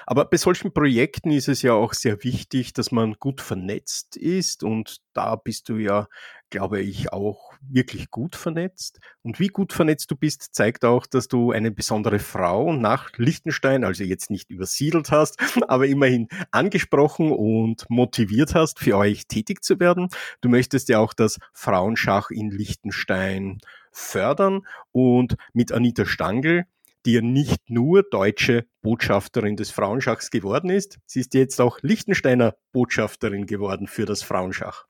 Aber 0.04 0.26
bei 0.26 0.36
solchen 0.36 0.74
Projekten 0.74 1.30
ist 1.30 1.48
es 1.48 1.62
ja 1.62 1.72
auch 1.72 1.94
sehr 1.94 2.22
wichtig, 2.22 2.74
dass 2.74 2.90
man 2.90 3.14
gut 3.14 3.40
vernetzt 3.40 4.18
ist. 4.18 4.62
Und 4.62 4.98
da 5.14 5.36
bist 5.36 5.70
du 5.70 5.78
ja 5.78 6.06
glaube 6.50 6.80
ich, 6.80 7.12
auch 7.12 7.45
wirklich 7.60 8.10
gut 8.10 8.36
vernetzt. 8.36 9.00
Und 9.22 9.40
wie 9.40 9.48
gut 9.48 9.72
vernetzt 9.72 10.10
du 10.10 10.16
bist, 10.16 10.54
zeigt 10.54 10.84
auch, 10.84 11.06
dass 11.06 11.28
du 11.28 11.52
eine 11.52 11.70
besondere 11.70 12.18
Frau 12.18 12.72
nach 12.72 13.10
Liechtenstein, 13.16 13.84
also 13.84 14.04
jetzt 14.04 14.30
nicht 14.30 14.50
übersiedelt 14.50 15.10
hast, 15.10 15.38
aber 15.68 15.86
immerhin 15.86 16.28
angesprochen 16.50 17.32
und 17.32 17.88
motiviert 17.88 18.54
hast, 18.54 18.78
für 18.78 18.96
euch 18.96 19.26
tätig 19.26 19.64
zu 19.64 19.80
werden. 19.80 20.08
Du 20.40 20.48
möchtest 20.48 20.88
ja 20.88 20.98
auch 20.98 21.14
das 21.14 21.38
Frauenschach 21.52 22.30
in 22.30 22.50
Liechtenstein 22.50 23.58
fördern 23.92 24.66
und 24.92 25.36
mit 25.52 25.72
Anita 25.72 26.04
Stangl 26.04 26.66
die 27.06 27.12
ja 27.12 27.20
nicht 27.20 27.70
nur 27.70 28.02
deutsche 28.02 28.66
Botschafterin 28.82 29.56
des 29.56 29.70
Frauenschachs 29.70 30.30
geworden 30.30 30.70
ist, 30.70 30.98
sie 31.06 31.20
ist 31.20 31.34
jetzt 31.34 31.60
auch 31.60 31.78
Liechtensteiner 31.80 32.56
Botschafterin 32.72 33.46
geworden 33.46 33.86
für 33.86 34.04
das 34.04 34.22
Frauenschach. 34.22 34.86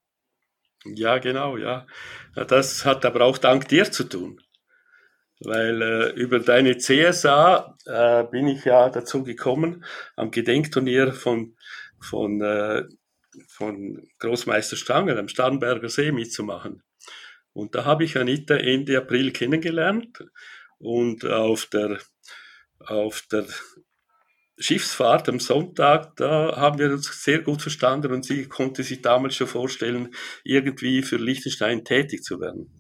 Ja, 0.95 1.19
genau, 1.19 1.57
ja. 1.57 1.87
Das 2.35 2.85
hat 2.85 3.05
aber 3.05 3.23
auch 3.23 3.39
dank 3.39 3.69
dir 3.69 3.91
zu 3.91 4.05
tun. 4.05 4.41
Weil 5.41 5.83
äh, 5.83 6.11
über 6.13 6.39
deine 6.39 6.79
CSA 6.79 7.77
äh, 7.85 8.25
bin 8.25 8.47
ich 8.49 8.65
ja 8.65 8.89
dazu 8.89 9.23
gekommen, 9.23 9.85
am 10.17 10.31
Gedenkturnier 10.31 11.13
von, 11.13 11.57
von, 12.01 12.41
äh, 12.41 12.85
von 13.49 14.09
Großmeister 14.19 14.77
Stangl 14.77 15.19
am 15.19 15.29
Starnberger 15.29 15.91
See 15.91 16.11
mitzumachen. 16.13 16.83
Und 17.53 17.75
da 17.75 17.85
habe 17.85 18.05
ich 18.05 18.17
Anita 18.17 18.55
Ende 18.55 18.99
April 18.99 19.33
kennengelernt 19.33 20.25
und 20.79 21.25
auf 21.27 21.67
der, 21.67 21.99
auf 22.81 23.23
der 23.31 23.47
Schiffsfahrt 24.59 25.29
am 25.29 25.39
Sonntag, 25.39 26.17
da 26.17 26.57
haben 26.57 26.79
wir 26.79 26.91
uns 26.91 27.23
sehr 27.23 27.41
gut 27.43 27.61
verstanden 27.61 28.13
und 28.13 28.25
sie 28.25 28.47
konnte 28.47 28.83
sich 28.83 29.03
damals 29.03 29.35
schon 29.35 29.47
vorstellen, 29.47 30.15
irgendwie 30.45 31.03
für 31.03 31.17
Liechtenstein 31.17 31.85
tätig 31.85 32.23
zu 32.23 32.41
werden. 32.41 32.71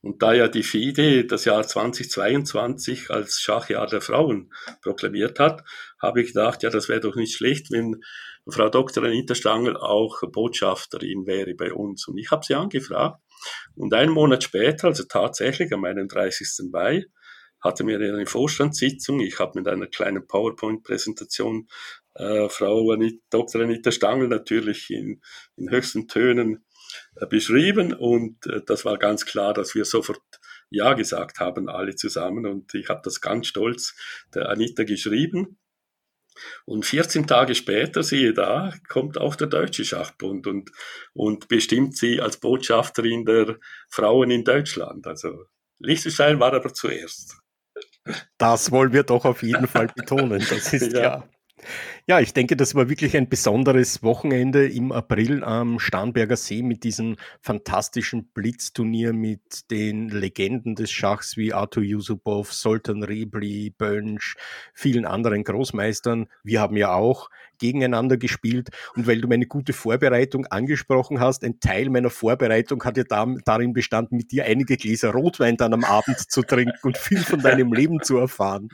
Und 0.00 0.22
da 0.22 0.34
ja 0.34 0.48
die 0.48 0.62
FIDE 0.62 1.24
das 1.24 1.46
Jahr 1.46 1.66
2022 1.66 3.10
als 3.10 3.40
Schachjahr 3.40 3.86
der 3.86 4.02
Frauen 4.02 4.52
proklamiert 4.82 5.40
hat, 5.40 5.64
habe 5.98 6.20
ich 6.20 6.28
gedacht, 6.28 6.62
ja, 6.62 6.68
das 6.68 6.90
wäre 6.90 7.00
doch 7.00 7.16
nicht 7.16 7.34
schlecht, 7.34 7.70
wenn 7.70 8.02
Frau 8.46 8.68
Dr. 8.68 9.02
Anita 9.02 9.34
Stangl 9.34 9.78
auch 9.78 10.20
Botschafterin 10.30 11.26
wäre 11.26 11.54
bei 11.54 11.72
uns. 11.72 12.06
Und 12.06 12.18
ich 12.18 12.30
habe 12.30 12.44
sie 12.44 12.54
angefragt. 12.54 13.18
Und 13.74 13.94
einen 13.94 14.12
Monat 14.12 14.44
später, 14.44 14.88
also 14.88 15.04
tatsächlich 15.04 15.72
am 15.72 15.84
31. 15.84 16.70
Mai, 16.70 17.06
hatte 17.64 17.82
mir 17.82 17.98
eine 17.98 18.26
Vorstandssitzung. 18.26 19.20
Ich 19.20 19.38
habe 19.38 19.58
mit 19.58 19.66
einer 19.66 19.86
kleinen 19.86 20.26
PowerPoint-Präsentation 20.26 21.66
äh, 22.14 22.48
Frau 22.48 22.92
Anita, 22.92 23.18
Dr. 23.30 23.62
Anita 23.62 23.90
Stangl 23.90 24.28
natürlich 24.28 24.90
in, 24.90 25.22
in 25.56 25.70
höchsten 25.70 26.06
Tönen 26.06 26.64
äh, 27.16 27.26
beschrieben 27.26 27.94
und 27.94 28.46
äh, 28.46 28.60
das 28.64 28.84
war 28.84 28.98
ganz 28.98 29.24
klar, 29.24 29.54
dass 29.54 29.74
wir 29.74 29.84
sofort 29.84 30.20
Ja 30.70 30.92
gesagt 30.92 31.40
haben, 31.40 31.68
alle 31.68 31.96
zusammen 31.96 32.46
und 32.46 32.74
ich 32.74 32.88
habe 32.88 33.00
das 33.02 33.20
ganz 33.20 33.48
stolz 33.48 33.94
der 34.34 34.48
Anita 34.50 34.84
geschrieben. 34.84 35.58
Und 36.64 36.84
14 36.84 37.28
Tage 37.28 37.54
später, 37.54 38.02
siehe 38.02 38.34
da, 38.34 38.74
kommt 38.88 39.18
auch 39.18 39.36
der 39.36 39.46
Deutsche 39.46 39.84
Schachbund 39.84 40.48
und, 40.48 40.72
und 41.12 41.46
bestimmt 41.46 41.96
sie 41.96 42.20
als 42.20 42.38
Botschafterin 42.38 43.24
der 43.24 43.58
Frauen 43.88 44.32
in 44.32 44.42
Deutschland. 44.44 45.06
Also 45.06 45.44
Liechtenstein 45.78 46.40
war 46.40 46.52
aber 46.52 46.74
zuerst. 46.74 47.43
Das 48.38 48.70
wollen 48.70 48.92
wir 48.92 49.02
doch 49.02 49.24
auf 49.24 49.42
jeden 49.42 49.66
Fall 49.66 49.88
betonen, 49.88 50.44
das 50.48 50.72
ist 50.72 50.92
ja. 50.92 51.00
klar. 51.00 51.28
Ja, 52.06 52.20
ich 52.20 52.34
denke, 52.34 52.56
das 52.56 52.74
war 52.74 52.90
wirklich 52.90 53.16
ein 53.16 53.30
besonderes 53.30 54.02
Wochenende 54.02 54.68
im 54.68 54.92
April 54.92 55.42
am 55.42 55.78
Starnberger 55.78 56.36
See 56.36 56.62
mit 56.62 56.84
diesem 56.84 57.16
fantastischen 57.40 58.26
Blitzturnier 58.34 59.14
mit 59.14 59.70
den 59.70 60.10
Legenden 60.10 60.74
des 60.74 60.90
Schachs 60.90 61.38
wie 61.38 61.54
Arthur 61.54 61.82
Yusupov, 61.82 62.52
Soltan 62.52 63.02
Rebli, 63.02 63.70
Bönsch, 63.70 64.36
vielen 64.74 65.06
anderen 65.06 65.44
Großmeistern. 65.44 66.26
Wir 66.42 66.60
haben 66.60 66.76
ja 66.76 66.92
auch 66.92 67.30
gegeneinander 67.58 68.16
gespielt. 68.16 68.68
Und 68.96 69.06
weil 69.06 69.20
du 69.20 69.28
meine 69.28 69.46
gute 69.46 69.72
Vorbereitung 69.72 70.46
angesprochen 70.46 71.20
hast, 71.20 71.44
ein 71.44 71.60
Teil 71.60 71.90
meiner 71.90 72.10
Vorbereitung 72.10 72.84
hat 72.84 72.96
ja 72.96 73.04
darin 73.44 73.72
bestanden, 73.72 74.16
mit 74.16 74.32
dir 74.32 74.44
einige 74.44 74.76
Gläser 74.76 75.10
Rotwein 75.10 75.56
dann 75.56 75.72
am 75.72 75.84
Abend 75.84 76.18
zu 76.30 76.42
trinken 76.42 76.78
und 76.82 76.98
viel 76.98 77.18
von 77.18 77.40
deinem 77.40 77.72
Leben 77.72 78.02
zu 78.02 78.18
erfahren. 78.18 78.68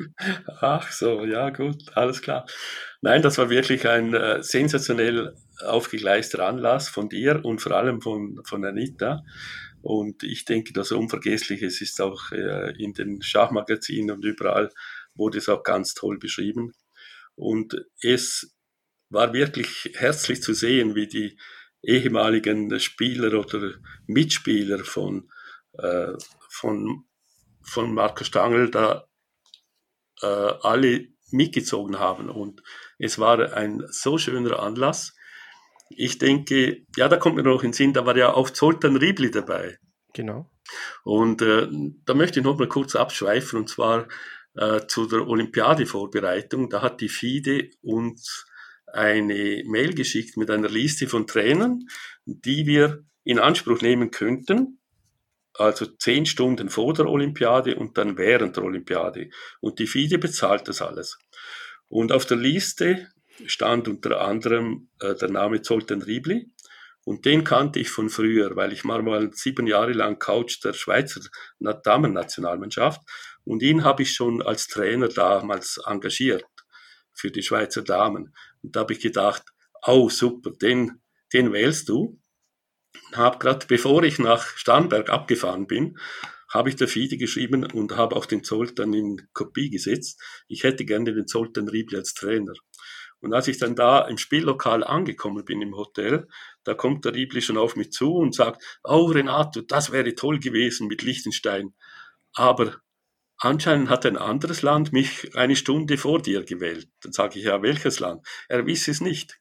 Ach 0.61 0.91
so, 0.91 1.25
ja 1.25 1.51
gut, 1.51 1.97
alles 1.97 2.23
klar. 2.23 2.47
Nein, 3.03 3.23
das 3.23 3.39
war 3.39 3.49
wirklich 3.49 3.89
ein 3.89 4.15
äh, 4.15 4.43
sensationell 4.43 5.35
aufgegleister 5.65 6.47
Anlass 6.47 6.89
von 6.89 7.09
dir 7.09 7.45
und 7.45 7.61
vor 7.61 7.73
allem 7.73 8.01
von, 8.01 8.41
von 8.45 8.65
Anita. 8.65 9.23
Und 9.83 10.23
ich 10.23 10.45
denke, 10.45 10.73
das 10.73 10.93
Unvergessliche 10.93 11.67
ist 11.67 12.01
auch 12.01 12.33
äh, 12.33 12.73
in 12.79 12.93
den 12.93 13.23
Schachmagazinen 13.23 14.17
und 14.17 14.25
überall 14.25 14.71
wurde 15.15 15.39
es 15.39 15.49
auch 15.49 15.63
ganz 15.63 15.95
toll 15.95 16.19
beschrieben. 16.19 16.73
Und 17.35 17.77
es 18.03 18.55
war 19.11 19.33
wirklich 19.33 19.91
herzlich 19.95 20.43
zu 20.43 20.55
sehen, 20.55 20.95
wie 20.95 21.07
die 21.07 21.39
ehemaligen 21.83 22.79
Spieler 22.79 23.39
oder 23.39 23.75
Mitspieler 24.07 24.85
von, 24.85 25.31
äh, 25.75 26.13
von, 26.49 27.05
von 27.63 27.95
Marco 27.95 28.25
Stangl 28.25 28.71
da 28.71 29.07
äh, 30.23 30.27
alle 30.27 31.09
mitgezogen 31.33 31.99
haben. 31.99 32.29
Und 32.29 32.63
es 32.99 33.19
war 33.19 33.53
ein 33.55 33.85
so 33.91 34.19
schöner 34.19 34.61
Anlass. 34.61 35.15
Ich 35.89 36.19
denke, 36.19 36.85
ja, 36.97 37.09
da 37.09 37.17
kommt 37.17 37.37
mir 37.37 37.43
noch 37.43 37.63
in 37.63 37.71
den 37.71 37.73
Sinn, 37.73 37.93
da 37.93 38.07
war 38.07 38.17
ja 38.17 38.33
auch 38.33 38.51
Zoltan 38.51 38.97
Riebli 38.97 39.31
dabei. 39.31 39.79
Genau. 40.15 40.51
Und 41.05 41.43
äh, 41.43 41.69
da 42.05 42.15
möchte 42.15 42.41
ich 42.41 42.45
noch 42.45 42.59
mal 42.59 42.69
kurz 42.69 42.95
abschweifen, 42.95 43.59
und 43.59 43.69
zwar 43.69 44.07
äh, 44.55 44.87
zu 44.87 45.07
der 45.07 45.27
Olympiadevorbereitung. 45.27 46.69
Da 46.69 46.83
hat 46.83 47.01
die 47.01 47.09
FIDE 47.09 47.71
uns 47.83 48.47
eine 48.93 49.63
Mail 49.67 49.95
geschickt 49.95 50.37
mit 50.37 50.51
einer 50.51 50.69
Liste 50.69 51.07
von 51.07 51.27
Trainern, 51.27 51.87
die 52.25 52.67
wir 52.67 53.05
in 53.25 53.39
Anspruch 53.39 53.81
nehmen 53.81 54.11
könnten, 54.11 54.81
also 55.55 55.87
zehn 55.87 56.27
Stunden 56.27 56.71
vor 56.71 56.95
der 56.95 57.07
Olympiade 57.07 57.77
und 57.77 57.99
dann 57.99 58.17
während 58.17 58.57
der 58.57 58.65
Olympiade. 58.65 59.31
Und 59.61 59.79
die 59.79 59.87
FIDE 59.87 60.19
bezahlt 60.19 60.69
das 60.69 60.81
alles. 60.81 61.19
Und 61.89 62.13
auf 62.13 62.25
der 62.25 62.37
Liste 62.37 63.09
stand 63.47 63.89
unter 63.89 64.21
anderem 64.21 64.89
äh, 65.01 65.15
der 65.15 65.31
Name 65.31 65.63
Zoltan 65.63 66.03
Riebli. 66.03 66.51
Und 67.05 67.25
den 67.25 67.45
kannte 67.45 67.81
ich 67.81 67.91
von 67.91 68.11
früher, 68.11 68.57
weil 68.57 68.73
ich 68.73 68.85
war 68.85 69.03
mal 69.03 69.33
sieben 69.33 69.67
Jahre 69.67 69.93
lang 69.93 70.19
Coach 70.19 70.61
der 70.61 70.75
Schweizer 70.75 71.21
Damennationalmannschaft. 71.59 73.01
Und 73.45 73.63
ihn 73.63 73.85
habe 73.85 74.03
ich 74.03 74.13
schon 74.13 74.43
als 74.43 74.69
Trainer 74.69 75.09
damals 75.09 75.81
engagiert 75.87 76.45
für 77.13 77.31
die 77.31 77.43
Schweizer 77.43 77.83
Damen. 77.83 78.35
Und 78.63 78.77
da 78.77 78.81
habe 78.81 78.93
ich 78.93 79.01
gedacht, 79.01 79.43
oh 79.87 80.09
super, 80.09 80.51
den, 80.51 81.01
den 81.33 81.53
wählst 81.53 81.89
du. 81.89 82.21
Habe 83.13 83.39
gerade, 83.39 83.67
bevor 83.67 84.03
ich 84.03 84.19
nach 84.19 84.45
Starnberg 84.57 85.11
abgefahren 85.11 85.67
bin, 85.67 85.99
habe 86.53 86.69
ich 86.69 86.77
der 86.77 86.89
FIDE 86.89 87.17
geschrieben 87.17 87.65
und 87.65 87.97
habe 87.97 88.17
auch 88.17 88.27
den 88.27 88.43
Zoltan 88.43 88.93
in 88.93 89.29
Kopie 89.33 89.71
gesetzt. 89.71 90.21
Ich 90.49 90.65
hätte 90.65 90.85
gerne 90.85 91.15
den 91.15 91.27
Zoltan 91.27 91.69
Riebli 91.69 91.97
als 91.97 92.15
Trainer. 92.15 92.53
Und 93.21 93.35
als 93.35 93.49
ich 93.49 93.59
dann 93.59 93.77
da 93.77 94.09
im 94.09 94.19
Spiellokal 94.19 94.83
angekommen 94.83 95.45
bin 95.45 95.63
im 95.63 95.77
Hotel, 95.77 96.27
da 96.65 96.75
kommt 96.75 97.05
der 97.05 97.15
Riebli 97.15 97.43
schon 97.43 97.59
auf 97.59 97.77
mich 97.77 97.93
zu 97.93 98.15
und 98.15 98.35
sagt, 98.35 98.63
oh 98.83 99.05
Renato, 99.07 99.61
das 99.61 99.93
wäre 99.93 100.15
toll 100.15 100.41
gewesen 100.41 100.89
mit 100.89 101.03
Liechtenstein. 101.03 101.75
Aber 102.33 102.81
Anscheinend 103.43 103.89
hat 103.89 104.05
ein 104.05 104.19
anderes 104.19 104.61
Land 104.61 104.93
mich 104.93 105.35
eine 105.35 105.57
Stunde 105.57 105.97
vor 105.97 106.21
dir 106.21 106.45
gewählt. 106.45 106.89
Dann 107.01 107.13
sage 107.13 107.39
ich, 107.39 107.47
ja, 107.47 107.63
welches 107.63 107.99
Land? 107.99 108.27
Er 108.49 108.67
wisse 108.67 108.91
es 108.91 109.01
nicht. 109.01 109.41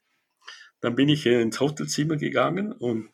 Dann 0.80 0.94
bin 0.94 1.10
ich 1.10 1.26
ins 1.26 1.60
Hotelzimmer 1.60 2.16
gegangen 2.16 2.72
und 2.72 3.10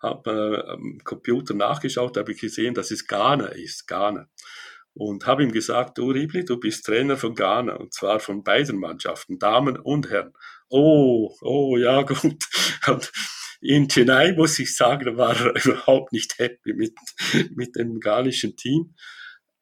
habe 0.00 0.64
äh, 0.66 0.70
am 0.70 0.98
Computer 1.04 1.52
nachgeschaut, 1.52 2.16
habe 2.16 2.32
ich 2.32 2.40
gesehen, 2.40 2.72
dass 2.72 2.90
es 2.90 3.06
Ghana 3.06 3.48
ist, 3.48 3.86
Ghana. 3.86 4.30
Und 4.94 5.26
habe 5.26 5.42
ihm 5.42 5.52
gesagt, 5.52 5.98
du 5.98 6.10
Ribli, 6.10 6.44
du 6.44 6.58
bist 6.58 6.86
Trainer 6.86 7.18
von 7.18 7.34
Ghana 7.34 7.76
und 7.76 7.92
zwar 7.92 8.18
von 8.18 8.42
beiden 8.42 8.78
Mannschaften, 8.78 9.38
Damen 9.38 9.78
und 9.78 10.08
Herren. 10.08 10.32
Oh, 10.70 11.36
oh, 11.42 11.76
ja 11.76 12.00
gut. 12.02 12.46
Und 12.86 13.12
in 13.60 13.88
Chennai 13.88 14.32
muss 14.32 14.58
ich 14.58 14.74
sagen, 14.74 15.18
war 15.18 15.36
er 15.36 15.54
überhaupt 15.66 16.14
nicht 16.14 16.38
happy 16.38 16.72
mit, 16.72 16.94
mit 17.54 17.76
dem 17.76 18.00
ghanischen 18.00 18.56
Team. 18.56 18.94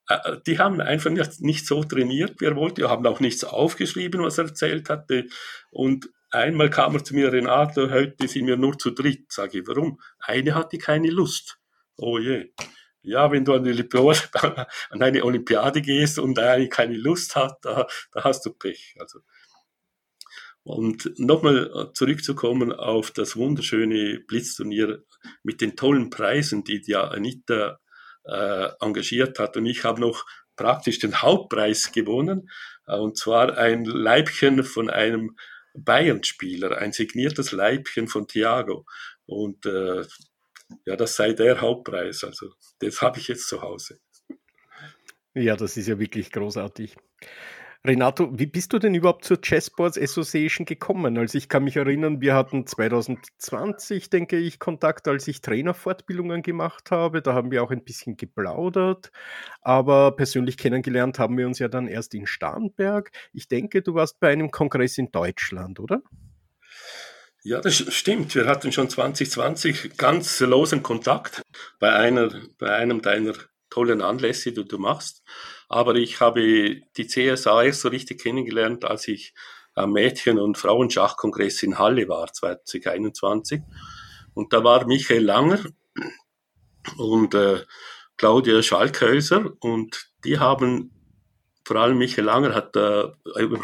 Äh, 0.08 0.38
die 0.46 0.58
haben 0.58 0.80
einfach 0.80 1.10
nicht 1.10 1.66
so 1.66 1.84
trainiert, 1.84 2.40
wie 2.40 2.46
er 2.46 2.56
wollte. 2.56 2.82
Wir 2.82 2.90
haben 2.90 3.06
auch 3.06 3.20
nichts 3.20 3.44
aufgeschrieben, 3.44 4.22
was 4.22 4.38
er 4.38 4.46
erzählt 4.46 4.90
hatte. 4.90 5.26
Und 5.70 6.10
einmal 6.30 6.70
kam 6.70 6.94
er 6.94 7.04
zu 7.04 7.14
mir, 7.14 7.32
Renato, 7.32 7.90
heute 7.90 8.28
sind 8.28 8.46
wir 8.46 8.56
nur 8.56 8.78
zu 8.78 8.90
dritt. 8.90 9.32
Sage 9.32 9.60
ich, 9.60 9.68
warum? 9.68 10.00
Eine 10.18 10.54
hatte 10.54 10.78
keine 10.78 11.10
Lust. 11.10 11.58
Oh 11.96 12.18
je. 12.18 12.50
Ja, 13.02 13.30
wenn 13.30 13.44
du 13.44 13.54
an, 13.54 13.66
an 14.90 15.02
eine 15.02 15.24
Olympiade 15.24 15.82
gehst 15.82 16.18
und 16.18 16.38
eine 16.38 16.68
keine 16.68 16.96
Lust 16.96 17.36
hat, 17.36 17.58
da, 17.62 17.86
da 18.12 18.24
hast 18.24 18.44
du 18.44 18.52
Pech. 18.52 18.96
Also, 18.98 19.20
und 20.64 21.18
nochmal 21.18 21.92
zurückzukommen 21.94 22.72
auf 22.72 23.10
das 23.10 23.36
wunderschöne 23.36 24.20
Blitzturnier 24.20 25.02
mit 25.42 25.62
den 25.62 25.76
tollen 25.76 26.10
Preisen, 26.10 26.62
die 26.64 26.82
die 26.82 26.94
Anita 26.94 27.80
äh, 28.28 28.68
engagiert 28.80 29.38
hat. 29.38 29.56
Und 29.56 29.66
ich 29.66 29.84
habe 29.84 30.00
noch 30.00 30.26
praktisch 30.56 30.98
den 30.98 31.22
Hauptpreis 31.22 31.92
gewonnen, 31.92 32.50
äh, 32.86 32.96
und 32.96 33.16
zwar 33.16 33.56
ein 33.56 33.84
Leibchen 33.84 34.62
von 34.64 34.90
einem 34.90 35.36
Bayern-Spieler, 35.74 36.78
ein 36.78 36.92
signiertes 36.92 37.52
Leibchen 37.52 38.08
von 38.08 38.26
Thiago. 38.26 38.86
Und 39.26 39.66
äh, 39.66 40.04
ja, 40.84 40.96
das 40.96 41.16
sei 41.16 41.32
der 41.32 41.60
Hauptpreis. 41.60 42.24
Also 42.24 42.52
das 42.80 43.00
habe 43.00 43.18
ich 43.18 43.28
jetzt 43.28 43.48
zu 43.48 43.62
Hause. 43.62 44.00
Ja, 45.34 45.56
das 45.56 45.76
ist 45.76 45.86
ja 45.86 45.98
wirklich 45.98 46.32
großartig. 46.32 46.96
Renato, 47.86 48.28
wie 48.36 48.46
bist 48.46 48.72
du 48.72 48.78
denn 48.80 48.94
überhaupt 48.94 49.24
zur 49.24 49.40
Chessboards 49.40 49.96
Association 49.96 50.66
gekommen? 50.66 51.16
Also 51.16 51.38
ich 51.38 51.48
kann 51.48 51.62
mich 51.62 51.76
erinnern, 51.76 52.20
wir 52.20 52.34
hatten 52.34 52.66
2020, 52.66 54.10
denke 54.10 54.36
ich, 54.36 54.58
Kontakt, 54.58 55.06
als 55.06 55.28
ich 55.28 55.40
Trainerfortbildungen 55.40 56.42
gemacht 56.42 56.90
habe. 56.90 57.22
Da 57.22 57.34
haben 57.34 57.52
wir 57.52 57.62
auch 57.62 57.70
ein 57.70 57.84
bisschen 57.84 58.16
geplaudert. 58.16 59.12
Aber 59.62 60.16
persönlich 60.16 60.56
kennengelernt 60.56 61.20
haben 61.20 61.38
wir 61.38 61.46
uns 61.46 61.60
ja 61.60 61.68
dann 61.68 61.86
erst 61.86 62.14
in 62.14 62.26
Starnberg. 62.26 63.12
Ich 63.32 63.46
denke, 63.46 63.80
du 63.80 63.94
warst 63.94 64.18
bei 64.18 64.30
einem 64.30 64.50
Kongress 64.50 64.98
in 64.98 65.12
Deutschland, 65.12 65.78
oder? 65.78 66.02
Ja, 67.44 67.60
das 67.60 67.76
stimmt. 67.94 68.34
Wir 68.34 68.46
hatten 68.46 68.72
schon 68.72 68.90
2020 68.90 69.96
ganz 69.96 70.40
losen 70.40 70.82
Kontakt 70.82 71.42
bei, 71.78 71.92
einer, 71.92 72.30
bei 72.58 72.70
einem 72.74 73.00
deiner 73.02 73.34
tollen 73.70 74.02
Anlässe, 74.02 74.52
die 74.52 74.64
du 74.64 74.78
machst. 74.78 75.22
Aber 75.68 75.94
ich 75.94 76.20
habe 76.20 76.80
die 76.96 77.06
CSA 77.06 77.62
erst 77.62 77.82
so 77.82 77.88
richtig 77.88 78.22
kennengelernt, 78.22 78.84
als 78.84 79.08
ich 79.08 79.34
am 79.74 79.92
Mädchen- 79.92 80.38
und 80.38 80.58
Frauenschachkongress 80.58 81.62
in 81.62 81.78
Halle 81.78 82.08
war, 82.08 82.32
2021. 82.32 83.62
Und 84.34 84.52
da 84.52 84.64
war 84.64 84.86
Michael 84.86 85.24
Langer 85.24 85.60
und 86.96 87.34
äh, 87.34 87.64
Claudia 88.16 88.62
Schalkhäuser 88.62 89.52
und 89.60 90.10
die 90.24 90.38
haben, 90.38 90.92
vor 91.64 91.76
allem 91.76 91.98
Michael 91.98 92.24
Langer 92.24 92.54
hat 92.54 92.74
äh, 92.76 93.04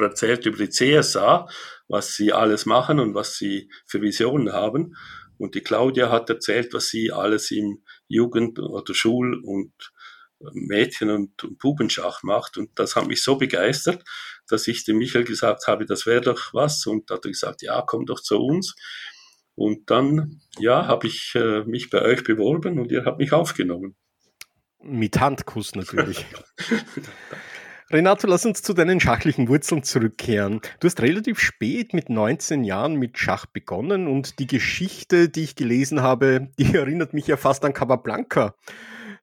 erzählt 0.01 0.47
über 0.47 0.59
die 0.59 0.69
CSA, 0.69 1.49
was 1.89 2.15
sie 2.15 2.33
alles 2.33 2.67
machen 2.67 3.01
und 3.01 3.15
was 3.15 3.37
sie 3.37 3.71
für 3.87 4.01
Visionen 4.01 4.53
haben. 4.53 4.97
Und 5.39 5.57
die 5.57 5.63
Claudia 5.63 6.11
hat 6.11 6.31
erzählt, 6.31 6.73
was 6.73 6.89
sie 6.89 7.11
alles 7.11 7.51
im 7.51 7.83
Jugend- 8.07 8.61
oder 8.61 8.95
Schul- 8.95 9.43
und 9.45 9.73
Mädchen- 10.53 11.11
und 11.11 11.59
Bubenschach 11.59 12.22
macht. 12.22 12.57
Und 12.57 12.70
das 12.78 12.97
hat 12.97 13.07
mich 13.07 13.22
so 13.22 13.37
begeistert, 13.37 14.05
dass 14.49 14.68
ich 14.68 14.85
dem 14.85 14.99
Michael 14.99 15.24
gesagt 15.24 15.66
habe, 15.66 15.87
das 15.87 16.07
wäre 16.07 16.20
doch 16.20 16.53
was. 16.53 16.87
Und 16.87 17.11
hat 17.11 17.24
er 17.24 17.30
gesagt, 17.30 17.62
ja, 17.62 17.82
komm 17.82 18.07
doch 18.07 18.20
zu 18.20 18.39
uns. 18.39 18.74
Und 19.55 19.91
dann, 19.91 20.41
ja, 20.59 20.87
habe 20.87 21.07
ich 21.07 21.32
äh, 21.35 21.62
mich 21.64 21.91
bei 21.91 22.03
euch 22.03 22.24
beworben 22.24 22.78
und 22.80 22.91
ihr 22.91 23.05
habt 23.05 23.18
mich 23.18 23.32
aufgenommen. 23.32 23.97
Mit 24.82 25.18
Handkuss 25.20 25.74
natürlich. 25.74 26.26
Renato, 27.91 28.26
lass 28.26 28.45
uns 28.45 28.62
zu 28.62 28.72
deinen 28.72 28.99
schachlichen 28.99 29.47
Wurzeln 29.49 29.82
zurückkehren. 29.82 30.61
Du 30.80 30.87
hast 30.87 31.01
relativ 31.01 31.39
spät 31.39 31.95
mit 31.95 32.11
19 32.11 32.64
Jahren 32.64 32.97
mit 32.97 33.18
Schach 33.18 33.47
begonnen 33.47 34.09
und 34.09 34.39
die 34.39 34.47
Geschichte, 34.47 35.28
die 35.28 35.45
ich 35.45 35.55
gelesen 35.55 36.03
habe, 36.03 36.49
die 36.59 36.74
erinnert 36.74 37.12
mich 37.12 37.26
ja 37.26 37.37
fast 37.37 37.64
an 37.64 37.72
Capablanca. 37.72 38.57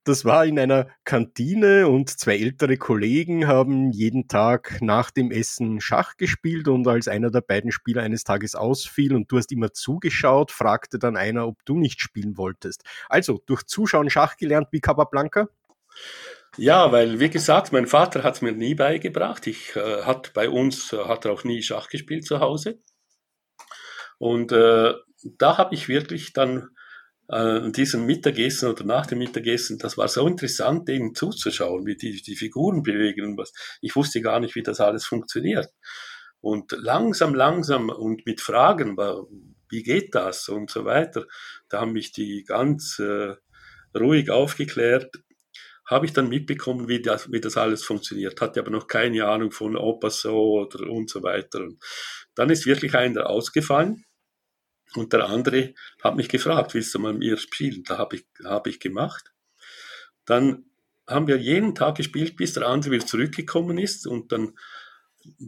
Das 0.04 0.26
war 0.26 0.46
in 0.48 0.58
einer 0.58 0.88
Kantine 1.04 1.88
und 1.88 2.10
zwei 2.10 2.38
ältere 2.40 2.78
Kollegen 2.78 3.48
haben 3.48 3.92
jeden 3.92 4.28
Tag 4.28 4.82
nach 4.82 5.12
dem 5.12 5.30
Essen 5.30 5.80
Schach 5.80 6.18
gespielt 6.18 6.68
und 6.68 6.88
als 6.88 7.08
einer 7.08 7.30
der 7.30 7.42
beiden 7.42 7.72
Spieler 7.72 8.02
eines 8.02 8.24
Tages 8.24 8.56
ausfiel 8.56 9.14
und 9.14 9.32
du 9.32 9.38
hast 9.38 9.52
immer 9.52 9.74
zugeschaut, 9.74 10.50
fragte 10.50 10.98
dann 10.98 11.18
einer, 11.18 11.48
ob 11.48 11.64
du 11.66 11.78
nicht 11.78 12.02
spielen 12.02 12.36
wolltest. 12.36 12.84
Also 13.10 13.44
durch 13.46 13.64
Zuschauen 13.68 14.10
Schach 14.10 14.38
gelernt 14.38 14.70
wie 14.72 14.82
Capablanca? 14.82 15.50
Ja, 16.58 16.92
weil 16.92 17.20
wie 17.20 17.30
gesagt, 17.30 17.72
mein 17.72 17.86
Vater 17.86 18.24
hat 18.24 18.36
es 18.36 18.42
mir 18.42 18.54
nie 18.54 18.74
beigebracht. 18.74 19.46
Ich 19.46 19.76
äh, 19.76 20.02
hat 20.02 20.34
bei 20.34 20.50
uns 20.50 20.94
äh, 20.94 20.98
hat 21.06 21.26
er 21.26 21.32
auch 21.32 21.44
nie 21.44 21.62
Schach 21.62 21.90
gespielt 21.90 22.26
zu 22.26 22.40
Hause. 22.40 22.80
Und 24.18 24.52
äh, 24.52 24.94
da 25.24 25.58
habe 25.60 25.76
ich 25.76 25.88
wirklich 25.88 26.34
dann 26.34 26.70
äh, 27.32 27.72
diesem 27.72 28.06
Mittagessen 28.06 28.70
oder 28.70 28.84
nach 28.84 29.06
dem 29.06 29.20
Mittagessen, 29.20 29.78
das 29.78 29.98
war 29.98 30.08
so 30.08 30.28
interessant, 30.28 30.90
eben 30.90 31.16
zuzuschauen, 31.16 31.86
wie 31.86 31.96
die, 31.96 32.22
die 32.22 32.36
Figuren 32.36 32.84
bewegen 32.84 33.26
und 33.26 33.38
was. 33.38 33.54
Ich 33.82 33.96
wusste 33.96 34.22
gar 34.22 34.40
nicht, 34.40 34.56
wie 34.56 34.64
das 34.64 34.80
alles 34.80 35.06
funktioniert. 35.06 35.70
Und 36.42 36.72
langsam, 36.74 37.34
langsam 37.34 37.90
und 37.90 38.26
mit 38.26 38.42
Fragen, 38.42 38.98
wie 39.70 39.84
geht 39.84 40.14
das 40.14 40.50
und 40.50 40.70
so 40.70 40.86
weiter, 40.86 41.26
da 41.70 41.82
haben 41.82 41.94
mich 41.94 42.12
die 42.12 42.44
ganz 42.44 43.00
äh, 43.00 43.36
ruhig 43.98 44.30
aufgeklärt, 44.30 45.16
habe 45.86 46.06
ich 46.06 46.14
dann 46.14 46.30
mitbekommen, 46.30 46.88
wie 46.88 47.02
das, 47.02 47.32
wie 47.32 47.42
das 47.42 47.58
alles 47.58 47.84
funktioniert. 47.84 48.42
Hatte 48.42 48.60
aber 48.60 48.72
noch 48.72 48.88
keine 48.88 49.26
Ahnung 49.26 49.52
von 49.52 49.78
Opasso 49.78 50.62
oder 50.62 50.90
und 50.90 51.10
so 51.10 51.22
weiter. 51.24 51.60
Und 51.60 51.82
dann 52.36 52.50
ist 52.50 52.66
wirklich 52.66 52.96
einer 52.96 53.30
ausgefallen 53.30 54.04
und 54.96 55.14
der 55.14 55.30
andere 55.30 55.74
hat 56.04 56.16
mich 56.16 56.30
gefragt, 56.30 56.74
willst 56.74 56.94
du 56.94 57.00
mal 57.00 57.14
mit 57.14 57.20
mir 57.20 57.38
spielen? 57.38 57.84
Da 57.84 57.98
habe 57.98 58.18
ich, 58.18 58.26
habe 58.44 58.70
ich 58.70 58.80
gemacht. 58.80 59.32
Dann 60.26 60.66
haben 61.08 61.28
wir 61.28 61.38
jeden 61.38 61.76
Tag 61.76 61.96
gespielt, 61.96 62.36
bis 62.36 62.54
der 62.54 62.68
andere 62.68 62.92
wieder 62.92 63.06
zurückgekommen 63.06 63.78
ist 63.78 64.08
und 64.08 64.32
dann 64.32 64.54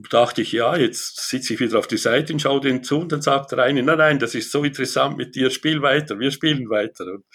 dachte 0.10 0.42
ich, 0.42 0.52
ja, 0.52 0.76
jetzt 0.76 1.30
sitze 1.30 1.54
ich 1.54 1.60
wieder 1.60 1.80
auf 1.80 1.88
die 1.88 1.98
Seite 1.98 2.34
und 2.34 2.40
schaue 2.40 2.62
den 2.62 2.84
zu 2.84 3.00
und 3.00 3.12
dann 3.12 3.22
sagt 3.22 3.52
der 3.52 3.60
eine, 3.60 3.82
nein, 3.82 3.98
nein, 3.98 4.20
das 4.20 4.36
ist 4.36 4.52
so 4.52 4.64
interessant 4.64 5.18
mit 5.18 5.36
dir, 5.36 5.50
spiel 5.50 5.82
weiter, 5.82 6.20
wir 6.20 6.32
spielen 6.32 6.70
weiter. 6.70 7.06
Und 7.06 7.26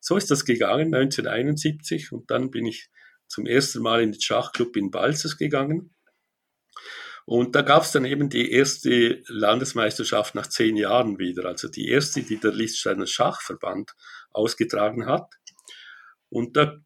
so 0.00 0.16
ist 0.16 0.30
das 0.30 0.44
gegangen, 0.44 0.94
1971 0.94 2.12
und 2.12 2.30
dann 2.30 2.50
bin 2.50 2.66
ich 2.66 2.88
zum 3.28 3.46
ersten 3.46 3.82
Mal 3.82 4.02
in 4.02 4.12
den 4.12 4.20
Schachclub 4.20 4.76
in 4.76 4.90
Balzers 4.90 5.36
gegangen. 5.36 5.94
Und 7.26 7.56
da 7.56 7.62
gab 7.62 7.82
es 7.82 7.90
dann 7.90 8.04
eben 8.04 8.30
die 8.30 8.52
erste 8.52 9.20
Landesmeisterschaft 9.26 10.36
nach 10.36 10.46
zehn 10.46 10.76
Jahren 10.76 11.18
wieder, 11.18 11.44
also 11.46 11.66
die 11.66 11.88
erste, 11.88 12.22
die 12.22 12.38
der 12.38 12.52
Liechtensteiner 12.52 13.06
Schachverband 13.06 13.90
ausgetragen 14.30 15.06
hat. 15.06 15.34
Und 16.28 16.56
da 16.56 16.76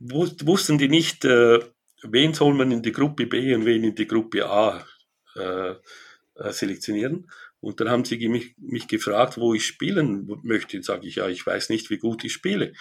wussten 0.00 0.78
die 0.78 0.88
nicht, 0.88 1.24
äh, 1.24 1.60
wen 2.02 2.34
soll 2.34 2.54
man 2.54 2.72
in 2.72 2.82
die 2.82 2.92
Gruppe 2.92 3.26
B 3.26 3.54
und 3.54 3.66
wen 3.66 3.84
in 3.84 3.94
die 3.94 4.08
Gruppe 4.08 4.46
A 4.46 4.84
äh, 5.36 5.74
äh, 6.34 6.52
selektionieren. 6.52 7.30
Und 7.60 7.80
dann 7.80 7.88
haben 7.88 8.04
sie 8.04 8.28
mich, 8.28 8.56
mich 8.58 8.88
gefragt, 8.88 9.36
wo 9.36 9.54
ich 9.54 9.64
spielen 9.64 10.28
möchte. 10.42 10.82
Sage 10.82 11.06
ich, 11.06 11.16
ja, 11.16 11.28
ich 11.28 11.46
weiß 11.46 11.70
nicht, 11.70 11.88
wie 11.90 11.98
gut 11.98 12.24
ich 12.24 12.32
spiele. 12.32 12.72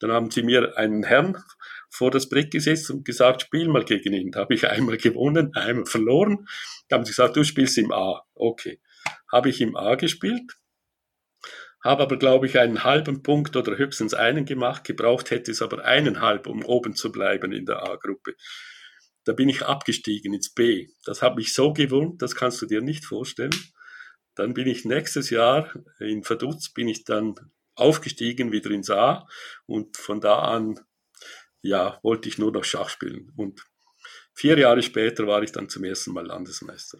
Dann 0.00 0.12
haben 0.12 0.30
sie 0.30 0.42
mir 0.42 0.76
einen 0.76 1.04
Herrn 1.04 1.42
vor 1.96 2.10
das 2.10 2.28
Brett 2.28 2.50
gesetzt 2.50 2.90
und 2.90 3.04
gesagt, 3.04 3.42
spiel 3.42 3.68
mal 3.68 3.84
gegen 3.84 4.12
ihn. 4.12 4.30
Da 4.30 4.40
habe 4.40 4.54
ich 4.54 4.68
einmal 4.68 4.96
gewonnen, 4.98 5.54
einmal 5.54 5.86
verloren. 5.86 6.46
Da 6.88 6.96
haben 6.96 7.04
sie 7.04 7.12
gesagt, 7.12 7.36
du 7.36 7.44
spielst 7.44 7.78
im 7.78 7.92
A. 7.92 8.22
Okay. 8.34 8.80
Habe 9.32 9.48
ich 9.48 9.60
im 9.60 9.76
A 9.76 9.94
gespielt, 9.94 10.52
habe 11.82 12.02
aber, 12.02 12.16
glaube 12.18 12.46
ich, 12.46 12.58
einen 12.58 12.84
halben 12.84 13.22
Punkt 13.22 13.56
oder 13.56 13.78
höchstens 13.78 14.12
einen 14.12 14.44
gemacht. 14.44 14.84
Gebraucht 14.84 15.30
hätte 15.30 15.52
es 15.52 15.62
aber 15.62 15.84
eineinhalb, 15.84 16.46
um 16.46 16.64
oben 16.64 16.96
zu 16.96 17.12
bleiben 17.12 17.52
in 17.52 17.64
der 17.64 17.82
A-Gruppe. 17.82 18.34
Da 19.24 19.32
bin 19.32 19.48
ich 19.48 19.64
abgestiegen 19.64 20.34
ins 20.34 20.52
B. 20.52 20.88
Das 21.04 21.22
hat 21.22 21.36
mich 21.36 21.54
so 21.54 21.72
gewundert, 21.72 22.22
das 22.22 22.34
kannst 22.34 22.60
du 22.60 22.66
dir 22.66 22.80
nicht 22.80 23.04
vorstellen. 23.04 23.54
Dann 24.34 24.52
bin 24.52 24.66
ich 24.66 24.84
nächstes 24.84 25.30
Jahr 25.30 25.72
in 25.98 26.22
Verdutz, 26.24 26.72
bin 26.72 26.88
ich 26.88 27.04
dann 27.04 27.34
aufgestiegen 27.74 28.52
wieder 28.52 28.70
ins 28.70 28.90
A 28.90 29.26
und 29.66 29.96
von 29.96 30.20
da 30.20 30.40
an, 30.40 30.80
ja, 31.66 31.98
wollte 32.02 32.28
ich 32.28 32.38
nur 32.38 32.52
noch 32.52 32.64
Schach 32.64 32.88
spielen. 32.88 33.32
Und 33.36 33.64
vier 34.34 34.58
Jahre 34.58 34.82
später 34.82 35.26
war 35.26 35.42
ich 35.42 35.52
dann 35.52 35.68
zum 35.68 35.84
ersten 35.84 36.12
Mal 36.12 36.26
Landesmeister. 36.26 36.98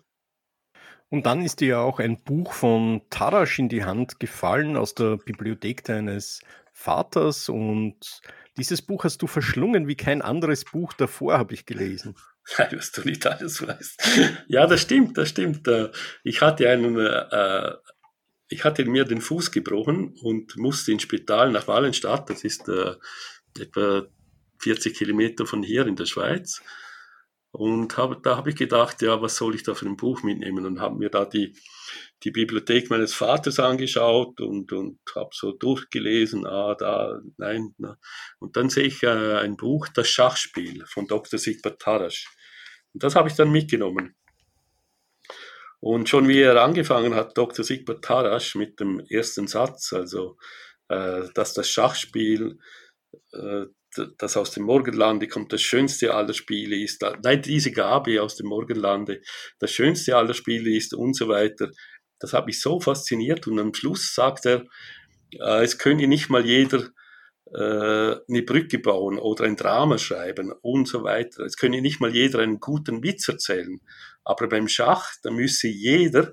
Und 1.08 1.26
dann 1.26 1.44
ist 1.44 1.60
dir 1.60 1.68
ja 1.68 1.80
auch 1.80 2.00
ein 2.00 2.22
Buch 2.22 2.52
von 2.52 3.02
Tarasch 3.10 3.58
in 3.58 3.68
die 3.68 3.84
Hand 3.84 4.18
gefallen 4.18 4.76
aus 4.76 4.94
der 4.94 5.18
Bibliothek 5.18 5.84
deines 5.84 6.40
Vaters 6.72 7.48
und 7.48 8.20
dieses 8.56 8.82
Buch 8.82 9.04
hast 9.04 9.22
du 9.22 9.26
verschlungen 9.26 9.86
wie 9.86 9.96
kein 9.96 10.20
anderes 10.22 10.64
Buch 10.64 10.92
davor, 10.92 11.38
habe 11.38 11.54
ich 11.54 11.64
gelesen. 11.64 12.16
Nein, 12.58 12.68
was 12.72 12.92
du 12.92 13.02
nicht 13.02 13.26
alles 13.26 13.66
weißt. 13.66 14.08
Ja, 14.48 14.66
das 14.66 14.82
stimmt, 14.82 15.16
das 15.18 15.30
stimmt. 15.30 15.66
Äh, 15.68 15.90
ich 16.22 16.40
hatte 16.40 16.68
einen, 16.68 16.96
äh, 16.98 17.72
ich 18.48 18.64
hatte 18.64 18.84
mir 18.84 19.04
den 19.04 19.20
Fuß 19.20 19.50
gebrochen 19.50 20.14
und 20.22 20.56
musste 20.56 20.92
ins 20.92 21.02
Spital 21.02 21.50
nach 21.50 21.66
Wallenstadt. 21.66 22.30
Das 22.30 22.44
ist 22.44 22.68
äh, 22.68 22.94
etwa 23.58 24.06
40 24.66 24.96
Kilometer 24.96 25.46
von 25.46 25.62
hier 25.62 25.86
in 25.86 25.94
der 25.94 26.06
Schweiz. 26.06 26.60
Und 27.52 27.96
hab, 27.96 28.20
da 28.24 28.36
habe 28.36 28.50
ich 28.50 28.56
gedacht, 28.56 29.00
ja, 29.00 29.22
was 29.22 29.36
soll 29.36 29.54
ich 29.54 29.62
da 29.62 29.74
für 29.74 29.86
ein 29.86 29.96
Buch 29.96 30.24
mitnehmen? 30.24 30.66
Und 30.66 30.80
habe 30.80 30.96
mir 30.96 31.08
da 31.08 31.24
die, 31.24 31.56
die 32.24 32.32
Bibliothek 32.32 32.90
meines 32.90 33.14
Vaters 33.14 33.60
angeschaut 33.60 34.40
und, 34.40 34.72
und 34.72 34.98
habe 35.14 35.30
so 35.32 35.52
durchgelesen, 35.52 36.46
ah, 36.46 36.74
da, 36.74 37.20
nein. 37.36 37.74
Na. 37.78 37.96
Und 38.40 38.56
dann 38.56 38.68
sehe 38.68 38.88
ich 38.88 39.04
äh, 39.04 39.36
ein 39.36 39.56
Buch, 39.56 39.86
Das 39.86 40.08
Schachspiel 40.08 40.84
von 40.86 41.06
Dr. 41.06 41.38
Sigbert 41.38 41.80
Tarasch. 41.80 42.26
Und 42.92 43.04
das 43.04 43.14
habe 43.14 43.28
ich 43.28 43.36
dann 43.36 43.52
mitgenommen. 43.52 44.16
Und 45.78 46.08
schon 46.08 46.26
wie 46.26 46.40
er 46.40 46.60
angefangen 46.60 47.14
hat, 47.14 47.38
Dr. 47.38 47.64
Sigbert 47.64 48.04
Tarasch 48.04 48.56
mit 48.56 48.80
dem 48.80 48.98
ersten 48.98 49.46
Satz, 49.46 49.92
also 49.92 50.36
äh, 50.88 51.28
dass 51.34 51.54
das 51.54 51.70
Schachspiel 51.70 52.58
äh, 53.32 53.66
das 54.18 54.36
aus 54.36 54.50
dem 54.50 54.64
Morgenlande 54.64 55.28
kommt, 55.28 55.52
das 55.52 55.62
schönste 55.62 56.14
aller 56.14 56.34
Spiele 56.34 56.76
ist, 56.76 57.04
nein, 57.22 57.42
diese 57.42 57.72
Gabe 57.72 58.22
aus 58.22 58.36
dem 58.36 58.46
Morgenlande, 58.46 59.22
das 59.58 59.70
schönste 59.70 60.16
aller 60.16 60.34
Spiele 60.34 60.76
ist 60.76 60.94
und 60.94 61.14
so 61.14 61.28
weiter. 61.28 61.70
Das 62.18 62.32
hat 62.32 62.46
mich 62.46 62.60
so 62.60 62.80
fasziniert 62.80 63.46
und 63.46 63.58
am 63.58 63.74
Schluss 63.74 64.14
sagt 64.14 64.46
er, 64.46 64.64
äh, 65.32 65.62
es 65.62 65.78
könne 65.78 66.06
nicht 66.06 66.30
mal 66.30 66.46
jeder 66.46 66.88
äh, 67.52 68.16
eine 68.28 68.42
Brücke 68.42 68.78
bauen 68.78 69.18
oder 69.18 69.44
ein 69.44 69.56
Drama 69.56 69.98
schreiben 69.98 70.52
und 70.62 70.88
so 70.88 71.04
weiter. 71.04 71.44
Es 71.44 71.56
könne 71.56 71.80
nicht 71.80 72.00
mal 72.00 72.14
jeder 72.14 72.40
einen 72.40 72.58
guten 72.58 73.02
Witz 73.02 73.28
erzählen. 73.28 73.80
Aber 74.24 74.48
beim 74.48 74.68
Schach, 74.68 75.12
da 75.22 75.30
müsse 75.30 75.68
jeder 75.68 76.32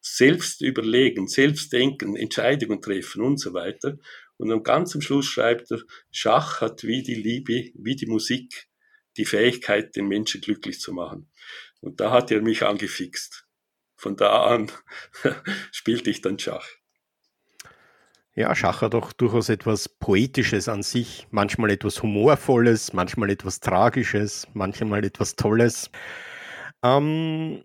selbst 0.00 0.62
überlegen, 0.62 1.28
selbst 1.28 1.72
denken, 1.72 2.16
Entscheidungen 2.16 2.80
treffen 2.80 3.22
und 3.22 3.38
so 3.38 3.54
weiter. 3.54 3.98
Und 4.36 4.50
am 4.50 4.62
ganz 4.62 4.94
am 4.94 5.00
Schluss 5.00 5.26
schreibt 5.26 5.70
er, 5.70 5.80
Schach 6.10 6.60
hat 6.60 6.84
wie 6.84 7.02
die 7.02 7.14
Liebe, 7.14 7.70
wie 7.74 7.96
die 7.96 8.06
Musik, 8.06 8.68
die 9.16 9.24
Fähigkeit, 9.24 9.94
den 9.94 10.08
Menschen 10.08 10.40
glücklich 10.40 10.80
zu 10.80 10.92
machen. 10.92 11.30
Und 11.80 12.00
da 12.00 12.10
hat 12.10 12.30
er 12.30 12.42
mich 12.42 12.64
angefixt. 12.64 13.46
Von 13.94 14.16
da 14.16 14.46
an 14.46 14.70
spielte 15.70 16.10
ich 16.10 16.22
dann 16.22 16.38
Schach. 16.38 16.66
Ja, 18.34 18.54
Schach 18.54 18.80
hat 18.80 18.94
auch 18.94 19.12
durchaus 19.12 19.50
etwas 19.50 19.90
Poetisches 19.90 20.68
an 20.68 20.82
sich, 20.82 21.26
manchmal 21.30 21.70
etwas 21.70 22.02
Humorvolles, 22.02 22.94
manchmal 22.94 23.28
etwas 23.28 23.60
Tragisches, 23.60 24.48
manchmal 24.54 25.04
etwas 25.04 25.36
Tolles. 25.36 25.90
Ähm, 26.82 27.62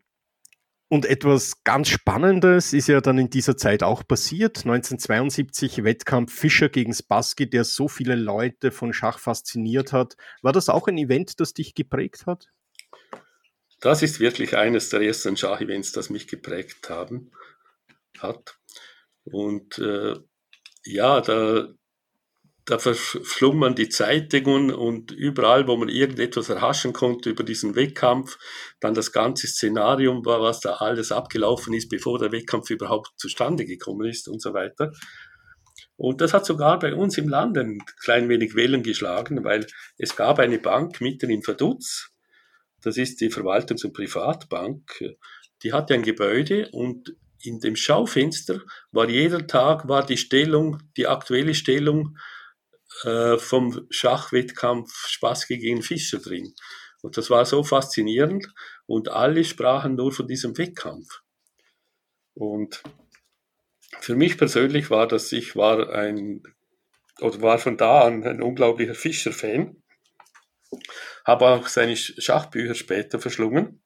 und 0.89 1.05
etwas 1.05 1.63
ganz 1.63 1.89
Spannendes 1.89 2.71
ist 2.71 2.87
ja 2.87 3.01
dann 3.01 3.17
in 3.17 3.29
dieser 3.29 3.57
Zeit 3.57 3.83
auch 3.83 4.07
passiert. 4.07 4.59
1972 4.59 5.83
Wettkampf 5.83 6.33
Fischer 6.33 6.69
gegen 6.69 6.93
Spassky, 6.93 7.49
der 7.49 7.65
so 7.65 7.87
viele 7.87 8.15
Leute 8.15 8.71
von 8.71 8.93
Schach 8.93 9.19
fasziniert 9.19 9.91
hat. 9.91 10.15
War 10.41 10.53
das 10.53 10.69
auch 10.69 10.87
ein 10.87 10.97
Event, 10.97 11.39
das 11.39 11.53
dich 11.53 11.75
geprägt 11.75 12.25
hat? 12.25 12.47
Das 13.81 14.01
ist 14.01 14.19
wirklich 14.19 14.55
eines 14.57 14.89
der 14.89 15.01
ersten 15.01 15.35
Schachevents, 15.35 15.91
das 15.91 16.09
mich 16.09 16.27
geprägt 16.27 16.89
haben, 16.89 17.31
hat. 18.19 18.57
Und 19.25 19.77
äh, 19.79 20.15
ja, 20.85 21.21
da, 21.21 21.67
da 22.67 22.77
verschlummern 22.79 23.75
die 23.75 23.87
Zeitungen 23.87 24.71
und 24.71 25.11
überall, 25.11 25.67
wo 25.69 25.77
man 25.77 25.87
irgendetwas 25.87 26.49
erhaschen 26.49 26.91
konnte 26.91 27.29
über 27.29 27.45
diesen 27.45 27.75
Wettkampf, 27.75 28.37
dann 28.81 28.93
das 28.93 29.13
ganze 29.13 29.47
Szenarium 29.47 30.25
war, 30.25 30.41
was 30.41 30.59
da 30.59 30.73
alles 30.73 31.13
abgelaufen 31.13 31.73
ist, 31.73 31.87
bevor 31.87 32.19
der 32.19 32.33
Wettkampf 32.33 32.69
überhaupt 32.69 33.11
zustande 33.15 33.65
gekommen 33.65 34.05
ist 34.05 34.27
und 34.27 34.41
so 34.41 34.53
weiter. 34.53 34.91
Und 35.95 36.19
das 36.19 36.33
hat 36.33 36.45
sogar 36.45 36.77
bei 36.77 36.93
uns 36.93 37.17
im 37.17 37.29
Land 37.29 37.57
ein 37.57 37.79
klein 38.03 38.27
wenig 38.27 38.53
Wellen 38.53 38.83
geschlagen, 38.83 39.45
weil 39.45 39.65
es 39.97 40.17
gab 40.17 40.37
eine 40.39 40.59
Bank 40.59 40.99
mitten 40.99 41.29
in 41.29 41.43
Verdutz, 41.43 42.09
das 42.81 42.97
ist 42.97 43.21
die 43.21 43.31
Verwaltungs- 43.31 43.85
und 43.85 43.93
Privatbank, 43.93 45.15
die 45.63 45.71
hatte 45.71 45.93
ein 45.93 46.03
Gebäude 46.03 46.67
und 46.73 47.15
in 47.41 47.61
dem 47.61 47.77
Schaufenster 47.77 48.61
war 48.91 49.09
jeder 49.09 49.47
Tag 49.47 49.87
war 49.87 50.05
die 50.05 50.17
Stellung, 50.17 50.79
die 50.97 51.07
aktuelle 51.07 51.53
Stellung 51.53 52.17
äh, 53.03 53.37
vom 53.37 53.87
Schachwettkampf 53.89 55.07
Spassky 55.07 55.57
gegen 55.57 55.81
Fischer 55.81 56.19
drin. 56.19 56.53
Und 57.01 57.17
das 57.17 57.29
war 57.29 57.45
so 57.45 57.63
faszinierend 57.63 58.53
und 58.85 59.09
alle 59.09 59.43
sprachen 59.43 59.95
nur 59.95 60.11
von 60.11 60.27
diesem 60.27 60.57
Wettkampf. 60.57 61.21
Und 62.33 62.83
für 63.99 64.15
mich 64.15 64.37
persönlich 64.37 64.89
war 64.89 65.07
das, 65.07 65.31
ich 65.31 65.55
war 65.55 65.89
ein, 65.91 66.43
oder 67.19 67.41
war 67.41 67.59
von 67.59 67.77
da 67.77 68.01
an 68.01 68.23
ein 68.23 68.41
unglaublicher 68.41 68.95
Fischer-Fan, 68.95 69.81
habe 71.25 71.47
auch 71.47 71.67
seine 71.67 71.95
Schachbücher 71.95 72.75
später 72.75 73.19
verschlungen 73.19 73.81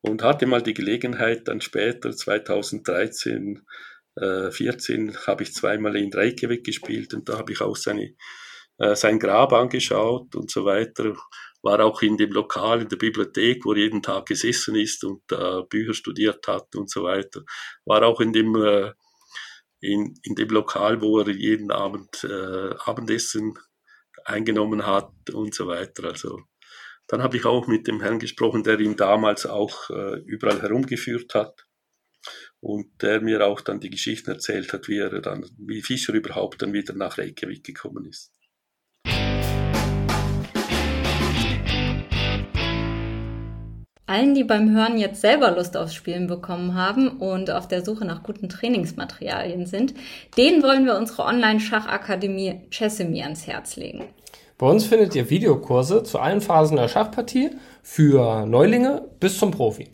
und 0.00 0.22
hatte 0.22 0.46
mal 0.46 0.62
die 0.62 0.74
Gelegenheit, 0.74 1.48
dann 1.48 1.60
später 1.60 2.14
2013 2.14 3.66
äh, 4.16 4.50
14 4.50 5.16
habe 5.26 5.42
ich 5.42 5.54
zweimal 5.54 5.96
in 5.96 6.12
Reykjavik 6.12 6.64
gespielt 6.64 7.14
und 7.14 7.28
da 7.28 7.38
habe 7.38 7.52
ich 7.52 7.60
auch 7.60 7.76
seine, 7.76 8.14
äh, 8.78 8.94
sein 8.94 9.18
Grab 9.18 9.52
angeschaut 9.52 10.34
und 10.36 10.50
so 10.50 10.64
weiter. 10.64 11.14
War 11.62 11.80
auch 11.80 12.02
in 12.02 12.16
dem 12.16 12.30
Lokal, 12.30 12.82
in 12.82 12.88
der 12.88 12.96
Bibliothek, 12.96 13.64
wo 13.64 13.72
er 13.72 13.78
jeden 13.78 14.02
Tag 14.02 14.26
gesessen 14.26 14.76
ist 14.76 15.02
und 15.04 15.22
äh, 15.32 15.62
Bücher 15.68 15.94
studiert 15.94 16.46
hat 16.46 16.76
und 16.76 16.90
so 16.90 17.04
weiter. 17.04 17.42
War 17.86 18.02
auch 18.04 18.20
in 18.20 18.32
dem, 18.32 18.54
äh, 18.54 18.92
in, 19.80 20.14
in 20.22 20.34
dem 20.34 20.48
Lokal, 20.48 21.00
wo 21.00 21.20
er 21.20 21.30
jeden 21.30 21.70
Abend 21.70 22.24
äh, 22.24 22.74
Abendessen 22.84 23.54
eingenommen 24.24 24.86
hat 24.86 25.10
und 25.32 25.54
so 25.54 25.66
weiter. 25.66 26.04
Also 26.04 26.40
dann 27.06 27.22
habe 27.22 27.36
ich 27.36 27.44
auch 27.44 27.66
mit 27.66 27.86
dem 27.86 28.00
Herrn 28.00 28.18
gesprochen, 28.18 28.62
der 28.62 28.78
ihn 28.80 28.96
damals 28.96 29.46
auch 29.46 29.90
äh, 29.90 30.20
überall 30.20 30.62
herumgeführt 30.62 31.34
hat 31.34 31.66
und 32.64 32.86
der 33.02 33.20
mir 33.20 33.46
auch 33.46 33.60
dann 33.60 33.78
die 33.78 33.90
Geschichten 33.90 34.30
erzählt 34.30 34.72
hat, 34.72 34.88
wie 34.88 34.98
er 34.98 35.20
dann, 35.20 35.44
wie 35.58 35.82
Fischer 35.82 36.14
überhaupt 36.14 36.62
dann 36.62 36.72
wieder 36.72 36.94
nach 36.94 37.18
Reykjavik 37.18 37.62
gekommen 37.62 38.06
ist. 38.06 38.32
Allen, 44.06 44.34
die 44.34 44.44
beim 44.44 44.74
Hören 44.74 44.96
jetzt 44.96 45.20
selber 45.20 45.50
Lust 45.50 45.76
aufs 45.76 45.94
Spielen 45.94 46.26
bekommen 46.26 46.74
haben 46.74 47.08
und 47.08 47.50
auf 47.50 47.68
der 47.68 47.84
Suche 47.84 48.06
nach 48.06 48.22
guten 48.22 48.48
Trainingsmaterialien 48.48 49.66
sind, 49.66 49.94
denen 50.36 50.62
wollen 50.62 50.86
wir 50.86 50.96
unsere 50.96 51.24
Online-Schachakademie 51.24 52.62
Chessemy 52.70 53.22
ans 53.22 53.46
Herz 53.46 53.76
legen. 53.76 54.04
Bei 54.56 54.66
uns 54.66 54.86
findet 54.86 55.14
ihr 55.14 55.28
Videokurse 55.28 56.02
zu 56.02 56.18
allen 56.18 56.40
Phasen 56.40 56.76
der 56.76 56.88
Schachpartie 56.88 57.50
für 57.82 58.46
Neulinge 58.46 59.08
bis 59.20 59.38
zum 59.38 59.50
Profi. 59.50 59.90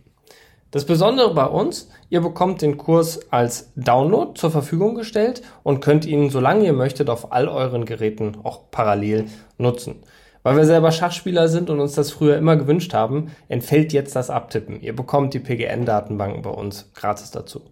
Das 0.73 0.85
Besondere 0.85 1.35
bei 1.35 1.47
uns, 1.47 1.89
ihr 2.11 2.21
bekommt 2.21 2.63
den 2.63 2.77
Kurs 2.77 3.33
als 3.33 3.73
Download 3.75 4.39
zur 4.39 4.53
Verfügung 4.53 4.95
gestellt 4.95 5.43
und 5.65 5.81
könnt 5.81 6.07
ihn, 6.07 6.31
solange 6.31 6.65
ihr 6.65 6.73
möchtet, 6.73 7.11
auf 7.11 7.33
all 7.33 7.49
euren 7.49 7.85
Geräten 7.85 8.37
auch 8.45 8.71
parallel 8.71 9.25
nutzen. 9.59 9.97
Weil 10.45 10.57
wir 10.57 10.65
selber 10.65 10.93
Schachspieler 10.93 11.49
sind 11.49 11.71
und 11.71 11.81
uns 11.81 11.95
das 11.95 12.13
früher 12.13 12.37
immer 12.37 12.55
gewünscht 12.55 12.95
haben, 12.95 13.33
entfällt 13.49 13.93
jetzt 13.93 14.15
das 14.15 14.31
Abtippen. 14.31 14.81
Ihr 14.81 14.95
bekommt 14.95 15.35
die 15.35 15.41
PGN-Datenbanken 15.41 16.43
bei 16.43 16.51
uns 16.51 16.93
gratis 16.95 17.33
dazu. 17.33 17.63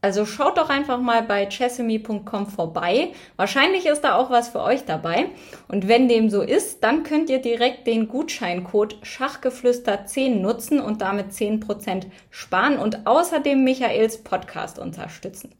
Also 0.00 0.24
schaut 0.26 0.56
doch 0.58 0.70
einfach 0.70 1.00
mal 1.00 1.22
bei 1.22 1.46
chessemy.com 1.46 2.46
vorbei. 2.46 3.12
Wahrscheinlich 3.34 3.84
ist 3.86 4.02
da 4.02 4.14
auch 4.14 4.30
was 4.30 4.48
für 4.48 4.62
euch 4.62 4.84
dabei. 4.84 5.30
Und 5.66 5.88
wenn 5.88 6.08
dem 6.08 6.30
so 6.30 6.40
ist, 6.42 6.84
dann 6.84 7.02
könnt 7.02 7.28
ihr 7.30 7.40
direkt 7.40 7.88
den 7.88 8.06
Gutscheincode 8.06 8.98
Schachgeflüster10 9.02 10.36
nutzen 10.36 10.80
und 10.80 11.02
damit 11.02 11.32
10% 11.32 12.06
sparen 12.30 12.78
und 12.78 13.08
außerdem 13.08 13.64
Michaels 13.64 14.22
Podcast 14.22 14.78
unterstützen. 14.78 15.52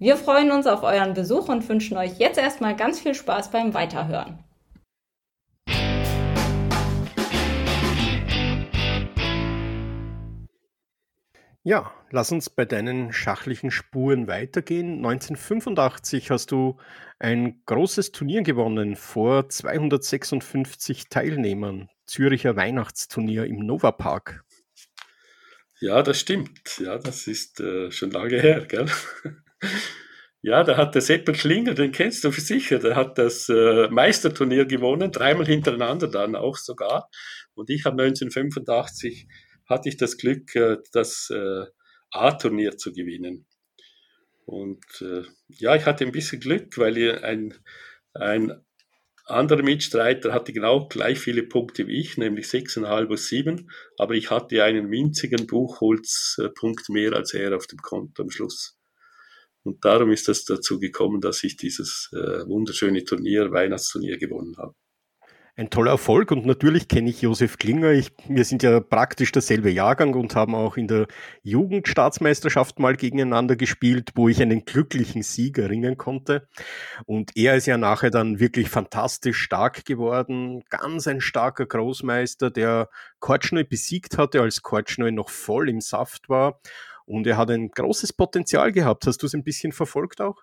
Wir 0.00 0.16
freuen 0.16 0.50
uns 0.50 0.66
auf 0.66 0.82
euren 0.82 1.14
Besuch 1.14 1.48
und 1.48 1.68
wünschen 1.68 1.96
euch 1.96 2.18
jetzt 2.18 2.38
erstmal 2.38 2.74
ganz 2.74 2.98
viel 2.98 3.14
Spaß 3.14 3.52
beim 3.52 3.74
Weiterhören. 3.74 4.42
Ja, 11.62 11.92
lass 12.10 12.32
uns 12.32 12.50
bei 12.50 12.64
deinen 12.64 13.12
schachlichen 13.12 13.70
Spuren 13.70 14.26
weitergehen. 14.26 15.04
1985 15.04 16.30
hast 16.30 16.50
du 16.50 16.76
ein 17.18 17.62
großes 17.66 18.12
Turnier 18.12 18.42
gewonnen 18.42 18.96
vor 18.96 19.48
256 19.48 21.08
Teilnehmern. 21.08 21.88
Züricher 22.06 22.56
Weihnachtsturnier 22.56 23.44
im 23.44 23.58
Nova 23.66 23.92
Park. 23.92 24.44
Ja, 25.80 26.02
das 26.02 26.18
stimmt. 26.18 26.78
Ja, 26.78 26.98
das 26.98 27.26
ist 27.26 27.60
äh, 27.60 27.90
schon 27.90 28.10
lange 28.10 28.40
her, 28.40 28.64
gell? 28.66 28.86
ja, 30.42 30.64
da 30.64 30.76
hat 30.76 30.94
der 30.94 31.02
Seppel 31.02 31.34
Klinger, 31.34 31.74
den 31.74 31.92
kennst 31.92 32.24
du 32.24 32.32
für 32.32 32.40
sicher, 32.40 32.78
der 32.78 32.96
hat 32.96 33.18
das 33.18 33.48
äh, 33.48 33.88
Meisterturnier 33.88 34.64
gewonnen, 34.64 35.12
dreimal 35.12 35.46
hintereinander 35.46 36.08
dann 36.08 36.34
auch 36.34 36.56
sogar. 36.56 37.08
Und 37.54 37.70
ich 37.70 37.84
habe 37.84 38.02
1985 38.02 39.28
hatte 39.66 39.88
ich 39.88 39.96
das 39.96 40.16
Glück, 40.16 40.54
äh, 40.56 40.78
das 40.92 41.30
äh, 41.30 41.66
A-Turnier 42.10 42.76
zu 42.76 42.92
gewinnen. 42.92 43.46
Und 44.46 44.84
äh, 45.00 45.24
ja, 45.48 45.76
ich 45.76 45.84
hatte 45.84 46.04
ein 46.04 46.12
bisschen 46.12 46.40
Glück, 46.40 46.78
weil 46.78 47.22
ein, 47.22 47.54
ein 48.14 48.64
anderer 49.26 49.62
Mitstreiter 49.62 50.32
hatte 50.32 50.54
genau 50.54 50.88
gleich 50.88 51.18
viele 51.18 51.42
Punkte 51.42 51.86
wie 51.86 52.00
ich, 52.00 52.16
nämlich 52.16 52.46
6,5 52.46 53.12
aus 53.12 53.26
7, 53.28 53.70
aber 53.98 54.14
ich 54.14 54.30
hatte 54.30 54.64
einen 54.64 54.90
winzigen 54.90 55.46
Buchholzpunkt 55.46 56.88
mehr 56.88 57.12
als 57.12 57.34
er 57.34 57.54
auf 57.54 57.66
dem 57.66 57.80
Konto 57.80 58.22
am 58.22 58.30
Schluss. 58.30 58.78
Und 59.64 59.84
darum 59.84 60.12
ist 60.12 60.30
es 60.30 60.46
dazu 60.46 60.80
gekommen, 60.80 61.20
dass 61.20 61.44
ich 61.44 61.56
dieses 61.56 62.08
äh, 62.14 62.46
wunderschöne 62.46 63.04
Turnier, 63.04 63.52
Weihnachtsturnier 63.52 64.16
gewonnen 64.16 64.56
habe 64.56 64.74
ein 65.58 65.70
toller 65.70 65.90
Erfolg 65.90 66.30
und 66.30 66.46
natürlich 66.46 66.86
kenne 66.86 67.10
ich 67.10 67.20
Josef 67.20 67.58
Klinger. 67.58 67.90
Ich, 67.90 68.12
wir 68.28 68.44
sind 68.44 68.62
ja 68.62 68.78
praktisch 68.78 69.32
derselbe 69.32 69.70
Jahrgang 69.70 70.14
und 70.14 70.36
haben 70.36 70.54
auch 70.54 70.76
in 70.76 70.86
der 70.86 71.08
Jugendstaatsmeisterschaft 71.42 72.78
mal 72.78 72.94
gegeneinander 72.94 73.56
gespielt, 73.56 74.12
wo 74.14 74.28
ich 74.28 74.40
einen 74.40 74.64
glücklichen 74.64 75.24
Sieg 75.24 75.58
erringen 75.58 75.98
konnte. 75.98 76.46
Und 77.06 77.36
er 77.36 77.56
ist 77.56 77.66
ja 77.66 77.76
nachher 77.76 78.10
dann 78.10 78.38
wirklich 78.38 78.68
fantastisch 78.68 79.38
stark 79.38 79.84
geworden. 79.84 80.62
Ganz 80.70 81.08
ein 81.08 81.20
starker 81.20 81.66
Großmeister, 81.66 82.52
der 82.52 82.88
Kortschneu 83.18 83.64
besiegt 83.64 84.16
hatte, 84.16 84.40
als 84.40 84.62
Kortschneu 84.62 85.10
noch 85.10 85.28
voll 85.28 85.68
im 85.68 85.80
Saft 85.80 86.28
war. 86.28 86.60
Und 87.04 87.26
er 87.26 87.36
hat 87.36 87.50
ein 87.50 87.72
großes 87.72 88.12
Potenzial 88.12 88.70
gehabt. 88.70 89.08
Hast 89.08 89.24
du 89.24 89.26
es 89.26 89.34
ein 89.34 89.42
bisschen 89.42 89.72
verfolgt 89.72 90.20
auch? 90.20 90.40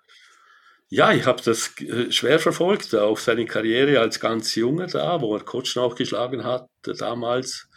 Ja, 0.89 1.11
ich 1.13 1.25
habe 1.25 1.41
das 1.43 1.73
äh, 1.81 2.11
schwer 2.11 2.39
verfolgt, 2.39 2.93
auch 2.95 3.17
seine 3.17 3.45
Karriere 3.45 3.99
als 3.99 4.19
ganz 4.19 4.53
Junger 4.55 4.87
da, 4.87 5.19
wo 5.21 5.35
er 5.35 5.43
Kotschen 5.43 5.81
auch 5.81 5.95
geschlagen 5.95 6.43
hat 6.43 6.69
damals. 6.83 7.67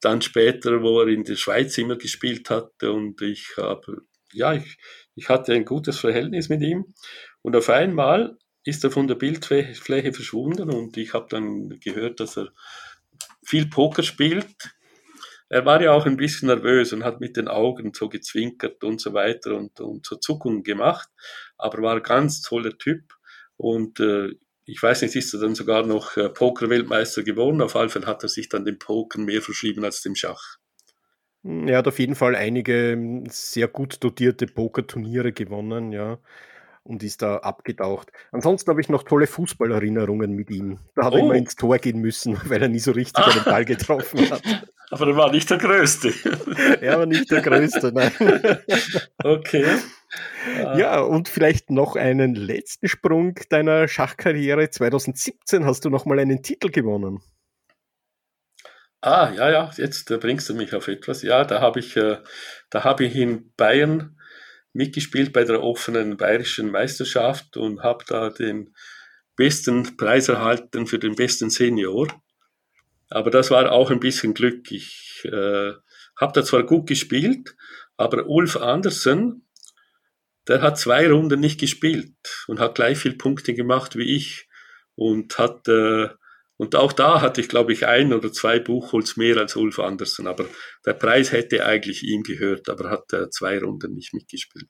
Dann 0.00 0.20
später, 0.20 0.82
wo 0.82 1.00
er 1.00 1.08
in 1.08 1.24
der 1.24 1.36
Schweiz 1.36 1.78
immer 1.78 1.96
gespielt 1.96 2.50
hatte 2.50 2.92
und 2.92 3.22
ich 3.22 3.56
habe, 3.56 4.02
ja, 4.32 4.52
ich, 4.54 4.76
ich 5.14 5.28
hatte 5.28 5.52
ein 5.54 5.64
gutes 5.64 5.98
Verhältnis 5.98 6.48
mit 6.48 6.60
ihm. 6.62 6.92
Und 7.42 7.56
auf 7.56 7.70
einmal 7.70 8.36
ist 8.64 8.84
er 8.84 8.90
von 8.90 9.06
der 9.08 9.14
Bildfläche 9.14 10.12
verschwunden 10.12 10.70
und 10.70 10.96
ich 10.96 11.14
habe 11.14 11.26
dann 11.30 11.68
gehört, 11.80 12.20
dass 12.20 12.36
er 12.36 12.48
viel 13.44 13.66
Poker 13.66 14.02
spielt 14.02 14.75
er 15.48 15.64
war 15.64 15.80
ja 15.80 15.92
auch 15.92 16.06
ein 16.06 16.16
bisschen 16.16 16.48
nervös 16.48 16.92
und 16.92 17.04
hat 17.04 17.20
mit 17.20 17.36
den 17.36 17.48
Augen 17.48 17.92
so 17.94 18.08
gezwinkert 18.08 18.82
und 18.82 19.00
so 19.00 19.12
weiter 19.12 19.56
und, 19.56 19.80
und 19.80 20.04
so 20.04 20.16
Zuckungen 20.16 20.62
gemacht, 20.62 21.08
aber 21.56 21.82
war 21.82 21.96
ein 21.96 22.02
ganz 22.02 22.42
toller 22.42 22.76
Typ 22.76 23.02
und 23.56 24.00
äh, 24.00 24.30
ich 24.64 24.82
weiß 24.82 25.02
nicht, 25.02 25.14
ist 25.14 25.32
er 25.32 25.40
dann 25.40 25.54
sogar 25.54 25.86
noch 25.86 26.16
äh, 26.16 26.28
Poker-Weltmeister 26.28 27.22
geworden. 27.22 27.62
Auf 27.62 27.74
jeden 27.74 27.88
Fall 27.88 28.06
hat 28.06 28.24
er 28.24 28.28
sich 28.28 28.48
dann 28.48 28.64
dem 28.64 28.80
Poker 28.80 29.20
mehr 29.20 29.40
verschrieben 29.40 29.84
als 29.84 30.02
dem 30.02 30.16
Schach. 30.16 30.56
Er 31.44 31.78
hat 31.78 31.86
auf 31.86 32.00
jeden 32.00 32.16
Fall 32.16 32.34
einige 32.34 32.92
hm, 32.92 33.26
sehr 33.30 33.68
gut 33.68 34.02
dotierte 34.02 34.46
Pokerturniere 34.46 35.32
gewonnen, 35.32 35.92
ja 35.92 36.18
und 36.86 37.02
ist 37.02 37.22
da 37.22 37.38
abgetaucht. 37.38 38.12
Ansonsten 38.32 38.70
habe 38.70 38.80
ich 38.80 38.88
noch 38.88 39.02
tolle 39.02 39.26
Fußballerinnerungen 39.26 40.32
mit 40.32 40.50
ihm. 40.50 40.78
Da 40.94 41.04
hat 41.04 41.12
oh. 41.12 41.16
er 41.16 41.22
immer 41.22 41.34
ins 41.34 41.56
Tor 41.56 41.78
gehen 41.78 42.00
müssen, 42.00 42.38
weil 42.44 42.62
er 42.62 42.68
nie 42.68 42.78
so 42.78 42.92
richtig 42.92 43.24
ah. 43.24 43.30
einen 43.30 43.44
Ball 43.44 43.64
getroffen 43.64 44.30
hat. 44.30 44.42
Aber 44.90 45.08
er 45.08 45.16
war 45.16 45.32
nicht 45.32 45.50
der 45.50 45.58
Größte. 45.58 46.12
er 46.80 46.98
war 46.98 47.06
nicht 47.06 47.28
der 47.28 47.42
Größte, 47.42 47.90
nein. 47.92 48.12
Okay. 49.20 49.66
Ja, 50.76 51.00
und 51.00 51.28
vielleicht 51.28 51.70
noch 51.70 51.96
einen 51.96 52.36
letzten 52.36 52.86
Sprung 52.86 53.34
deiner 53.50 53.88
Schachkarriere. 53.88 54.70
2017 54.70 55.64
hast 55.66 55.84
du 55.84 55.90
nochmal 55.90 56.20
einen 56.20 56.40
Titel 56.40 56.70
gewonnen. 56.70 57.20
Ah, 59.00 59.32
ja, 59.34 59.50
ja, 59.50 59.70
jetzt 59.76 60.08
bringst 60.20 60.48
du 60.48 60.54
mich 60.54 60.74
auf 60.74 60.88
etwas. 60.88 61.22
Ja, 61.22 61.44
da 61.44 61.60
habe 61.60 61.80
ich, 61.80 61.96
äh, 61.96 62.18
da 62.70 62.84
habe 62.84 63.04
ich 63.04 63.16
in 63.16 63.52
Bayern 63.56 64.15
mitgespielt 64.76 65.32
bei 65.32 65.44
der 65.44 65.62
offenen 65.62 66.16
bayerischen 66.16 66.70
Meisterschaft 66.70 67.56
und 67.56 67.82
habe 67.82 68.04
da 68.06 68.30
den 68.30 68.74
besten 69.34 69.96
Preis 69.96 70.28
erhalten 70.28 70.86
für 70.86 70.98
den 70.98 71.16
besten 71.16 71.50
Senior. 71.50 72.08
Aber 73.08 73.30
das 73.30 73.50
war 73.50 73.70
auch 73.72 73.90
ein 73.90 74.00
bisschen 74.00 74.34
Glück. 74.34 74.70
Ich 74.70 75.22
äh, 75.24 75.72
habe 76.16 76.32
da 76.34 76.44
zwar 76.44 76.64
gut 76.64 76.86
gespielt, 76.86 77.56
aber 77.96 78.26
Ulf 78.26 78.56
Andersen, 78.56 79.46
der 80.48 80.62
hat 80.62 80.78
zwei 80.78 81.10
Runden 81.10 81.40
nicht 81.40 81.60
gespielt 81.60 82.14
und 82.46 82.60
hat 82.60 82.74
gleich 82.74 82.98
viel 82.98 83.16
Punkte 83.16 83.54
gemacht 83.54 83.96
wie 83.96 84.16
ich 84.16 84.48
und 84.94 85.38
hat 85.38 85.68
äh, 85.68 86.08
und 86.56 86.74
auch 86.74 86.92
da 86.92 87.20
hatte 87.20 87.40
ich, 87.40 87.48
glaube 87.48 87.72
ich, 87.72 87.86
ein 87.86 88.12
oder 88.12 88.32
zwei 88.32 88.58
Buchholz 88.58 89.16
mehr 89.16 89.36
als 89.36 89.56
Ulf 89.56 89.78
Andersen. 89.78 90.26
Aber 90.26 90.46
der 90.86 90.94
Preis 90.94 91.32
hätte 91.32 91.66
eigentlich 91.66 92.02
ihm 92.02 92.22
gehört, 92.22 92.68
aber 92.68 92.90
hat 92.90 93.12
äh, 93.12 93.28
zwei 93.30 93.58
Runden 93.58 93.94
nicht 93.94 94.14
mitgespielt. 94.14 94.68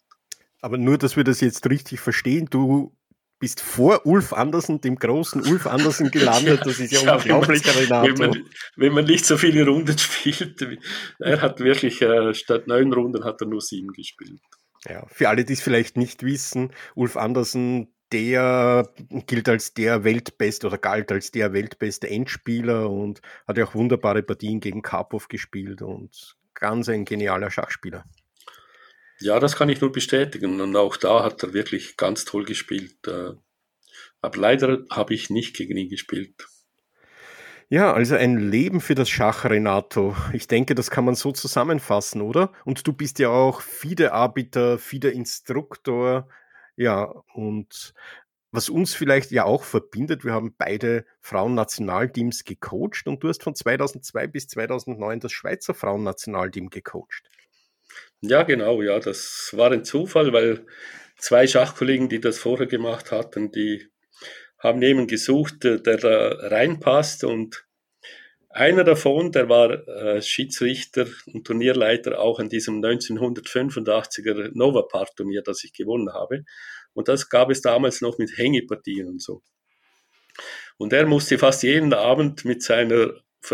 Aber 0.60 0.78
nur, 0.78 0.98
dass 0.98 1.16
wir 1.16 1.24
das 1.24 1.40
jetzt 1.40 1.68
richtig 1.70 2.00
verstehen, 2.00 2.48
du 2.50 2.96
bist 3.38 3.60
vor 3.60 4.06
Ulf 4.06 4.32
Andersen, 4.32 4.80
dem 4.80 4.96
großen 4.96 5.42
Ulf 5.46 5.66
Andersen 5.66 6.10
gelandet. 6.10 6.60
Das 6.64 6.80
ist 6.80 6.90
ja, 6.90 7.02
ja 7.02 7.14
unglaublich, 7.16 7.62
wenn 7.64 7.88
man, 7.88 8.02
Wenn 8.04 8.30
man, 8.30 8.44
wenn 8.76 8.92
man, 8.92 9.04
nicht 9.04 9.26
so 9.26 9.36
viele 9.36 9.66
Runden 9.66 9.96
spielt. 9.98 10.66
Er 11.20 11.40
hat 11.40 11.60
wirklich, 11.60 12.00
äh, 12.02 12.34
statt 12.34 12.66
neun 12.66 12.92
Runden 12.92 13.24
hat 13.24 13.40
er 13.40 13.46
nur 13.46 13.60
sieben 13.60 13.92
gespielt. 13.92 14.40
Ja, 14.88 15.06
für 15.08 15.28
alle, 15.28 15.44
die 15.44 15.52
es 15.52 15.62
vielleicht 15.62 15.96
nicht 15.96 16.22
wissen, 16.22 16.72
Ulf 16.94 17.16
Andersen, 17.16 17.94
der 18.12 18.88
gilt 19.26 19.48
als 19.48 19.74
der 19.74 20.04
weltbeste 20.04 20.66
oder 20.66 20.78
galt 20.78 21.10
als 21.10 21.30
der 21.30 21.52
weltbeste 21.52 22.08
Endspieler 22.08 22.88
und 22.90 23.20
hat 23.46 23.58
ja 23.58 23.64
auch 23.66 23.74
wunderbare 23.74 24.22
Partien 24.22 24.60
gegen 24.60 24.82
Karpov 24.82 25.28
gespielt 25.28 25.82
und 25.82 26.36
ganz 26.54 26.88
ein 26.88 27.04
genialer 27.04 27.50
Schachspieler. 27.50 28.04
Ja, 29.18 29.40
das 29.40 29.56
kann 29.56 29.68
ich 29.68 29.80
nur 29.80 29.92
bestätigen 29.92 30.60
und 30.60 30.76
auch 30.76 30.96
da 30.96 31.24
hat 31.24 31.42
er 31.42 31.54
wirklich 31.54 31.96
ganz 31.96 32.24
toll 32.24 32.44
gespielt. 32.44 33.06
Äh, 33.06 33.32
Aber 34.20 34.38
leider 34.38 34.84
habe 34.90 35.14
ich 35.14 35.30
nicht 35.30 35.56
gegen 35.56 35.76
ihn 35.76 35.88
gespielt. 35.88 36.46
Ja, 37.68 37.92
also 37.92 38.14
ein 38.14 38.38
Leben 38.38 38.80
für 38.80 38.94
das 38.94 39.08
Schach, 39.08 39.44
Renato. 39.44 40.14
Ich 40.32 40.46
denke, 40.46 40.76
das 40.76 40.88
kann 40.90 41.04
man 41.04 41.16
so 41.16 41.32
zusammenfassen, 41.32 42.20
oder? 42.20 42.52
Und 42.64 42.86
du 42.86 42.92
bist 42.92 43.18
ja 43.18 43.30
auch 43.30 43.60
FIDE-Arbiter, 43.60 44.78
FIDE-Instruktor. 44.78 46.28
Ja, 46.76 47.04
und 47.34 47.94
was 48.52 48.68
uns 48.68 48.94
vielleicht 48.94 49.32
ja 49.32 49.44
auch 49.44 49.64
verbindet, 49.64 50.24
wir 50.24 50.32
haben 50.32 50.54
beide 50.56 51.04
Frauennationalteams 51.20 52.44
gecoacht 52.44 53.06
und 53.06 53.22
du 53.22 53.28
hast 53.28 53.42
von 53.42 53.54
2002 53.54 54.26
bis 54.28 54.48
2009 54.48 55.20
das 55.20 55.32
Schweizer 55.32 55.74
Frauennationalteam 55.74 56.70
gecoacht. 56.70 57.30
Ja, 58.20 58.44
genau, 58.44 58.82
ja, 58.82 58.98
das 58.98 59.52
war 59.54 59.72
ein 59.72 59.84
Zufall, 59.84 60.32
weil 60.32 60.66
zwei 61.18 61.46
Schachkollegen, 61.46 62.08
die 62.08 62.20
das 62.20 62.38
vorher 62.38 62.66
gemacht 62.66 63.10
hatten, 63.10 63.52
die 63.52 63.88
haben 64.58 64.80
jemanden 64.80 65.08
gesucht, 65.08 65.64
der 65.64 65.78
da 65.78 66.28
reinpasst 66.48 67.24
und 67.24 67.65
einer 68.56 68.84
davon, 68.84 69.32
der 69.32 69.48
war 69.48 69.86
äh, 69.86 70.22
Schiedsrichter 70.22 71.06
und 71.26 71.46
Turnierleiter 71.46 72.18
auch 72.18 72.38
an 72.38 72.48
diesem 72.48 72.82
1985er 72.82 74.50
Nova 74.54 74.82
Park 74.82 75.14
Turnier, 75.16 75.42
das 75.42 75.62
ich 75.64 75.72
gewonnen 75.72 76.12
habe. 76.12 76.44
Und 76.94 77.08
das 77.08 77.28
gab 77.28 77.50
es 77.50 77.60
damals 77.60 78.00
noch 78.00 78.18
mit 78.18 78.36
Hängepartien 78.36 79.06
und 79.08 79.22
so. 79.22 79.42
Und 80.78 80.92
er 80.92 81.06
musste 81.06 81.38
fast 81.38 81.62
jeden 81.62 81.92
Abend 81.92 82.44
mit 82.44 82.62
seiner 82.62 83.12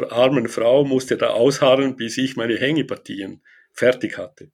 armen 0.08 0.48
Frau, 0.48 0.84
musste 0.84 1.16
da 1.16 1.30
ausharren, 1.30 1.96
bis 1.96 2.16
ich 2.18 2.36
meine 2.36 2.56
Hängepartien 2.56 3.42
fertig 3.72 4.16
hatte. 4.16 4.50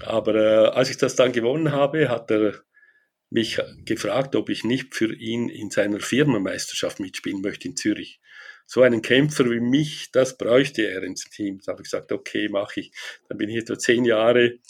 Aber 0.00 0.34
äh, 0.34 0.68
als 0.68 0.90
ich 0.90 0.96
das 0.96 1.16
dann 1.16 1.32
gewonnen 1.32 1.72
habe, 1.72 2.08
hat 2.08 2.30
er 2.30 2.62
mich 3.30 3.60
gefragt, 3.84 4.36
ob 4.36 4.50
ich 4.50 4.62
nicht 4.62 4.94
für 4.94 5.12
ihn 5.14 5.48
in 5.48 5.70
seiner 5.70 6.00
Firmenmeisterschaft 6.00 7.00
mitspielen 7.00 7.40
möchte 7.40 7.68
in 7.68 7.76
Zürich. 7.76 8.20
So 8.72 8.80
einen 8.80 9.02
Kämpfer 9.02 9.50
wie 9.50 9.60
mich, 9.60 10.12
das 10.12 10.38
bräuchte 10.38 10.88
er 10.88 11.02
ins 11.02 11.24
Team. 11.28 11.60
Da 11.62 11.72
habe 11.72 11.82
ich 11.82 11.90
gesagt, 11.90 12.10
okay, 12.10 12.48
mache 12.48 12.80
ich. 12.80 12.92
Dann 13.28 13.36
bin 13.36 13.50
ich 13.50 13.56
etwa 13.56 13.78
zehn 13.78 14.06
Jahre, 14.06 14.60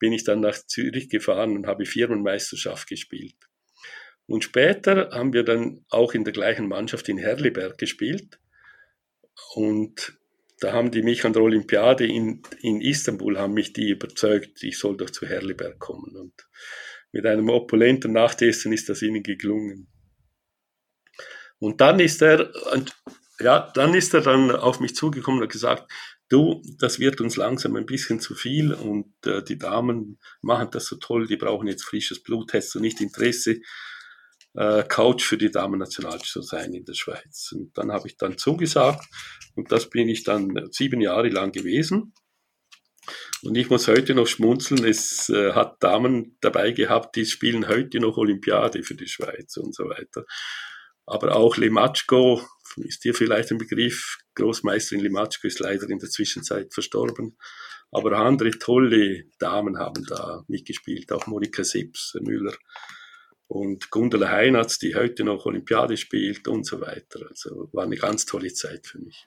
bin 0.00 0.12
ich 0.12 0.24
dann 0.24 0.40
nach 0.40 0.58
Zürich 0.66 1.08
gefahren 1.08 1.56
und 1.56 1.68
habe 1.68 1.86
Firmenmeisterschaft 1.86 2.88
gespielt. 2.88 3.36
Und 4.26 4.42
später 4.42 5.10
haben 5.12 5.32
wir 5.32 5.44
dann 5.44 5.84
auch 5.88 6.14
in 6.14 6.24
der 6.24 6.32
gleichen 6.32 6.66
Mannschaft 6.66 7.08
in 7.08 7.16
Herliberg 7.16 7.78
gespielt. 7.78 8.40
Und 9.54 10.18
da 10.58 10.72
haben 10.72 10.90
die 10.90 11.02
mich 11.02 11.24
an 11.24 11.32
der 11.32 11.42
Olympiade 11.42 12.08
in, 12.08 12.42
in 12.60 12.80
Istanbul, 12.80 13.38
haben 13.38 13.54
mich 13.54 13.72
die 13.72 13.90
überzeugt, 13.90 14.64
ich 14.64 14.78
soll 14.78 14.96
doch 14.96 15.10
zu 15.10 15.28
Herliberg 15.28 15.78
kommen. 15.78 16.16
Und 16.16 16.34
mit 17.12 17.24
einem 17.24 17.50
opulenten 17.50 18.14
Nachtessen 18.14 18.72
ist 18.72 18.88
das 18.88 19.00
ihnen 19.00 19.22
gelungen. 19.22 19.86
Und 21.60 21.80
dann 21.80 22.00
ist 22.00 22.20
er, 22.20 22.52
ja, 23.40 23.70
dann 23.74 23.94
ist 23.94 24.14
er 24.14 24.20
dann 24.20 24.50
auf 24.50 24.80
mich 24.80 24.94
zugekommen 24.94 25.42
und 25.42 25.50
gesagt, 25.50 25.90
du, 26.28 26.62
das 26.78 26.98
wird 26.98 27.20
uns 27.20 27.36
langsam 27.36 27.76
ein 27.76 27.86
bisschen 27.86 28.20
zu 28.20 28.34
viel 28.34 28.72
und 28.72 29.12
äh, 29.26 29.42
die 29.42 29.58
Damen 29.58 30.18
machen 30.40 30.68
das 30.70 30.86
so 30.86 30.96
toll, 30.96 31.26
die 31.26 31.36
brauchen 31.36 31.68
jetzt 31.68 31.84
frisches 31.84 32.22
Blut, 32.22 32.52
hast 32.54 32.74
du 32.74 32.80
nicht 32.80 33.00
Interesse, 33.00 33.60
äh, 34.54 34.84
Couch 34.84 35.24
für 35.24 35.36
die 35.36 35.50
Damen-National 35.50 36.20
zu 36.20 36.42
sein 36.42 36.72
in 36.74 36.84
der 36.84 36.94
Schweiz. 36.94 37.52
Und 37.52 37.76
dann 37.76 37.92
habe 37.92 38.08
ich 38.08 38.16
dann 38.16 38.38
zugesagt 38.38 39.04
und 39.54 39.72
das 39.72 39.90
bin 39.90 40.08
ich 40.08 40.24
dann 40.24 40.68
sieben 40.70 41.00
Jahre 41.00 41.28
lang 41.28 41.52
gewesen. 41.52 42.14
Und 43.42 43.56
ich 43.56 43.68
muss 43.68 43.88
heute 43.88 44.14
noch 44.14 44.26
schmunzeln, 44.26 44.84
es 44.84 45.28
äh, 45.28 45.52
hat 45.52 45.82
Damen 45.82 46.38
dabei 46.40 46.70
gehabt, 46.70 47.16
die 47.16 47.26
spielen 47.26 47.68
heute 47.68 48.00
noch 48.00 48.16
Olympiade 48.16 48.82
für 48.82 48.94
die 48.94 49.08
Schweiz 49.08 49.56
und 49.58 49.74
so 49.74 49.84
weiter. 49.84 50.24
Aber 51.06 51.36
auch 51.36 51.56
Lematschko, 51.56 52.42
ist 52.76 53.04
dir 53.04 53.14
vielleicht 53.14 53.50
ein 53.50 53.58
Begriff, 53.58 54.18
Großmeisterin 54.34 55.02
Lematschko 55.04 55.46
ist 55.46 55.60
leider 55.60 55.88
in 55.88 55.98
der 55.98 56.10
Zwischenzeit 56.10 56.72
verstorben. 56.72 57.36
Aber 57.90 58.18
andere 58.18 58.50
tolle 58.50 59.24
Damen 59.38 59.78
haben 59.78 60.04
da 60.06 60.42
mitgespielt, 60.48 61.12
auch 61.12 61.26
Monika 61.26 61.62
Sips, 61.62 62.16
Müller 62.20 62.54
und 63.46 63.90
Gundela 63.90 64.30
Heinatz, 64.30 64.78
die 64.78 64.94
heute 64.94 65.22
noch 65.22 65.46
Olympiade 65.46 65.96
spielt 65.96 66.48
und 66.48 66.66
so 66.66 66.80
weiter. 66.80 67.20
Also 67.28 67.68
war 67.72 67.84
eine 67.84 67.96
ganz 67.96 68.26
tolle 68.26 68.52
Zeit 68.52 68.86
für 68.86 68.98
mich. 68.98 69.26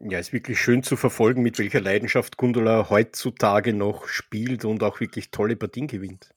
Ja, 0.00 0.18
ist 0.18 0.32
wirklich 0.32 0.60
schön 0.60 0.82
zu 0.82 0.96
verfolgen, 0.96 1.42
mit 1.42 1.58
welcher 1.58 1.80
Leidenschaft 1.80 2.36
Gundula 2.36 2.88
heutzutage 2.88 3.74
noch 3.74 4.06
spielt 4.06 4.64
und 4.64 4.82
auch 4.82 5.00
wirklich 5.00 5.30
tolle 5.30 5.56
Partien 5.56 5.88
gewinnt. 5.88 6.30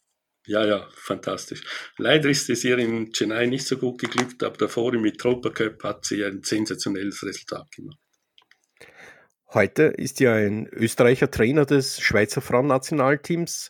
Ja, 0.48 0.66
ja, 0.66 0.88
fantastisch. 0.96 1.62
Leider 1.98 2.30
ist 2.30 2.50
es 2.50 2.64
ihr 2.64 2.78
in 2.80 3.12
Chennai 3.12 3.46
nicht 3.46 3.68
so 3.68 3.78
gut 3.78 4.00
geglückt, 4.00 4.44
aber 4.44 4.58
davor 4.58 4.94
im 4.94 5.06
Tropa 5.14 5.52
Cup 5.52 5.84
hat 5.84 6.06
sie 6.06 6.24
ein 6.26 6.42
sensationelles 6.44 7.24
Resultat 7.24 7.72
gemacht. 7.72 8.00
Heute 9.54 9.84
ist 9.84 10.22
ja 10.22 10.34
ein 10.34 10.68
Österreicher 10.68 11.30
Trainer 11.30 11.66
des 11.66 12.00
Schweizer 12.00 12.40
Frauennationalteams, 12.40 13.70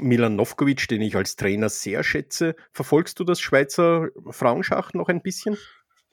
Milan 0.00 0.36
Novkovic, 0.36 0.88
den 0.88 1.02
ich 1.02 1.14
als 1.16 1.36
Trainer 1.36 1.68
sehr 1.68 2.02
schätze. 2.02 2.56
Verfolgst 2.72 3.20
du 3.20 3.24
das 3.24 3.38
Schweizer 3.38 4.08
Frauenschach 4.30 4.94
noch 4.94 5.08
ein 5.08 5.22
bisschen? 5.22 5.58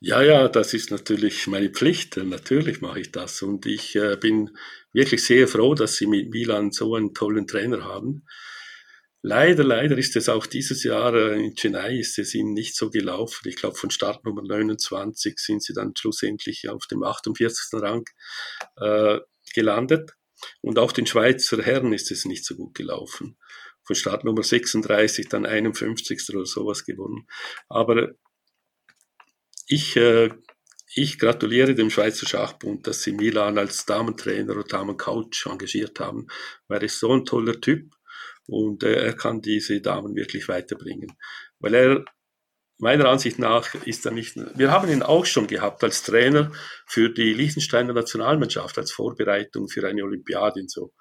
Ja, 0.01 0.22
ja, 0.22 0.49
das 0.49 0.74
ist 0.74 0.91
natürlich 0.91 1.47
meine 1.47 1.70
Pflicht. 1.70 2.18
Natürlich 2.18 2.82
mache 2.82 2.99
ich 2.99 3.12
das. 3.12 3.41
Und 3.41 3.66
ich 3.66 3.95
äh, 3.95 4.18
bin 4.18 4.51
wirklich 4.91 5.24
sehr 5.24 5.47
froh, 5.47 5.74
dass 5.74 5.95
Sie 5.95 6.08
mit 6.08 6.30
Milan 6.32 6.72
so 6.72 6.95
einen 6.95 7.14
tollen 7.14 7.47
Trainer 7.47 7.86
haben. 7.86 8.26
Leider, 9.28 9.63
leider 9.63 9.97
ist 9.97 10.15
es 10.15 10.30
auch 10.30 10.45
dieses 10.45 10.84
Jahr 10.84 11.15
äh, 11.15 11.43
in 11.43 11.55
Chennai 11.55 11.97
ist 11.97 12.19
es 12.19 12.36
ihnen 12.36 12.53
nicht 12.53 12.76
so 12.76 12.91
gelaufen. 12.91 13.47
Ich 13.47 13.55
glaube, 13.55 13.76
von 13.76 13.89
Startnummer 13.89 14.43
29 14.43 15.39
sind 15.39 15.63
sie 15.63 15.73
dann 15.73 15.95
schlussendlich 15.97 16.69
auf 16.69 16.86
dem 16.86 17.01
48. 17.01 17.82
Rang 17.82 18.07
äh, 18.76 19.19
gelandet. 19.51 20.11
Und 20.61 20.78
auch 20.78 20.91
den 20.91 21.07
Schweizer 21.07 21.59
Herren 21.63 21.91
ist 21.91 22.11
es 22.11 22.26
nicht 22.26 22.45
so 22.45 22.55
gut 22.55 22.76
gelaufen. 22.76 23.39
Von 23.84 23.95
Startnummer 23.95 24.43
36 24.43 25.28
dann 25.28 25.47
51. 25.47 26.30
oder 26.36 26.45
sowas 26.45 26.86
gewonnen. 26.86 27.26
Aber 27.67 28.11
ich, 29.65 29.95
äh, 29.95 30.30
ich 30.93 31.17
gratuliere 31.17 31.73
dem 31.73 31.89
Schweizer 31.89 32.28
Schachbund, 32.28 32.86
dass 32.86 33.01
sie 33.01 33.13
Milan 33.13 33.57
als 33.57 33.88
Damentrainer 33.88 34.53
oder 34.53 34.65
Damencoach 34.65 35.47
engagiert 35.47 35.99
haben, 35.99 36.28
weil 36.67 36.82
er 36.82 36.84
ist 36.86 36.99
so 36.99 37.11
ein 37.11 37.26
toller 37.26 37.59
Typ 37.59 37.89
und 38.48 38.84
äh, 38.84 39.06
er 39.06 39.14
kann 39.14 39.41
diese 39.41 39.82
Damen 39.82 40.16
wirklich 40.16 40.48
weiterbringen. 40.48 41.18
Weil 41.60 41.74
er, 41.74 42.06
meiner 42.78 43.10
Ansicht 43.10 43.39
nach, 43.39 43.74
ist 43.86 44.06
er 44.06 44.12
nicht, 44.12 44.36
wir 44.58 44.72
haben 44.72 44.89
ihn 44.89 45.02
auch 45.02 45.26
schon 45.26 45.48
gehabt 45.48 45.84
als 45.84 46.04
Trainer 46.04 46.52
für 46.86 47.10
die 47.10 47.34
Liechtensteiner 47.34 47.93
Nationalmannschaft, 47.93 48.78
als 48.78 48.91
Vorbereitung 48.91 49.70
für 49.70 49.88
eine 49.88 50.04
Olympiade 50.04 50.62
und 50.62 50.72
so. 50.72 50.93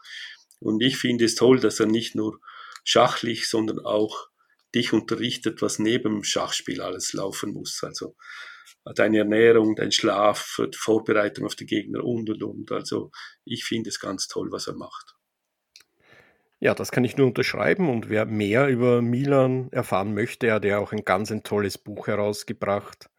Und 0.60 0.82
ich 0.82 0.96
finde 0.96 1.24
es 1.24 1.34
toll, 1.34 1.60
dass 1.60 1.80
er 1.80 1.86
nicht 1.86 2.14
nur 2.14 2.40
schachlich, 2.84 3.48
sondern 3.48 3.80
auch 3.80 4.28
dich 4.74 4.92
unterrichtet, 4.92 5.62
was 5.62 5.78
neben 5.78 6.14
dem 6.14 6.24
Schachspiel 6.24 6.80
alles 6.80 7.12
laufen 7.12 7.52
muss. 7.52 7.82
Also 7.82 8.16
deine 8.94 9.18
Ernährung, 9.18 9.76
dein 9.76 9.92
Schlaf, 9.92 10.60
Vorbereitung 10.76 11.46
auf 11.46 11.54
die 11.54 11.66
Gegner 11.66 12.04
und 12.04 12.28
und 12.30 12.42
und. 12.42 12.72
Also 12.72 13.10
ich 13.44 13.64
finde 13.64 13.88
es 13.90 14.00
ganz 14.00 14.28
toll, 14.28 14.50
was 14.50 14.66
er 14.66 14.74
macht. 14.74 15.14
Ja, 16.64 16.74
das 16.74 16.90
kann 16.90 17.04
ich 17.04 17.18
nur 17.18 17.26
unterschreiben 17.26 17.90
und 17.90 18.08
wer 18.08 18.24
mehr 18.24 18.68
über 18.68 19.02
Milan 19.02 19.68
erfahren 19.70 20.14
möchte, 20.14 20.50
hat 20.50 20.64
er 20.64 20.80
auch 20.80 20.92
ein 20.92 21.04
ganz 21.04 21.30
ein 21.30 21.42
tolles 21.42 21.76
Buch 21.76 22.06
herausgebracht 22.06 23.10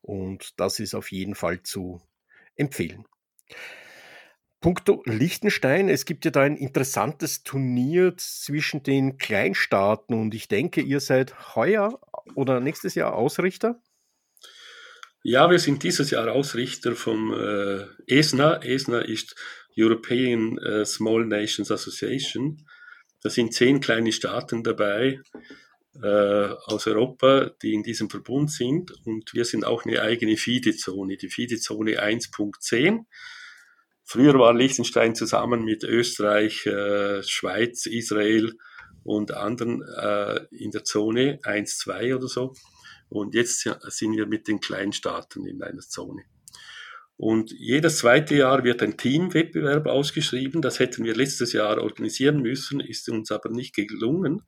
und 0.00 0.58
das 0.58 0.80
ist 0.80 0.94
auf 0.94 1.12
jeden 1.12 1.34
Fall 1.34 1.62
zu 1.62 2.00
empfehlen. 2.56 3.04
Punkto 4.62 5.02
Liechtenstein, 5.04 5.90
es 5.90 6.06
gibt 6.06 6.24
ja 6.24 6.30
da 6.30 6.40
ein 6.40 6.56
interessantes 6.56 7.42
Turnier 7.42 8.16
zwischen 8.16 8.82
den 8.82 9.18
Kleinstaaten 9.18 10.18
und 10.18 10.32
ich 10.32 10.48
denke, 10.48 10.80
ihr 10.80 11.00
seid 11.00 11.54
heuer 11.54 12.00
oder 12.34 12.60
nächstes 12.60 12.94
Jahr 12.94 13.14
Ausrichter? 13.14 13.82
Ja, 15.24 15.48
wir 15.48 15.60
sind 15.60 15.84
dieses 15.84 16.10
Jahr 16.10 16.32
Ausrichter 16.32 16.96
vom 16.96 17.32
äh, 17.32 17.86
ESNA. 18.08 18.60
ESNA 18.64 19.02
ist 19.02 19.36
European 19.78 20.58
äh, 20.58 20.84
Small 20.84 21.26
Nations 21.26 21.70
Association. 21.70 22.66
Da 23.22 23.30
sind 23.30 23.54
zehn 23.54 23.78
kleine 23.80 24.10
Staaten 24.10 24.64
dabei 24.64 25.20
äh, 26.02 26.48
aus 26.66 26.88
Europa, 26.88 27.52
die 27.62 27.72
in 27.72 27.84
diesem 27.84 28.10
Verbund 28.10 28.50
sind. 28.50 28.90
Und 29.06 29.32
wir 29.32 29.44
sind 29.44 29.64
auch 29.64 29.84
eine 29.84 30.02
eigene 30.02 30.36
FIDE-Zone, 30.36 31.16
die 31.16 31.28
FIDE-Zone 31.28 32.02
1.10. 32.02 33.04
Früher 34.02 34.34
war 34.34 34.52
Liechtenstein 34.52 35.14
zusammen 35.14 35.64
mit 35.64 35.84
Österreich, 35.84 36.66
äh, 36.66 37.22
Schweiz, 37.22 37.86
Israel 37.86 38.54
und 39.04 39.32
anderen 39.32 39.82
äh, 39.82 40.46
in 40.50 40.72
der 40.72 40.82
Zone 40.82 41.38
1, 41.44 41.78
2 41.78 42.16
oder 42.16 42.26
so. 42.26 42.54
Und 43.12 43.34
jetzt 43.34 43.60
sind 43.60 44.16
wir 44.16 44.26
mit 44.26 44.48
den 44.48 44.60
Kleinstaaten 44.60 45.46
in 45.46 45.62
einer 45.62 45.80
Zone. 45.80 46.22
Und 47.16 47.52
jedes 47.52 47.98
zweite 47.98 48.34
Jahr 48.34 48.64
wird 48.64 48.82
ein 48.82 48.96
Teamwettbewerb 48.96 49.86
ausgeschrieben. 49.86 50.62
Das 50.62 50.78
hätten 50.78 51.04
wir 51.04 51.14
letztes 51.14 51.52
Jahr 51.52 51.78
organisieren 51.78 52.40
müssen, 52.40 52.80
ist 52.80 53.08
uns 53.08 53.30
aber 53.30 53.50
nicht 53.50 53.74
gelungen. 53.74 54.42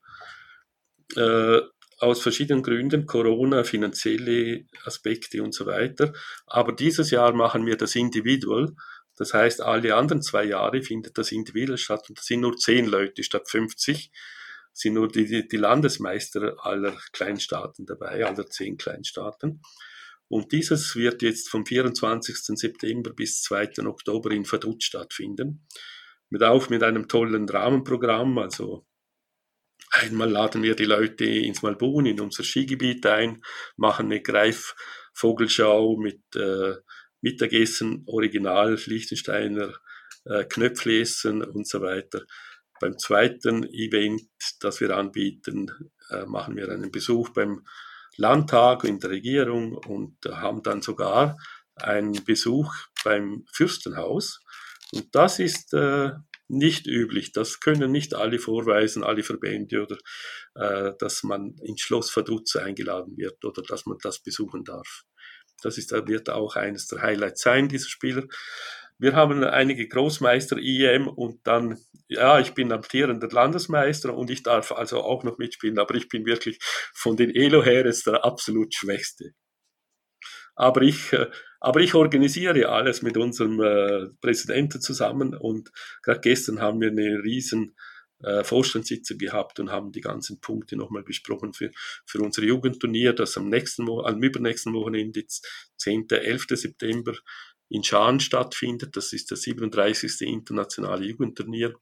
Äh, 1.15 1.61
aus 1.99 2.23
verschiedenen 2.23 2.63
Gründen, 2.63 3.07
Corona, 3.07 3.65
finanzielle 3.65 4.65
Aspekte 4.85 5.43
und 5.43 5.55
so 5.55 5.67
weiter. 5.67 6.13
Aber 6.47 6.73
dieses 6.73 7.11
Jahr 7.11 7.33
machen 7.33 7.67
wir 7.67 7.77
das 7.77 7.95
individual. 7.95 8.75
Das 9.17 9.33
heißt, 9.33 9.61
alle 9.61 9.95
anderen 9.95 10.23
zwei 10.23 10.45
Jahre 10.45 10.83
findet 10.83 11.17
das 11.19 11.31
individuell 11.31 11.79
statt 11.79 12.07
und 12.09 12.19
das 12.19 12.27
sind 12.27 12.41
nur 12.41 12.57
zehn 12.57 12.87
Leute 12.87 13.23
statt 13.23 13.49
50 13.49 14.11
sind 14.75 14.95
nur 14.95 15.09
die, 15.09 15.49
die, 15.49 15.57
Landesmeister 15.57 16.57
aller 16.59 16.97
Kleinstaaten 17.13 17.87
dabei, 17.87 18.27
aller 18.27 18.47
zehn 18.47 18.77
Kleinstaaten. 18.77 19.63
Und 20.29 20.53
dieses 20.53 20.97
wird 20.97 21.23
jetzt 21.23 21.49
vom 21.49 21.65
24. 21.65 22.37
September 22.59 23.13
bis 23.13 23.43
2. 23.43 23.87
Oktober 23.87 24.33
in 24.33 24.45
Vaduz 24.45 24.85
stattfinden. 24.85 25.67
Mit 26.29 26.43
auch 26.43 26.69
mit 26.71 26.83
einem 26.83 27.07
tollen 27.07 27.49
Rahmenprogramm. 27.49 28.39
Also 28.39 28.85
einmal 29.91 30.31
laden 30.31 30.63
wir 30.63 30.75
die 30.75 30.87
Leute 30.87 31.25
ins 31.25 31.63
Malbun, 31.63 32.07
in 32.07 32.21
unser 32.21 32.43
Skigebiet 32.43 33.07
ein, 33.07 33.45
machen 33.77 34.07
eine 34.07 34.23
Greifvogelschau 34.23 35.97
mit 35.99 36.21
äh, 36.35 36.75
Mittagessen, 37.21 38.03
Original 38.07 38.77
Liechtensteiner 38.87 39.73
äh, 40.25 40.45
Knöpflessen 40.45 41.43
und 41.43 41.69
so 41.69 41.81
weiter. 41.81 42.25
Beim 42.81 42.99
zweiten 42.99 43.65
Event, 43.65 44.23
das 44.61 44.81
wir 44.81 44.97
anbieten, 44.97 45.71
äh, 46.11 46.27
machen 46.27 46.57
wir 46.57 46.69
einen 46.69 46.91
Besuch 46.91 47.31
beim 47.31 47.65
Landtag 48.17 48.85
in 48.85 49.01
der 49.01 49.11
Regierung 49.11 49.77
und 49.77 50.17
haben 50.27 50.63
dann 50.63 50.83
sogar 50.83 51.37
einen 51.77 52.25
Besuch 52.25 52.73
beim 53.05 53.45
Fürstenhaus. 53.53 54.41
Und 54.93 55.15
das 55.15 55.39
ist 55.39 55.73
äh, 55.75 56.13
nicht 56.49 56.87
üblich. 56.87 57.33
Das 57.33 57.61
können 57.61 57.91
nicht 57.91 58.15
alle 58.15 58.39
vorweisen, 58.39 59.03
alle 59.03 59.23
Verbände 59.23 59.83
oder 59.83 59.97
äh, 60.55 60.93
dass 60.99 61.23
man 61.23 61.57
ins 61.63 61.81
Schloss 61.81 62.15
Vaduz 62.15 62.57
eingeladen 62.57 63.17
wird 63.17 63.45
oder 63.45 63.63
dass 63.63 63.87
man 63.87 63.99
das 64.03 64.23
besuchen 64.23 64.65
darf. 64.65 65.03
Das 65.63 65.79
ist, 65.79 65.93
wird 65.93 66.31
auch 66.31 66.57
eines 66.57 66.87
der 66.89 67.03
Highlights 67.03 67.43
sein, 67.43 67.69
dieser 67.69 67.89
Spieler. 67.89 68.25
Wir 68.99 69.15
haben 69.15 69.43
einige 69.43 69.89
Großmeister 69.89 70.57
IEM 70.59 71.09
und 71.09 71.47
dann, 71.47 71.79
ja, 72.09 72.39
ich 72.39 72.55
bin 72.55 72.73
amtierender 72.73 73.29
Landesmeister 73.29 74.17
und 74.17 74.31
ich 74.31 74.43
darf 74.43 74.71
also 74.73 75.03
auch 75.03 75.25
noch 75.25 75.39
mitspielen, 75.39 75.79
aber 75.79 75.95
ich 75.97 76.09
bin 76.09 76.25
wirklich 76.27 76.59
von 76.95 77.17
den 77.17 77.35
Elo 77.35 77.65
her 77.65 77.85
jetzt 77.85 78.07
der 78.07 78.25
absolut 78.25 78.73
Schwächste. 78.75 79.33
Aber 80.55 80.83
ich, 80.83 81.13
äh, 81.13 81.27
aber 81.61 81.81
ich 81.81 81.95
organisiere 81.95 82.69
alles 82.69 83.03
mit 83.03 83.17
unserem 83.17 83.61
äh, 83.61 84.07
Präsidenten 84.21 84.81
zusammen 84.81 85.35
und 85.35 85.71
gerade 86.03 86.21
gestern 86.21 86.61
haben 86.61 86.81
wir 86.81 86.91
eine 86.91 87.23
riesen 87.25 87.75
äh, 88.23 88.45
Vorstandssitzung 88.45 89.19
gehabt 89.19 89.59
und 89.61 89.71
haben 89.71 89.91
die 89.91 90.01
ganzen 90.01 90.41
Punkte 90.41 90.77
nochmal 90.77 91.03
besprochen 91.03 91.53
für, 91.53 91.71
für 92.07 92.21
unser 92.21 92.43
Jugendturnier, 92.43 93.13
das 93.13 93.37
am 93.37 93.49
nächsten, 93.49 93.89
am 93.89 94.23
übernächsten 94.23 94.73
Wochenende, 94.73 95.25
10. 95.77 96.09
11. 96.11 96.47
September 96.51 97.15
in 97.69 97.85
Schaan 97.85 98.21
stattfindet. 98.21 98.97
Das 98.97 99.13
ist 99.13 99.31
das 99.31 99.43
37. 99.43 100.23
internationale 100.23 101.05
Jugendturnier. 101.05 101.75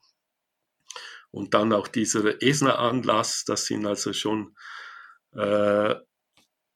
Und 1.31 1.55
dann 1.55 1.73
auch 1.73 1.89
dieser 1.89 2.43
ESNA-Anlass, 2.43 3.45
das 3.45 3.67
sind 3.67 3.87
also 3.87 4.13
schon 4.13 4.55
äh, 5.35 5.95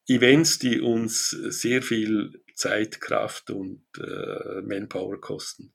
Events, 0.08 0.58
die 0.58 0.80
uns 0.80 1.30
sehr 1.30 1.82
viel 1.82 2.42
Zeit, 2.54 3.00
Kraft 3.00 3.50
und 3.50 3.84
äh, 3.98 4.62
Manpower 4.62 5.20
kosten. 5.20 5.74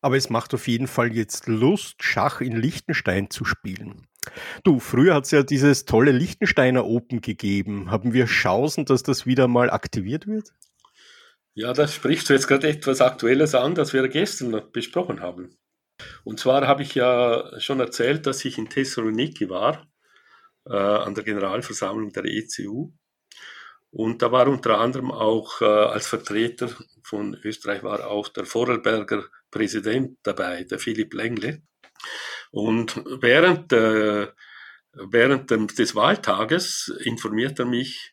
Aber 0.00 0.16
es 0.16 0.28
macht 0.28 0.52
auf 0.54 0.68
jeden 0.68 0.86
Fall 0.86 1.14
jetzt 1.14 1.46
Lust, 1.46 2.02
Schach 2.02 2.40
in 2.40 2.56
Liechtenstein 2.56 3.30
zu 3.30 3.44
spielen. 3.44 4.06
Du, 4.64 4.80
früher 4.80 5.14
hat 5.14 5.24
es 5.24 5.30
ja 5.30 5.42
dieses 5.42 5.84
tolle 5.84 6.12
Liechtensteiner 6.12 6.84
Open 6.84 7.20
gegeben. 7.20 7.90
Haben 7.90 8.12
wir 8.12 8.26
Chancen, 8.26 8.84
dass 8.84 9.02
das 9.02 9.24
wieder 9.24 9.48
mal 9.48 9.70
aktiviert 9.70 10.26
wird? 10.26 10.52
Ja, 11.58 11.72
das 11.72 11.94
sprichst 11.94 12.28
du 12.28 12.34
jetzt 12.34 12.48
gerade 12.48 12.68
etwas 12.68 13.00
Aktuelles 13.00 13.54
an, 13.54 13.74
das 13.74 13.94
wir 13.94 14.06
gestern 14.08 14.70
besprochen 14.72 15.20
haben. 15.20 15.56
Und 16.22 16.38
zwar 16.38 16.66
habe 16.66 16.82
ich 16.82 16.94
ja 16.94 17.50
schon 17.58 17.80
erzählt, 17.80 18.26
dass 18.26 18.44
ich 18.44 18.58
in 18.58 18.68
Thessaloniki 18.68 19.48
war, 19.48 19.90
äh, 20.66 20.76
an 20.76 21.14
der 21.14 21.24
Generalversammlung 21.24 22.12
der 22.12 22.26
ECU. 22.26 22.92
Und 23.90 24.20
da 24.20 24.30
war 24.32 24.48
unter 24.48 24.78
anderem 24.78 25.10
auch 25.10 25.62
äh, 25.62 25.64
als 25.64 26.08
Vertreter 26.08 26.68
von 27.02 27.34
Österreich 27.42 27.82
war 27.82 28.06
auch 28.06 28.28
der 28.28 28.44
Vorarlberger 28.44 29.24
Präsident 29.50 30.18
dabei, 30.24 30.64
der 30.64 30.78
Philipp 30.78 31.14
Lengle. 31.14 31.62
Und 32.50 33.02
während, 33.22 33.72
äh, 33.72 34.28
während 34.92 35.50
des 35.50 35.94
Wahltages 35.94 36.94
informiert 37.02 37.58
er 37.58 37.64
mich, 37.64 38.12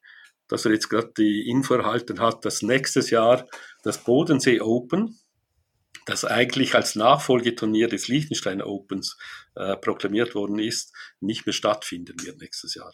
dass 0.53 0.65
er 0.65 0.71
jetzt 0.71 0.87
gerade 0.87 1.11
die 1.17 1.49
Info 1.49 1.73
erhalten 1.73 2.19
hat, 2.19 2.45
dass 2.45 2.61
nächstes 2.61 3.09
Jahr 3.09 3.47
das 3.81 4.03
Bodensee 4.03 4.61
Open, 4.61 5.17
das 6.05 6.25
eigentlich 6.25 6.75
als 6.75 6.93
Nachfolgeturnier 6.93 7.87
des 7.87 8.07
Liechtenstein 8.07 8.61
Opens 8.61 9.17
äh, 9.55 9.75
proklamiert 9.77 10.35
worden 10.35 10.59
ist, 10.59 10.93
nicht 11.19 11.47
mehr 11.47 11.53
stattfinden 11.53 12.23
wird 12.23 12.39
nächstes 12.39 12.75
Jahr. 12.75 12.93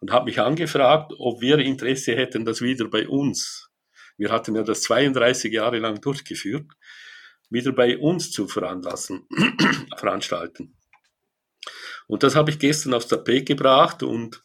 Und 0.00 0.12
hat 0.12 0.26
mich 0.26 0.38
angefragt, 0.38 1.14
ob 1.18 1.40
wir 1.40 1.58
Interesse 1.60 2.14
hätten, 2.14 2.44
das 2.44 2.60
wieder 2.60 2.88
bei 2.88 3.08
uns, 3.08 3.70
wir 4.18 4.30
hatten 4.30 4.54
ja 4.54 4.62
das 4.62 4.82
32 4.82 5.50
Jahre 5.50 5.78
lang 5.78 6.02
durchgeführt, 6.02 6.70
wieder 7.48 7.72
bei 7.72 7.96
uns 7.96 8.32
zu 8.32 8.48
veranlassen, 8.48 9.26
veranstalten. 9.96 10.76
Und 12.06 12.22
das 12.22 12.36
habe 12.36 12.50
ich 12.50 12.58
gestern 12.58 12.92
aufs 12.92 13.08
Tapet 13.08 13.46
gebracht 13.46 14.02
und 14.02 14.44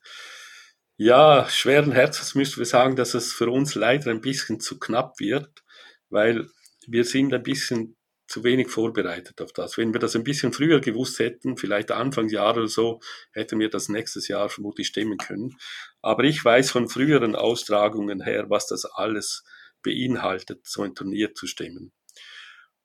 ja, 0.97 1.47
schweren 1.49 1.91
Herzens 1.91 2.35
müssen 2.35 2.59
wir 2.59 2.65
sagen, 2.65 2.95
dass 2.95 3.13
es 3.13 3.33
für 3.33 3.49
uns 3.49 3.75
leider 3.75 4.11
ein 4.11 4.21
bisschen 4.21 4.59
zu 4.59 4.79
knapp 4.79 5.19
wird, 5.19 5.63
weil 6.09 6.47
wir 6.87 7.03
sind 7.03 7.33
ein 7.33 7.43
bisschen 7.43 7.95
zu 8.27 8.43
wenig 8.43 8.69
vorbereitet 8.69 9.41
auf 9.41 9.53
das. 9.53 9.77
Wenn 9.77 9.93
wir 9.93 9.99
das 9.99 10.15
ein 10.15 10.23
bisschen 10.23 10.53
früher 10.53 10.79
gewusst 10.79 11.19
hätten, 11.19 11.57
vielleicht 11.57 11.91
Anfangsjahr 11.91 12.55
oder 12.55 12.67
so, 12.67 12.99
hätten 13.31 13.59
wir 13.59 13.69
das 13.69 13.89
nächstes 13.89 14.27
Jahr 14.27 14.49
vermutlich 14.49 14.87
stemmen 14.87 15.17
können. 15.17 15.57
Aber 16.01 16.23
ich 16.23 16.43
weiß 16.43 16.71
von 16.71 16.89
früheren 16.89 17.35
Austragungen 17.35 18.21
her, 18.21 18.49
was 18.49 18.67
das 18.67 18.85
alles 18.85 19.43
beinhaltet, 19.83 20.65
so 20.65 20.83
ein 20.83 20.95
Turnier 20.95 21.33
zu 21.33 21.47
stemmen. 21.47 21.91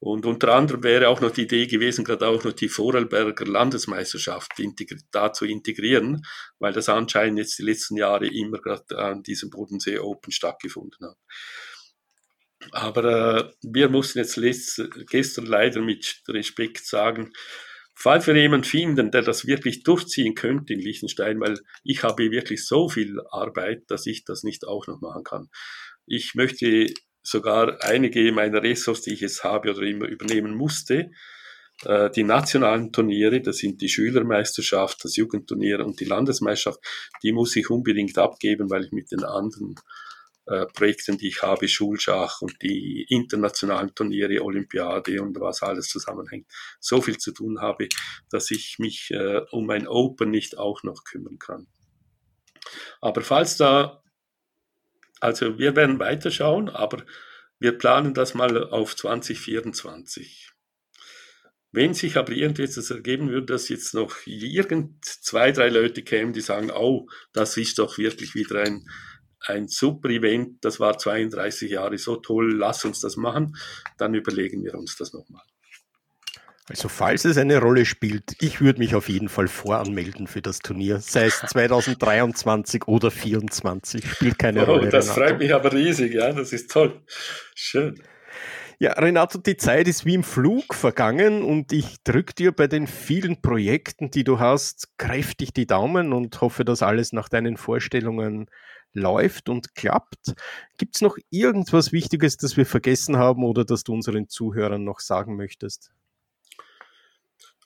Und 0.00 0.26
unter 0.26 0.54
anderem 0.54 0.84
wäre 0.84 1.08
auch 1.08 1.20
noch 1.20 1.32
die 1.32 1.42
Idee 1.42 1.66
gewesen, 1.66 2.04
gerade 2.04 2.28
auch 2.28 2.44
noch 2.44 2.52
die 2.52 2.68
Vorarlberger 2.68 3.46
Landesmeisterschaft 3.46 4.52
da 5.10 5.32
zu 5.32 5.44
integrieren, 5.44 6.24
weil 6.60 6.72
das 6.72 6.88
anscheinend 6.88 7.40
jetzt 7.40 7.58
die 7.58 7.64
letzten 7.64 7.96
Jahre 7.96 8.28
immer 8.28 8.60
gerade 8.60 8.96
an 8.96 9.24
diesem 9.24 9.50
Bodensee 9.50 9.98
Open 9.98 10.30
stattgefunden 10.30 11.08
hat. 11.08 11.16
Aber 12.72 13.04
äh, 13.04 13.50
wir 13.62 13.88
mussten 13.88 14.18
jetzt 14.18 14.40
gestern 15.10 15.46
leider 15.46 15.80
mit 15.80 16.22
Respekt 16.28 16.84
sagen, 16.86 17.32
falls 17.94 18.26
wir 18.28 18.36
jemanden 18.36 18.64
finden, 18.64 19.10
der 19.10 19.22
das 19.22 19.46
wirklich 19.46 19.82
durchziehen 19.82 20.34
könnte 20.34 20.74
in 20.74 20.80
Liechtenstein, 20.80 21.40
weil 21.40 21.58
ich 21.82 22.04
habe 22.04 22.30
wirklich 22.30 22.66
so 22.66 22.88
viel 22.88 23.20
Arbeit, 23.30 23.82
dass 23.88 24.06
ich 24.06 24.24
das 24.24 24.44
nicht 24.44 24.66
auch 24.66 24.86
noch 24.86 25.00
machen 25.00 25.24
kann. 25.24 25.48
Ich 26.06 26.34
möchte 26.34 26.92
sogar 27.28 27.82
einige 27.84 28.32
meiner 28.32 28.62
Ressorts, 28.62 29.02
die 29.02 29.12
ich 29.12 29.20
jetzt 29.20 29.44
habe 29.44 29.70
oder 29.70 29.82
immer 29.82 30.06
übernehmen 30.06 30.54
musste, 30.54 31.10
äh, 31.84 32.10
die 32.10 32.24
nationalen 32.24 32.90
Turniere, 32.90 33.40
das 33.42 33.58
sind 33.58 33.80
die 33.82 33.88
Schülermeisterschaft, 33.88 35.04
das 35.04 35.16
Jugendturnier 35.16 35.84
und 35.84 36.00
die 36.00 36.06
Landesmeisterschaft, 36.06 36.80
die 37.22 37.32
muss 37.32 37.54
ich 37.56 37.68
unbedingt 37.68 38.16
abgeben, 38.16 38.70
weil 38.70 38.84
ich 38.84 38.92
mit 38.92 39.12
den 39.12 39.24
anderen 39.24 39.74
äh, 40.46 40.64
Projekten, 40.72 41.18
die 41.18 41.28
ich 41.28 41.42
habe, 41.42 41.68
Schulschach 41.68 42.40
und 42.40 42.62
die 42.62 43.04
internationalen 43.10 43.94
Turniere, 43.94 44.42
Olympiade 44.42 45.20
und 45.20 45.38
was 45.38 45.62
alles 45.62 45.88
zusammenhängt, 45.88 46.46
so 46.80 47.02
viel 47.02 47.18
zu 47.18 47.32
tun 47.32 47.60
habe, 47.60 47.88
dass 48.30 48.50
ich 48.50 48.76
mich 48.78 49.10
äh, 49.10 49.42
um 49.50 49.66
mein 49.66 49.86
Open 49.86 50.30
nicht 50.30 50.56
auch 50.56 50.82
noch 50.82 51.04
kümmern 51.04 51.38
kann. 51.38 51.66
Aber 53.02 53.20
falls 53.20 53.58
da 53.58 54.02
also 55.20 55.58
wir 55.58 55.76
werden 55.76 55.98
weiterschauen, 55.98 56.68
aber 56.68 57.04
wir 57.58 57.76
planen 57.76 58.14
das 58.14 58.34
mal 58.34 58.70
auf 58.70 58.94
2024. 58.96 60.52
Wenn 61.70 61.92
sich 61.92 62.16
aber 62.16 62.32
irgendetwas 62.32 62.90
ergeben 62.90 63.28
würde, 63.28 63.46
dass 63.46 63.68
jetzt 63.68 63.94
noch 63.94 64.16
irgend 64.24 65.04
zwei, 65.04 65.52
drei 65.52 65.68
Leute 65.68 66.02
kämen, 66.02 66.32
die 66.32 66.40
sagen, 66.40 66.70
oh, 66.70 67.08
das 67.32 67.56
ist 67.56 67.78
doch 67.78 67.98
wirklich 67.98 68.34
wieder 68.34 68.62
ein, 68.62 68.88
ein 69.40 69.68
super 69.68 70.08
Event, 70.08 70.64
das 70.64 70.80
war 70.80 70.96
32 70.96 71.70
Jahre 71.70 71.98
so 71.98 72.16
toll, 72.16 72.54
lass 72.54 72.84
uns 72.84 73.00
das 73.00 73.16
machen, 73.16 73.56
dann 73.98 74.14
überlegen 74.14 74.64
wir 74.64 74.74
uns 74.74 74.96
das 74.96 75.12
nochmal. 75.12 75.44
Also 76.68 76.88
falls 76.88 77.24
es 77.24 77.38
eine 77.38 77.60
Rolle 77.60 77.86
spielt, 77.86 78.34
ich 78.40 78.60
würde 78.60 78.78
mich 78.78 78.94
auf 78.94 79.08
jeden 79.08 79.28
Fall 79.28 79.48
voranmelden 79.48 80.26
für 80.26 80.42
das 80.42 80.58
Turnier, 80.58 81.00
sei 81.00 81.26
es 81.26 81.40
2023 81.40 82.86
oder 82.86 83.10
2024, 83.10 84.08
spielt 84.08 84.38
keine 84.38 84.62
oh, 84.62 84.72
Rolle. 84.72 84.90
Das 84.90 85.06
Renato. 85.06 85.20
freut 85.20 85.38
mich 85.38 85.54
aber 85.54 85.72
riesig, 85.72 86.14
ja, 86.14 86.32
das 86.32 86.52
ist 86.52 86.70
toll. 86.70 87.00
Schön. 87.54 88.02
Ja, 88.80 88.92
Renato, 88.92 89.38
die 89.38 89.56
Zeit 89.56 89.88
ist 89.88 90.04
wie 90.04 90.14
im 90.14 90.22
Flug 90.22 90.72
vergangen 90.72 91.42
und 91.42 91.72
ich 91.72 91.96
drücke 92.04 92.34
dir 92.34 92.52
bei 92.52 92.68
den 92.68 92.86
vielen 92.86 93.42
Projekten, 93.42 94.10
die 94.10 94.22
du 94.22 94.38
hast, 94.38 94.96
kräftig 94.98 95.52
die 95.52 95.66
Daumen 95.66 96.12
und 96.12 96.40
hoffe, 96.40 96.64
dass 96.64 96.82
alles 96.82 97.12
nach 97.12 97.28
deinen 97.28 97.56
Vorstellungen 97.56 98.46
läuft 98.92 99.48
und 99.48 99.74
klappt. 99.74 100.34
Gibt 100.76 100.94
es 100.96 101.02
noch 101.02 101.16
irgendwas 101.30 101.92
Wichtiges, 101.92 102.36
das 102.36 102.56
wir 102.56 102.66
vergessen 102.66 103.16
haben 103.16 103.42
oder 103.42 103.64
das 103.64 103.82
du 103.82 103.94
unseren 103.94 104.28
Zuhörern 104.28 104.84
noch 104.84 105.00
sagen 105.00 105.34
möchtest? 105.36 105.90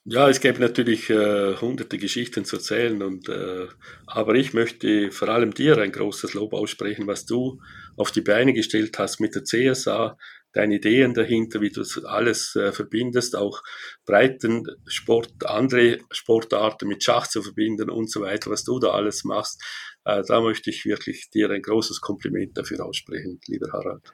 Ja, 0.04 0.28
es 0.28 0.40
gäbe 0.40 0.58
natürlich 0.60 1.10
äh, 1.10 1.54
hunderte 1.56 1.96
Geschichten 1.96 2.44
zu 2.44 2.56
erzählen, 2.56 3.00
und, 3.02 3.28
äh, 3.28 3.68
aber 4.06 4.34
ich 4.34 4.52
möchte 4.52 5.12
vor 5.12 5.28
allem 5.28 5.54
dir 5.54 5.78
ein 5.78 5.92
großes 5.92 6.34
Lob 6.34 6.54
aussprechen, 6.54 7.06
was 7.06 7.24
du 7.24 7.60
auf 7.96 8.10
die 8.10 8.20
Beine 8.20 8.52
gestellt 8.52 8.98
hast 8.98 9.20
mit 9.20 9.36
der 9.36 9.44
CSA, 9.44 10.18
deine 10.54 10.74
Ideen 10.74 11.14
dahinter, 11.14 11.60
wie 11.60 11.70
du 11.70 11.82
alles 12.04 12.56
äh, 12.56 12.72
verbindest, 12.72 13.36
auch 13.36 13.62
Breitensport, 14.04 15.46
andere 15.46 15.98
Sportarten 16.10 16.88
mit 16.88 17.04
Schach 17.04 17.28
zu 17.28 17.40
verbinden 17.40 17.88
und 17.88 18.10
so 18.10 18.22
weiter, 18.22 18.50
was 18.50 18.64
du 18.64 18.80
da 18.80 18.90
alles 18.90 19.22
machst. 19.22 19.62
Äh, 20.04 20.24
da 20.26 20.40
möchte 20.40 20.70
ich 20.70 20.84
wirklich 20.84 21.30
dir 21.30 21.48
ein 21.50 21.62
großes 21.62 22.00
Kompliment 22.00 22.58
dafür 22.58 22.84
aussprechen, 22.84 23.40
lieber 23.46 23.70
Harald. 23.72 24.12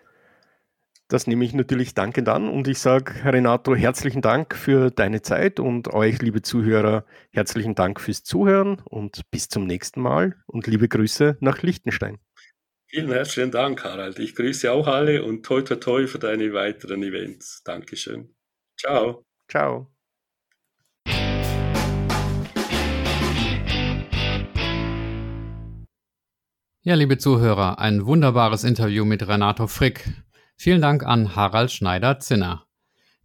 Das 1.11 1.27
nehme 1.27 1.43
ich 1.47 1.55
natürlich 1.55 1.95
dankend 1.95 2.29
an 2.29 2.51
und 2.51 2.69
ich 2.69 2.81
sage, 2.81 3.25
Renato, 3.25 3.75
herzlichen 3.75 4.21
Dank 4.21 4.55
für 4.55 4.91
deine 4.91 5.23
Zeit 5.23 5.59
und 5.59 5.89
euch, 5.89 6.21
liebe 6.21 6.43
Zuhörer, 6.43 7.07
herzlichen 7.31 7.75
Dank 7.75 7.99
fürs 7.99 8.25
Zuhören 8.25 8.83
und 8.85 9.23
bis 9.31 9.49
zum 9.49 9.65
nächsten 9.65 10.03
Mal 10.03 10.37
und 10.45 10.67
liebe 10.67 10.87
Grüße 10.87 11.39
nach 11.41 11.63
Liechtenstein. 11.63 12.19
Vielen 12.89 13.11
herzlichen 13.11 13.51
Dank, 13.51 13.83
Harald. 13.85 14.19
Ich 14.19 14.35
grüße 14.35 14.71
auch 14.71 14.87
alle 14.87 15.25
und 15.25 15.47
toi 15.47 15.63
toi 15.63 15.77
toi 15.77 16.07
für 16.07 16.19
deine 16.19 16.53
weiteren 16.53 17.03
Events. 17.03 17.63
Dankeschön. 17.65 18.35
Ciao. 18.79 19.25
Ciao. 19.51 19.91
Ja, 26.83 26.95
liebe 26.95 27.17
Zuhörer, 27.17 27.79
ein 27.79 28.05
wunderbares 28.05 28.65
Interview 28.65 29.07
mit 29.07 29.27
Renato 29.27 29.67
Frick. 29.67 30.05
Vielen 30.61 30.83
Dank 30.83 31.07
an 31.07 31.37
Harald 31.37 31.71
Schneider-Zinner. 31.71 32.65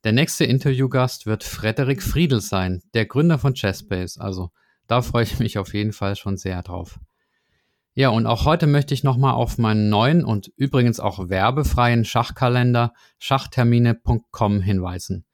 Der 0.03 0.11
nächste 0.11 0.45
Interviewgast 0.45 1.25
wird 1.25 1.43
Frederik 1.43 2.03
Friedel 2.03 2.41
sein, 2.41 2.83
der 2.93 3.07
Gründer 3.07 3.39
von 3.39 3.55
Chessbase. 3.55 4.21
Also 4.21 4.51
da 4.85 5.01
freue 5.01 5.23
ich 5.23 5.39
mich 5.39 5.57
auf 5.57 5.73
jeden 5.73 5.93
Fall 5.93 6.15
schon 6.15 6.37
sehr 6.37 6.61
drauf. 6.61 6.99
Ja, 7.95 8.09
und 8.09 8.27
auch 8.27 8.45
heute 8.45 8.67
möchte 8.67 8.93
ich 8.93 9.03
nochmal 9.03 9.33
auf 9.33 9.57
meinen 9.57 9.89
neuen 9.89 10.23
und 10.23 10.51
übrigens 10.57 10.99
auch 10.99 11.27
werbefreien 11.27 12.05
Schachkalender 12.05 12.93
schachtermine.com 13.17 14.61
hinweisen. 14.61 15.25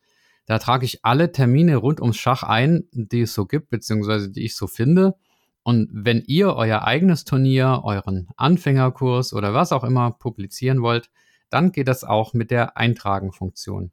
Da 0.45 0.57
trage 0.57 0.85
ich 0.85 1.03
alle 1.03 1.33
Termine 1.33 1.75
rund 1.75 1.99
ums 1.99 2.15
Schach 2.15 2.43
ein, 2.43 2.85
die 2.93 3.23
es 3.23 3.33
so 3.33 3.45
gibt, 3.45 3.71
beziehungsweise 3.71 4.31
die 4.31 4.45
ich 4.45 4.55
so 4.55 4.67
finde. 4.67 5.15
Und 5.63 5.89
wenn 5.91 6.23
ihr 6.25 6.55
euer 6.55 6.83
eigenes 6.83 7.25
Turnier, 7.25 7.81
euren 7.83 8.29
Anfängerkurs 8.37 9.33
oder 9.33 9.53
was 9.53 9.73
auch 9.73 9.83
immer 9.83 10.11
publizieren 10.11 10.81
wollt, 10.81 11.09
dann 11.49 11.71
geht 11.71 11.87
das 11.87 12.03
auch 12.03 12.33
mit 12.33 12.51
der 12.51 12.77
Eintragen-Funktion. 12.77 13.91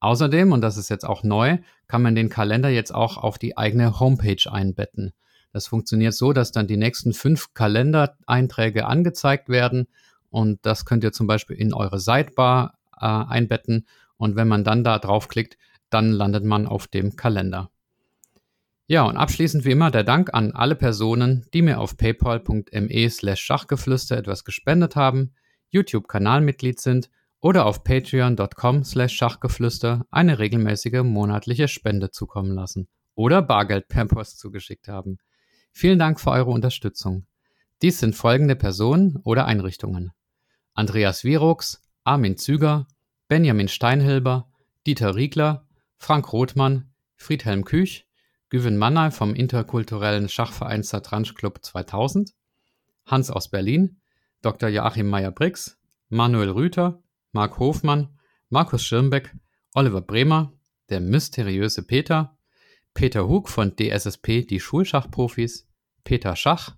Außerdem, 0.00 0.52
und 0.52 0.60
das 0.60 0.76
ist 0.76 0.88
jetzt 0.88 1.04
auch 1.04 1.22
neu, 1.22 1.58
kann 1.88 2.02
man 2.02 2.14
den 2.14 2.28
Kalender 2.28 2.68
jetzt 2.68 2.94
auch 2.94 3.16
auf 3.16 3.38
die 3.38 3.56
eigene 3.56 3.98
Homepage 3.98 4.50
einbetten. 4.50 5.12
Das 5.52 5.66
funktioniert 5.66 6.14
so, 6.14 6.32
dass 6.32 6.52
dann 6.52 6.66
die 6.66 6.76
nächsten 6.76 7.14
fünf 7.14 7.54
Kalendereinträge 7.54 8.86
angezeigt 8.86 9.48
werden 9.48 9.86
und 10.28 10.58
das 10.66 10.84
könnt 10.84 11.02
ihr 11.02 11.12
zum 11.12 11.26
Beispiel 11.26 11.56
in 11.56 11.72
eure 11.72 11.98
Sidebar 11.98 12.78
äh, 12.94 13.06
einbetten 13.06 13.86
und 14.18 14.36
wenn 14.36 14.48
man 14.48 14.64
dann 14.64 14.84
da 14.84 14.98
draufklickt, 14.98 15.56
dann 15.88 16.12
landet 16.12 16.44
man 16.44 16.66
auf 16.66 16.88
dem 16.88 17.16
Kalender. 17.16 17.70
Ja, 18.88 19.04
und 19.04 19.16
abschließend 19.16 19.64
wie 19.64 19.72
immer 19.72 19.90
der 19.90 20.04
Dank 20.04 20.32
an 20.32 20.52
alle 20.52 20.76
Personen, 20.76 21.46
die 21.52 21.62
mir 21.62 21.80
auf 21.80 21.96
paypal.me 21.96 23.10
slash 23.10 23.40
Schachgeflüster 23.40 24.16
etwas 24.16 24.44
gespendet 24.44 24.94
haben. 24.94 25.32
YouTube-Kanalmitglied 25.70 26.80
sind 26.80 27.10
oder 27.40 27.66
auf 27.66 27.84
patreon.com 27.84 28.84
slash 28.84 29.14
Schachgeflüster 29.14 30.06
eine 30.10 30.38
regelmäßige 30.38 31.02
monatliche 31.02 31.68
Spende 31.68 32.10
zukommen 32.10 32.52
lassen 32.52 32.88
oder 33.14 33.42
Bargeld 33.42 33.88
per 33.88 34.06
Post 34.06 34.38
zugeschickt 34.38 34.88
haben. 34.88 35.18
Vielen 35.72 35.98
Dank 35.98 36.20
für 36.20 36.30
eure 36.30 36.50
Unterstützung. 36.50 37.26
Dies 37.82 38.00
sind 38.00 38.16
folgende 38.16 38.56
Personen 38.56 39.18
oder 39.24 39.44
Einrichtungen. 39.46 40.12
Andreas 40.74 41.24
Wierox, 41.24 41.82
Armin 42.04 42.36
Züger, 42.36 42.86
Benjamin 43.28 43.68
Steinhilber, 43.68 44.50
Dieter 44.86 45.14
Riegler, 45.14 45.66
Frank 45.98 46.32
Rothmann, 46.32 46.92
Friedhelm 47.16 47.64
Küch, 47.64 48.06
Güven 48.48 48.76
Mannay 48.76 49.10
vom 49.10 49.34
interkulturellen 49.34 50.28
Schachverein 50.28 50.82
Satranj 50.82 51.34
Club 51.34 51.64
2000, 51.64 52.32
Hans 53.04 53.30
aus 53.30 53.50
Berlin, 53.50 54.00
Dr. 54.42 54.68
Joachim 54.68 55.08
Meyer-Brix, 55.08 55.78
Manuel 56.08 56.50
Rüther, 56.50 57.02
Marc 57.32 57.58
Hofmann, 57.58 58.18
Markus 58.48 58.84
Schirmbeck, 58.84 59.34
Oliver 59.74 60.00
Bremer, 60.00 60.52
der 60.88 61.00
mysteriöse 61.00 61.82
Peter, 61.82 62.38
Peter 62.94 63.28
Hug 63.28 63.48
von 63.48 63.76
DSSP 63.76 64.46
Die 64.46 64.60
Schulschachprofis, 64.60 65.68
Peter 66.04 66.36
Schach, 66.36 66.76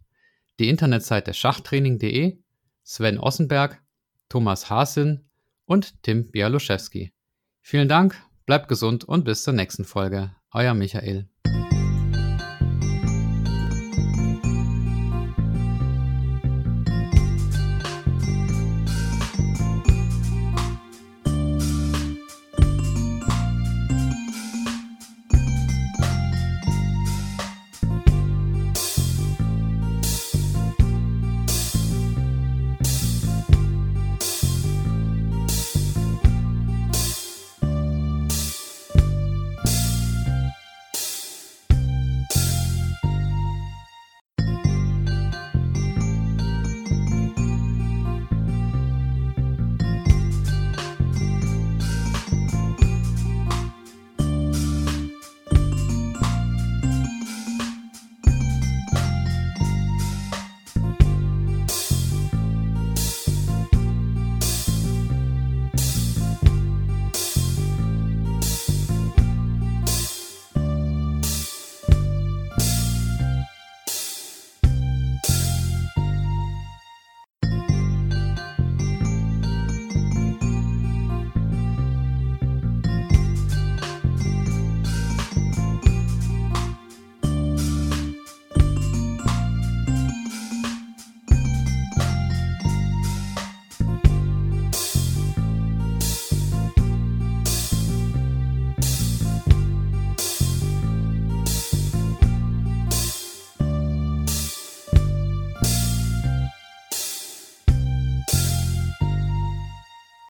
die 0.59 0.69
Internetseite 0.69 1.35
schachtraining.de, 1.35 2.39
Sven 2.83 3.19
Ossenberg, 3.19 3.83
Thomas 4.29 4.71
Hasin 4.71 5.29
und 5.65 6.03
Tim 6.03 6.31
Bialuszewski. 6.31 7.13
Vielen 7.61 7.89
Dank, 7.89 8.17
bleibt 8.47 8.69
gesund 8.69 9.05
und 9.05 9.25
bis 9.25 9.43
zur 9.43 9.53
nächsten 9.53 9.85
Folge. 9.85 10.35
Euer 10.51 10.75
Michael. 10.75 11.29